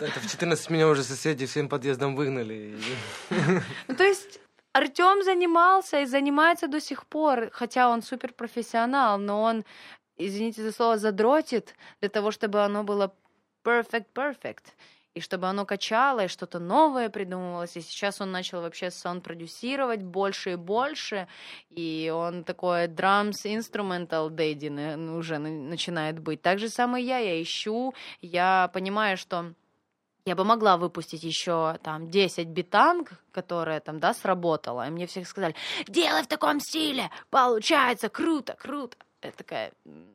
Ну, 0.01 0.07
Это 0.07 0.19
в 0.19 0.29
14 0.29 0.71
меня 0.71 0.89
уже 0.89 1.05
соседи 1.05 1.47
всем 1.47 1.69
подъездом 1.69 2.17
выгнали. 2.17 2.77
Ну, 3.87 3.95
то 3.95 4.03
есть 4.03 4.41
Артем 4.73 5.23
занимался 5.23 6.01
и 6.01 6.07
занимается 6.07 6.67
до 6.67 6.81
сих 6.81 7.07
пор, 7.07 7.51
хотя 7.53 7.89
он 7.89 8.03
суперпрофессионал, 8.03 9.19
но 9.19 9.43
он, 9.43 9.65
извините 10.27 10.63
за 10.63 10.73
слово, 10.73 10.99
задротит 10.99 11.75
для 12.01 12.09
того, 12.09 12.31
чтобы 12.31 12.63
оно 12.65 12.85
было 12.85 13.15
perfect, 13.65 14.07
perfect. 14.15 14.65
И 15.15 15.21
чтобы 15.21 15.47
оно 15.47 15.67
качало, 15.67 16.25
и 16.25 16.29
что-то 16.29 16.59
новое 16.59 17.11
придумывалось. 17.11 17.77
И 17.77 17.83
сейчас 17.83 18.23
он 18.23 18.33
начал 18.33 18.63
вообще 18.63 18.91
сон-продюсировать 18.91 20.03
больше 20.03 20.53
и 20.53 20.57
больше. 20.57 21.29
И 21.69 22.11
он 22.15 22.45
такой 22.45 22.87
drums 22.87 23.45
instrumental 23.45 24.31
daddy 24.31 24.71
на- 24.71 25.17
уже 25.19 25.37
на- 25.37 25.51
начинает 25.51 26.19
быть. 26.19 26.41
Так 26.41 26.59
же 26.59 26.71
самое 26.71 27.05
я. 27.07 27.19
Я 27.19 27.43
ищу, 27.43 27.93
я 28.23 28.71
понимаю, 28.73 29.19
что 29.19 29.53
я 30.25 30.35
бы 30.35 30.45
могла 30.45 30.79
выпустить 30.79 31.25
еще 31.25 31.79
там 31.83 32.09
10 32.09 32.49
битанг, 32.49 33.13
которая 33.33 33.81
там, 33.81 33.99
да, 33.99 34.15
сработала. 34.15 34.87
И 34.87 34.91
мне 34.91 35.07
все 35.07 35.25
сказали, 35.27 35.55
делай 35.89 36.23
в 36.23 36.27
таком 36.29 36.59
стиле, 36.61 37.11
получается, 37.29 38.09
круто, 38.09 38.57
круто. 38.59 38.97
Я 39.23 39.31
такая, 39.31 39.73
«М, 39.87 40.07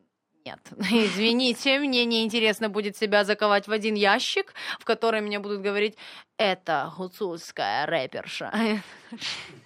нет, 0.45 0.59
извините, 0.79 1.79
мне 1.79 2.05
неинтересно 2.05 2.69
будет 2.69 2.95
себя 2.95 3.23
заковать 3.23 3.67
в 3.67 3.71
один 3.71 3.95
ящик, 3.95 4.53
в 4.79 4.85
который 4.85 5.21
мне 5.21 5.39
будут 5.39 5.61
говорить, 5.61 5.97
это 6.37 6.91
гуцульская 6.97 7.85
рэперша. 7.85 8.51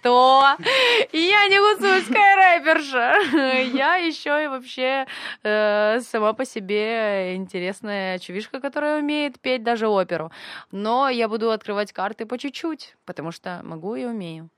Что? 0.00 0.56
Я 1.12 1.48
не 1.48 1.58
гуцульская 1.58 2.36
рэперша. 2.36 3.14
Я 3.76 3.96
еще 3.96 4.44
и 4.44 4.46
вообще 4.48 5.06
э, 5.42 6.00
сама 6.00 6.32
по 6.32 6.44
себе 6.44 7.36
интересная 7.36 8.18
чувишка, 8.18 8.60
которая 8.60 9.00
умеет 9.00 9.40
петь 9.40 9.62
даже 9.62 9.88
оперу. 9.88 10.32
Но 10.70 11.08
я 11.08 11.28
буду 11.28 11.50
открывать 11.50 11.92
карты 11.92 12.26
по 12.26 12.38
чуть-чуть, 12.38 12.96
потому 13.04 13.32
что 13.32 13.60
могу 13.62 13.94
и 13.94 14.04
умею. 14.04 14.48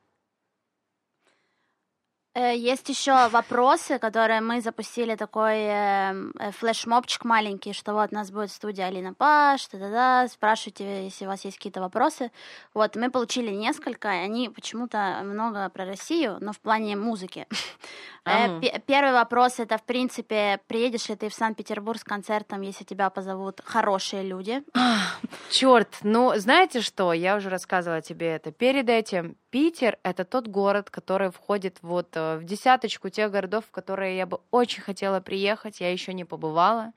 Э, 2.34 2.56
Есть 2.56 2.88
еще 2.88 3.28
вопросы, 3.28 3.98
которые 3.98 4.40
мы 4.40 4.60
запустили 4.60 5.14
такой 5.14 5.54
э, 5.58 6.14
э, 6.38 6.50
флешмобчик 6.50 7.24
маленький, 7.24 7.72
что 7.72 7.94
вот 7.94 8.10
у 8.10 8.14
нас 8.14 8.30
будет 8.32 8.50
в 8.50 8.54
студии 8.54 8.82
Алина 8.82 9.14
Паш, 9.14 9.68
да-да-да, 9.68 10.26
спрашивайте, 10.28 11.04
если 11.04 11.26
у 11.26 11.28
вас 11.28 11.44
есть 11.44 11.58
какие-то 11.58 11.80
вопросы. 11.80 12.32
Вот, 12.74 12.96
мы 12.96 13.10
получили 13.10 13.50
несколько, 13.52 14.08
и 14.08 14.16
они 14.18 14.48
почему-то 14.48 15.20
много 15.22 15.68
про 15.68 15.84
Россию, 15.84 16.38
но 16.40 16.52
в 16.52 16.58
плане 16.60 16.96
музыки. 16.96 17.46
Э, 18.26 18.58
пе- 18.58 18.82
Первый 18.86 19.12
вопрос 19.12 19.60
это, 19.60 19.76
в 19.76 19.82
принципе, 19.82 20.58
приедешь 20.66 21.10
ли 21.10 21.14
ты 21.14 21.28
в 21.28 21.34
Санкт-Петербург 21.34 22.00
с 22.00 22.04
концертом, 22.04 22.62
если 22.62 22.82
тебя 22.82 23.10
позовут 23.10 23.60
хорошие 23.62 24.22
люди? 24.22 24.62
Черт, 25.50 25.98
ну 26.02 26.32
знаете 26.36 26.80
что, 26.80 27.12
я 27.12 27.36
уже 27.36 27.50
рассказывала 27.50 28.00
тебе 28.00 28.28
это. 28.28 28.50
Перед 28.50 28.88
этим 28.88 29.36
Питер 29.54 29.98
это 30.02 30.24
тот 30.24 30.48
город, 30.48 30.90
который 30.90 31.30
входит 31.30 31.78
вот 31.80 32.08
э, 32.16 32.38
в 32.38 32.44
десяточку 32.44 33.08
тех 33.08 33.30
городов, 33.30 33.64
в 33.66 33.70
которые 33.70 34.16
я 34.16 34.26
бы 34.26 34.40
очень 34.50 34.82
хотела 34.82 35.20
приехать, 35.20 35.78
я 35.78 35.92
еще 35.92 36.12
не 36.12 36.24
побывала. 36.24 36.92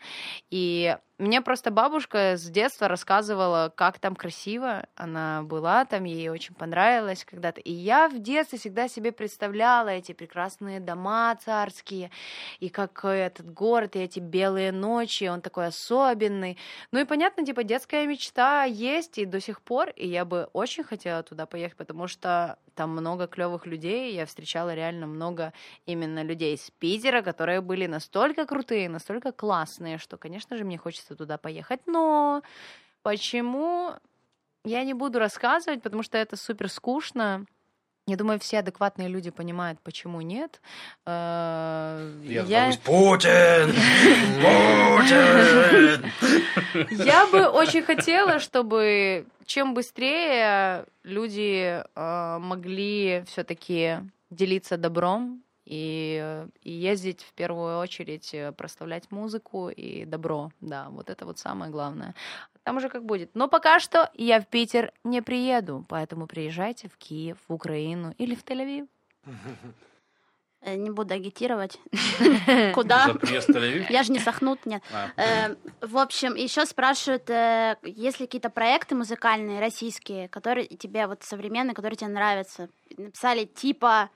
И 0.49 0.97
мне 1.17 1.41
просто 1.41 1.71
бабушка 1.71 2.37
с 2.37 2.43
детства 2.47 2.87
рассказывала, 2.87 3.73
как 3.75 3.97
там 3.97 4.15
красиво. 4.15 4.85
Она 4.95 5.41
была 5.41 5.83
там, 5.85 6.03
ей 6.03 6.29
очень 6.29 6.53
понравилось 6.53 7.25
когда-то. 7.25 7.59
И 7.61 7.71
я 7.71 8.07
в 8.07 8.19
детстве 8.19 8.59
всегда 8.59 8.87
себе 8.87 9.11
представляла 9.11 9.89
эти 9.89 10.11
прекрасные 10.11 10.79
дома 10.79 11.35
царские, 11.43 12.11
и 12.59 12.69
как 12.69 13.03
этот 13.03 13.51
город, 13.51 13.95
и 13.95 13.99
эти 13.99 14.19
белые 14.19 14.71
ночи, 14.71 15.23
он 15.23 15.41
такой 15.41 15.67
особенный. 15.67 16.57
Ну 16.91 16.99
и 16.99 17.05
понятно, 17.05 17.43
типа 17.43 17.63
детская 17.63 18.05
мечта 18.05 18.65
есть 18.65 19.17
и 19.17 19.25
до 19.25 19.39
сих 19.39 19.61
пор, 19.61 19.89
и 19.89 20.07
я 20.07 20.23
бы 20.23 20.49
очень 20.53 20.83
хотела 20.83 21.23
туда 21.23 21.47
поехать, 21.47 21.77
потому 21.77 22.07
что 22.07 22.59
там 22.77 22.91
много 22.91 23.27
клевых 23.27 23.65
людей, 23.65 24.13
я 24.13 24.25
встречала 24.25 24.73
реально 24.73 25.07
много 25.07 25.51
именно 25.85 26.23
людей 26.23 26.55
из 26.55 26.71
Питера, 26.79 27.21
которые 27.21 27.59
были 27.61 27.87
настолько 27.87 28.45
крутые, 28.45 28.87
настолько 28.87 29.31
классные, 29.31 29.97
что, 29.97 30.17
конечно 30.17 30.55
же, 30.55 30.63
мне 30.63 30.77
хочется 30.77 31.15
туда 31.15 31.37
поехать, 31.37 31.81
но 31.87 32.43
почему 33.01 33.93
я 34.63 34.83
не 34.83 34.93
буду 34.93 35.19
рассказывать, 35.19 35.81
потому 35.81 36.03
что 36.03 36.17
это 36.17 36.37
супер 36.37 36.69
скучно. 36.69 37.45
Я 38.05 38.15
думаю, 38.15 38.39
все 38.39 38.59
адекватные 38.59 39.09
люди 39.09 39.31
понимают, 39.31 39.79
почему 39.83 40.21
нет. 40.21 40.61
Э, 41.05 42.09
Я, 42.23 42.43
Я, 42.43 42.71
Путин! 42.85 43.73
Путин! 44.41 46.11
я 47.05 47.27
бы 47.27 47.47
очень 47.47 47.81
хотела, 47.81 48.39
чтобы 48.39 49.25
чем 49.47 49.73
быстрее 49.73 50.85
люди 51.03 51.81
э, 51.95 52.37
могли 52.39 53.23
все-таки 53.27 53.99
делиться 54.29 54.77
добром 54.77 55.41
и, 55.65 56.45
и 56.61 56.71
ездить 56.71 57.23
в 57.23 57.33
первую 57.33 57.79
очередь, 57.79 58.33
э, 58.33 58.51
проставлять 58.51 59.09
музыку 59.09 59.69
и 59.69 60.05
добро. 60.05 60.51
Да, 60.61 60.89
вот 60.89 61.09
это 61.09 61.25
вот 61.25 61.39
самое 61.39 61.71
главное. 61.71 62.13
Там 62.63 62.77
уже 62.77 62.89
как 62.89 63.05
будет. 63.05 63.31
Но 63.35 63.47
пока 63.47 63.79
что 63.79 64.11
я 64.13 64.41
в 64.41 64.47
Питер 64.47 64.91
не 65.05 65.21
приеду, 65.21 65.85
поэтому 65.87 66.27
приезжайте 66.27 66.89
в 66.89 66.97
Киев, 66.97 67.37
в 67.47 67.53
Украину 67.53 68.13
или 68.17 68.35
в 68.35 68.43
Тель-Авив. 68.43 68.87
Э, 70.67 70.75
Не 70.75 70.89
буду 70.89 71.13
агитировать. 71.13 71.79
Куда? 72.73 73.07
Я 73.89 74.03
же 74.03 74.11
не 74.11 74.19
сохнут, 74.19 74.65
нет. 74.65 74.83
А, 74.93 75.07
Э, 75.15 75.55
В 75.81 75.97
общем, 75.97 76.35
еще 76.35 76.65
спрашивают, 76.65 77.29
э, 77.29 77.77
есть 77.83 78.19
ли 78.19 78.25
какие-то 78.25 78.49
проекты 78.49 78.93
музыкальные, 78.95 79.61
российские, 79.61 80.27
которые 80.27 80.67
тебе 80.67 81.07
вот 81.07 81.23
современные, 81.23 81.73
которые 81.73 81.95
тебе 81.95 82.09
нравятся. 82.09 82.67
Написали 82.97 83.45
типа 83.45 84.09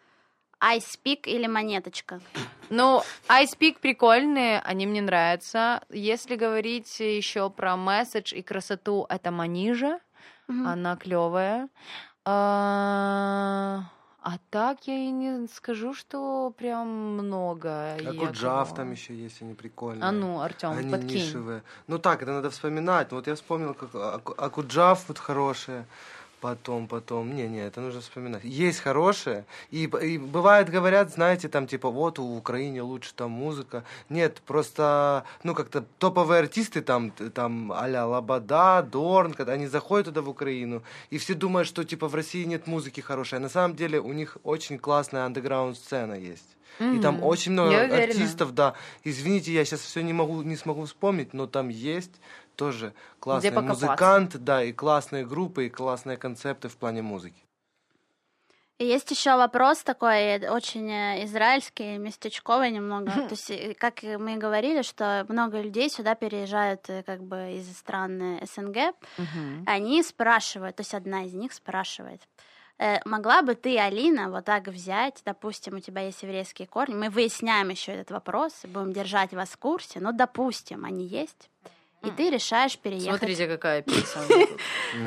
I 0.59 0.79
Speak 0.79 1.21
или 1.25 1.47
Монеточка. 1.47 2.19
Ну, 2.69 3.01
Peak 3.29 3.77
прикольные, 3.81 4.59
они 4.59 4.85
мне 4.87 5.01
нравятся. 5.01 5.81
Если 5.89 6.35
говорить 6.35 6.99
еще 6.99 7.49
про 7.49 7.75
месседж 7.77 8.33
и 8.35 8.41
красоту, 8.41 9.05
это 9.09 9.31
Манижа, 9.31 9.99
она 10.47 10.97
клевая. 10.97 11.69
А 14.24 14.34
а 14.36 14.39
так 14.51 14.88
я 14.88 14.93
и 14.95 15.09
не 15.09 15.47
скажу, 15.47 15.93
что 15.95 16.53
прям 16.57 16.88
много. 17.17 17.93
Акуджав 17.95 18.67
Егова. 18.67 18.76
там 18.76 18.91
еще 18.91 19.15
есть, 19.15 19.41
они 19.41 19.55
прикольные. 19.55 20.03
А 20.03 20.11
ну, 20.11 20.39
Артем, 20.41 20.72
Они 20.72 20.91
подкинь. 20.91 21.17
нишевые. 21.17 21.63
Ну 21.88 21.97
так, 21.97 22.22
это 22.22 22.32
надо 22.32 22.49
вспоминать. 22.51 23.11
Вот 23.11 23.28
я 23.28 23.34
вспомнил, 23.36 23.74
как 23.74 23.89
Аку- 23.95 24.36
Акуджав 24.38 25.07
вот 25.07 25.17
хорошие. 25.17 25.86
Потом, 26.41 26.87
потом. 26.87 27.35
Не, 27.35 27.47
не, 27.47 27.59
это 27.59 27.81
нужно 27.81 28.01
вспоминать. 28.01 28.43
Есть 28.43 28.79
хорошие. 28.79 29.45
И, 29.69 29.83
и 29.83 30.17
бывает, 30.17 30.69
говорят, 30.69 31.13
знаете, 31.13 31.47
там, 31.47 31.67
типа, 31.67 31.91
вот 31.91 32.17
в 32.17 32.35
Украине 32.35 32.81
лучше 32.81 33.13
там 33.13 33.29
музыка. 33.29 33.83
Нет, 34.09 34.41
просто, 34.47 35.23
ну, 35.43 35.53
как-то 35.53 35.85
топовые 35.99 36.39
артисты 36.39 36.81
там, 36.81 37.11
там, 37.11 37.71
а-ля 37.71 38.07
Лобода, 38.07 38.81
Дорн, 38.81 39.33
когда 39.33 39.53
они 39.53 39.67
заходят 39.67 40.07
туда 40.07 40.23
в 40.23 40.29
Украину, 40.29 40.81
и 41.11 41.19
все 41.19 41.35
думают, 41.35 41.67
что, 41.67 41.83
типа, 41.83 42.07
в 42.07 42.15
России 42.15 42.43
нет 42.43 42.65
музыки 42.65 43.01
хорошей. 43.01 43.37
А 43.37 43.39
на 43.39 43.49
самом 43.49 43.75
деле 43.75 43.99
у 43.99 44.11
них 44.11 44.39
очень 44.43 44.79
классная 44.79 45.25
андеграунд-сцена 45.25 46.15
есть. 46.15 46.57
И 46.79 46.99
там 46.99 47.23
очень 47.23 47.51
много 47.51 47.79
артистов, 47.83 48.55
да. 48.55 48.73
Извините, 49.03 49.53
я 49.53 49.63
сейчас 49.63 49.81
все 49.81 50.01
не 50.01 50.13
могу, 50.13 50.41
не 50.41 50.55
смогу 50.55 50.85
вспомнить, 50.85 51.33
но 51.33 51.45
там 51.45 51.69
есть 51.69 52.11
тоже 52.62 52.93
классные 53.20 53.59
музыканты, 53.59 54.38
да, 54.38 54.64
и 54.64 54.72
классные 54.72 55.26
группы, 55.26 55.66
и 55.66 55.70
классные 55.70 56.18
концепты 56.18 56.70
в 56.70 56.78
плане 56.78 57.01
музыки. 57.01 57.43
И 58.78 58.86
есть 58.86 59.09
еще 59.09 59.36
вопрос 59.36 59.84
такой, 59.84 60.18
э, 60.18 60.51
очень 60.51 60.91
э, 60.91 61.26
израильский, 61.26 61.97
местечковый 61.97 62.70
немного. 62.70 63.12
То 63.12 63.32
есть, 63.32 63.49
э, 63.49 63.74
как 63.74 64.03
мы 64.03 64.38
говорили, 64.38 64.84
что 64.84 65.26
много 65.28 65.59
людей 65.59 65.89
сюда 65.89 66.14
переезжают 66.14 66.88
как 67.05 67.24
бы 67.24 67.53
из 67.53 67.78
стран 67.78 68.39
СНГ. 68.43 68.78
Они 69.66 70.03
спрашивают, 70.03 70.76
то 70.76 70.82
есть 70.82 70.93
одна 70.93 71.24
из 71.24 71.34
них 71.34 71.53
спрашивает, 71.53 72.22
могла 73.05 73.41
бы 73.41 73.55
ты, 73.55 73.80
Алина, 73.80 74.30
вот 74.30 74.45
так 74.45 74.68
взять, 74.68 75.22
допустим, 75.26 75.76
у 75.76 75.80
тебя 75.80 76.01
есть 76.01 76.24
еврейские 76.24 76.68
корни, 76.68 76.95
мы 76.95 77.09
выясняем 77.09 77.70
еще 77.70 77.91
этот 77.91 78.12
вопрос, 78.12 78.53
будем 78.64 78.93
держать 78.93 79.34
вас 79.34 79.49
в 79.49 79.57
курсе, 79.57 79.99
но, 79.99 80.12
допустим, 80.12 80.86
они 80.86 81.05
есть, 81.05 81.49
и 82.03 82.11
ты 82.11 82.29
решаешь 82.29 82.77
переехать. 82.77 83.19
Смотрите, 83.19 83.47
какая 83.47 83.81
песня. 83.83 84.21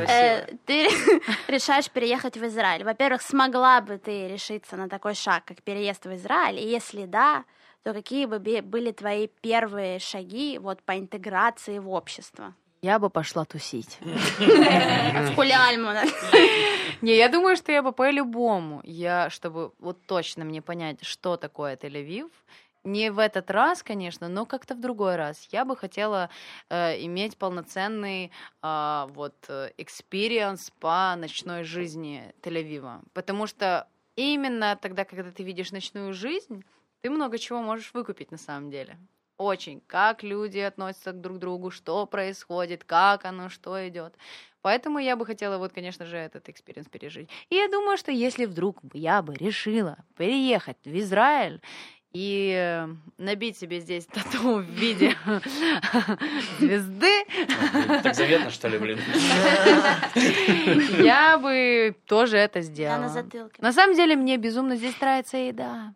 Э, 0.08 0.46
ты 0.66 0.88
решаешь 1.48 1.90
переехать 1.90 2.36
в 2.36 2.44
Израиль. 2.46 2.84
Во-первых, 2.84 3.22
смогла 3.22 3.80
бы 3.80 3.98
ты 3.98 4.28
решиться 4.28 4.76
на 4.76 4.88
такой 4.88 5.14
шаг, 5.14 5.44
как 5.44 5.62
переезд 5.62 6.06
в 6.06 6.14
Израиль? 6.14 6.60
И 6.60 6.68
если 6.68 7.06
да, 7.06 7.44
то 7.82 7.92
какие 7.92 8.26
бы 8.26 8.38
были 8.38 8.92
твои 8.92 9.28
первые 9.40 9.98
шаги 9.98 10.58
вот 10.58 10.82
по 10.82 10.98
интеграции 10.98 11.78
в 11.78 11.90
общество? 11.90 12.54
Я 12.84 12.98
бы 12.98 13.08
пошла 13.08 13.46
тусить. 13.46 13.98
В 14.00 15.34
Кули 15.34 15.55
Альму, 15.55 15.86
да? 15.86 16.04
Не, 17.00 17.16
я 17.16 17.30
думаю, 17.30 17.56
что 17.56 17.72
я 17.72 17.82
бы 17.82 17.92
по-любому, 17.92 18.82
я, 18.84 19.30
чтобы 19.30 19.72
вот 19.78 20.04
точно 20.06 20.44
мне 20.44 20.60
понять, 20.60 20.98
что 21.02 21.38
такое 21.38 21.76
Тель-Авив, 21.76 22.30
не 22.84 23.10
в 23.10 23.18
этот 23.18 23.50
раз, 23.50 23.82
конечно, 23.82 24.28
но 24.28 24.46
как-то 24.46 24.74
в 24.74 24.80
другой 24.80 25.16
раз. 25.16 25.48
Я 25.50 25.64
бы 25.64 25.76
хотела 25.76 26.30
э, 26.68 27.02
иметь 27.04 27.36
полноценный 27.36 28.30
а, 28.62 29.08
вот 29.14 29.34
experience 29.78 30.70
по 30.80 31.14
ночной 31.16 31.64
жизни 31.64 32.34
Тель-Авива, 32.42 33.02
потому 33.12 33.46
что 33.46 33.88
именно 34.16 34.78
тогда, 34.80 35.04
когда 35.04 35.30
ты 35.30 35.42
видишь 35.42 35.72
ночную 35.72 36.12
жизнь, 36.12 36.64
ты 37.00 37.10
много 37.10 37.38
чего 37.38 37.60
можешь 37.60 37.92
выкупить 37.92 38.30
на 38.30 38.38
самом 38.38 38.70
деле. 38.70 38.98
Очень. 39.36 39.82
Как 39.86 40.22
люди 40.22 40.58
относятся 40.58 41.12
к 41.12 41.20
друг 41.20 41.38
другу, 41.38 41.70
что 41.70 42.06
происходит, 42.06 42.84
как 42.84 43.24
оно, 43.24 43.48
что 43.48 43.88
идет. 43.88 44.14
Поэтому 44.62 44.98
я 44.98 45.16
бы 45.16 45.26
хотела, 45.26 45.58
вот, 45.58 45.72
конечно 45.72 46.06
же, 46.06 46.16
этот 46.16 46.48
experience 46.48 46.88
пережить. 46.88 47.28
И 47.50 47.56
я 47.56 47.68
думаю, 47.68 47.98
что 47.98 48.12
если 48.12 48.46
вдруг 48.46 48.78
я 48.94 49.20
бы 49.22 49.34
решила 49.34 49.98
переехать 50.16 50.78
в 50.84 50.98
Израиль 50.98 51.60
и 52.14 52.86
набить 53.18 53.58
себе 53.58 53.80
здесь 53.80 54.06
тату 54.06 54.58
в 54.58 54.62
виде 54.62 55.16
звезды, 56.60 57.24
Так 58.04 58.14
заветно, 58.14 58.50
что 58.50 58.68
ли, 58.68 58.78
блин? 58.78 59.00
я 61.02 61.38
бы 61.38 61.96
тоже 62.06 62.36
это 62.36 62.60
сделала. 62.62 62.98
на 63.02 63.08
затылке. 63.08 63.60
На 63.60 63.72
самом 63.72 63.96
деле 63.96 64.14
мне 64.14 64.36
безумно 64.36 64.76
здесь 64.76 64.98
нравится 65.00 65.36
еда. 65.36 65.92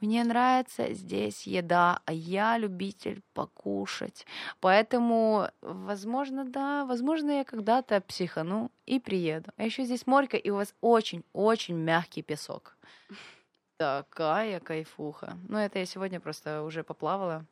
Мне 0.00 0.24
нравится 0.24 0.92
здесь 0.92 1.46
еда, 1.46 2.00
а 2.04 2.12
я 2.12 2.58
любитель 2.58 3.22
покушать. 3.32 4.26
Поэтому, 4.60 5.48
возможно, 5.62 6.44
да, 6.44 6.84
возможно, 6.84 7.30
я 7.30 7.44
когда-то 7.44 8.00
психану 8.00 8.72
и 8.86 8.98
приеду. 8.98 9.52
А 9.56 9.62
еще 9.62 9.84
здесь 9.84 10.06
морька, 10.06 10.36
и 10.36 10.50
у 10.50 10.56
вас 10.56 10.74
очень-очень 10.80 11.76
мягкий 11.76 12.22
песок. 12.22 12.76
Такая 13.80 14.60
кайфуха. 14.60 15.38
Ну, 15.48 15.56
это 15.56 15.78
я 15.78 15.86
сегодня 15.86 16.20
просто 16.20 16.64
уже 16.64 16.84
поплавала. 16.84 17.46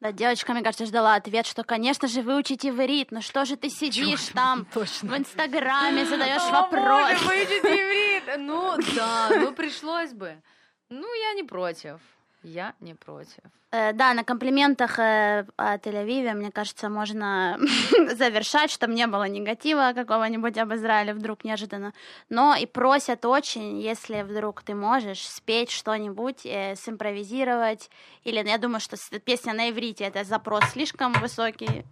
Да, 0.00 0.10
девочка, 0.10 0.54
мне 0.54 0.62
кажется, 0.62 0.86
ждала 0.86 1.16
ответ, 1.16 1.44
что, 1.44 1.64
конечно 1.64 2.08
же, 2.08 2.22
выучить 2.22 2.64
иврит. 2.64 3.10
Ну 3.10 3.20
что 3.20 3.44
же 3.44 3.56
ты 3.56 3.68
сидишь 3.68 4.28
там 4.28 4.64
Точно. 4.72 5.10
в 5.12 5.18
Инстаграме, 5.18 6.06
задаешь 6.06 6.50
вопрос? 6.50 7.20
выучить 7.24 7.62
иврит. 7.62 8.38
Ну, 8.38 8.74
да, 8.96 9.28
ну 9.28 9.52
пришлось 9.54 10.14
бы. 10.14 10.40
Ну, 10.88 11.06
я 11.22 11.34
не 11.34 11.42
против. 11.42 12.00
Я 12.48 12.72
не 12.80 12.94
против. 12.94 13.44
Э, 13.70 13.92
Да, 13.92 14.14
на 14.14 14.24
комплиментах 14.24 14.98
э, 14.98 15.44
о 15.56 15.76
Тель-Авиве, 15.76 16.32
мне 16.34 16.50
кажется, 16.50 16.88
можно 16.88 17.58
завершать, 18.16 18.70
чтобы 18.70 18.94
не 18.94 19.06
было 19.06 19.28
негатива 19.28 19.92
какого-нибудь 19.94 20.56
об 20.56 20.72
Израиле 20.72 21.12
вдруг 21.12 21.44
неожиданно. 21.44 21.92
Но 22.30 22.56
и 22.56 22.66
просят 22.66 23.24
очень, 23.26 23.80
если 23.80 24.22
вдруг 24.22 24.62
ты 24.62 24.74
можешь 24.74 25.28
спеть 25.28 25.70
что-нибудь, 25.70 26.46
э, 26.46 26.74
симпровизировать. 26.76 27.90
Или 28.24 28.48
я 28.48 28.58
думаю, 28.58 28.80
что 28.80 28.96
песня 29.20 29.52
на 29.52 29.68
иврите 29.68 30.04
это 30.04 30.24
запрос 30.24 30.64
слишком 30.72 31.12
высокий. 31.12 31.84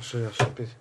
Что 0.00 0.18
я, 0.18 0.30
петь? 0.54 0.76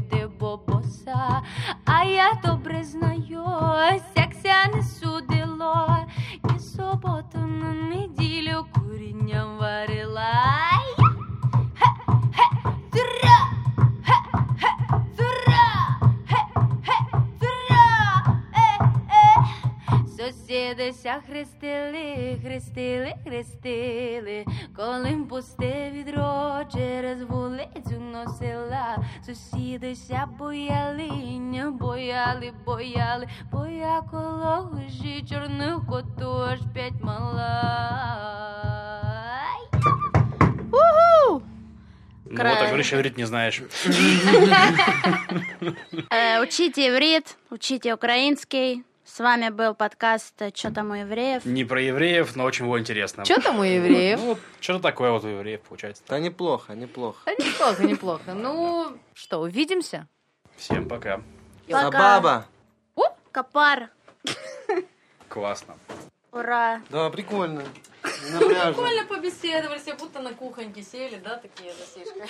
perdeu 0.00 0.33
говоришь, 42.84 42.92
иврит 42.92 43.16
не 43.16 43.24
знаешь. 43.24 43.62
Э, 46.10 46.40
учите 46.42 46.88
иврит, 46.88 47.36
учите 47.50 47.94
украинский. 47.94 48.84
С 49.04 49.18
вами 49.18 49.50
был 49.50 49.74
подкаст 49.74 50.34
«Чё 50.54 50.70
там 50.70 50.90
у 50.90 50.94
евреев». 50.94 51.44
Не 51.44 51.64
про 51.64 51.80
евреев, 51.80 52.36
но 52.36 52.44
очень 52.44 52.64
его 52.64 52.80
интересно. 52.80 53.24
Что 53.24 53.40
там 53.40 53.58
у 53.58 53.62
евреев? 53.62 54.18
Ну, 54.18 54.38
что-то 54.60 54.80
такое 54.80 55.10
вот 55.10 55.24
у 55.24 55.28
евреев 55.28 55.60
получается. 55.60 56.02
Да 56.08 56.18
неплохо, 56.18 56.74
неплохо. 56.74 57.18
Да 57.26 57.32
неплохо, 57.32 57.84
неплохо. 57.84 58.34
Ну, 58.34 58.96
что, 59.12 59.40
увидимся? 59.40 60.08
Всем 60.56 60.88
пока. 60.88 61.20
Пока. 61.68 61.82
Забаба. 61.90 62.46
Копар. 63.30 63.90
Классно. 65.28 65.74
Ура. 66.32 66.80
Да, 66.88 67.10
прикольно. 67.10 67.62
Напряжно. 68.04 68.72
Прикольно 68.72 69.06
побеседовали, 69.06 69.78
все 69.78 69.94
будто 69.94 70.20
на 70.20 70.34
кухоньке 70.34 70.82
сели, 70.82 71.16
да, 71.16 71.36
такие 71.36 71.72
за 71.72 71.86
сишкой. 71.86 72.28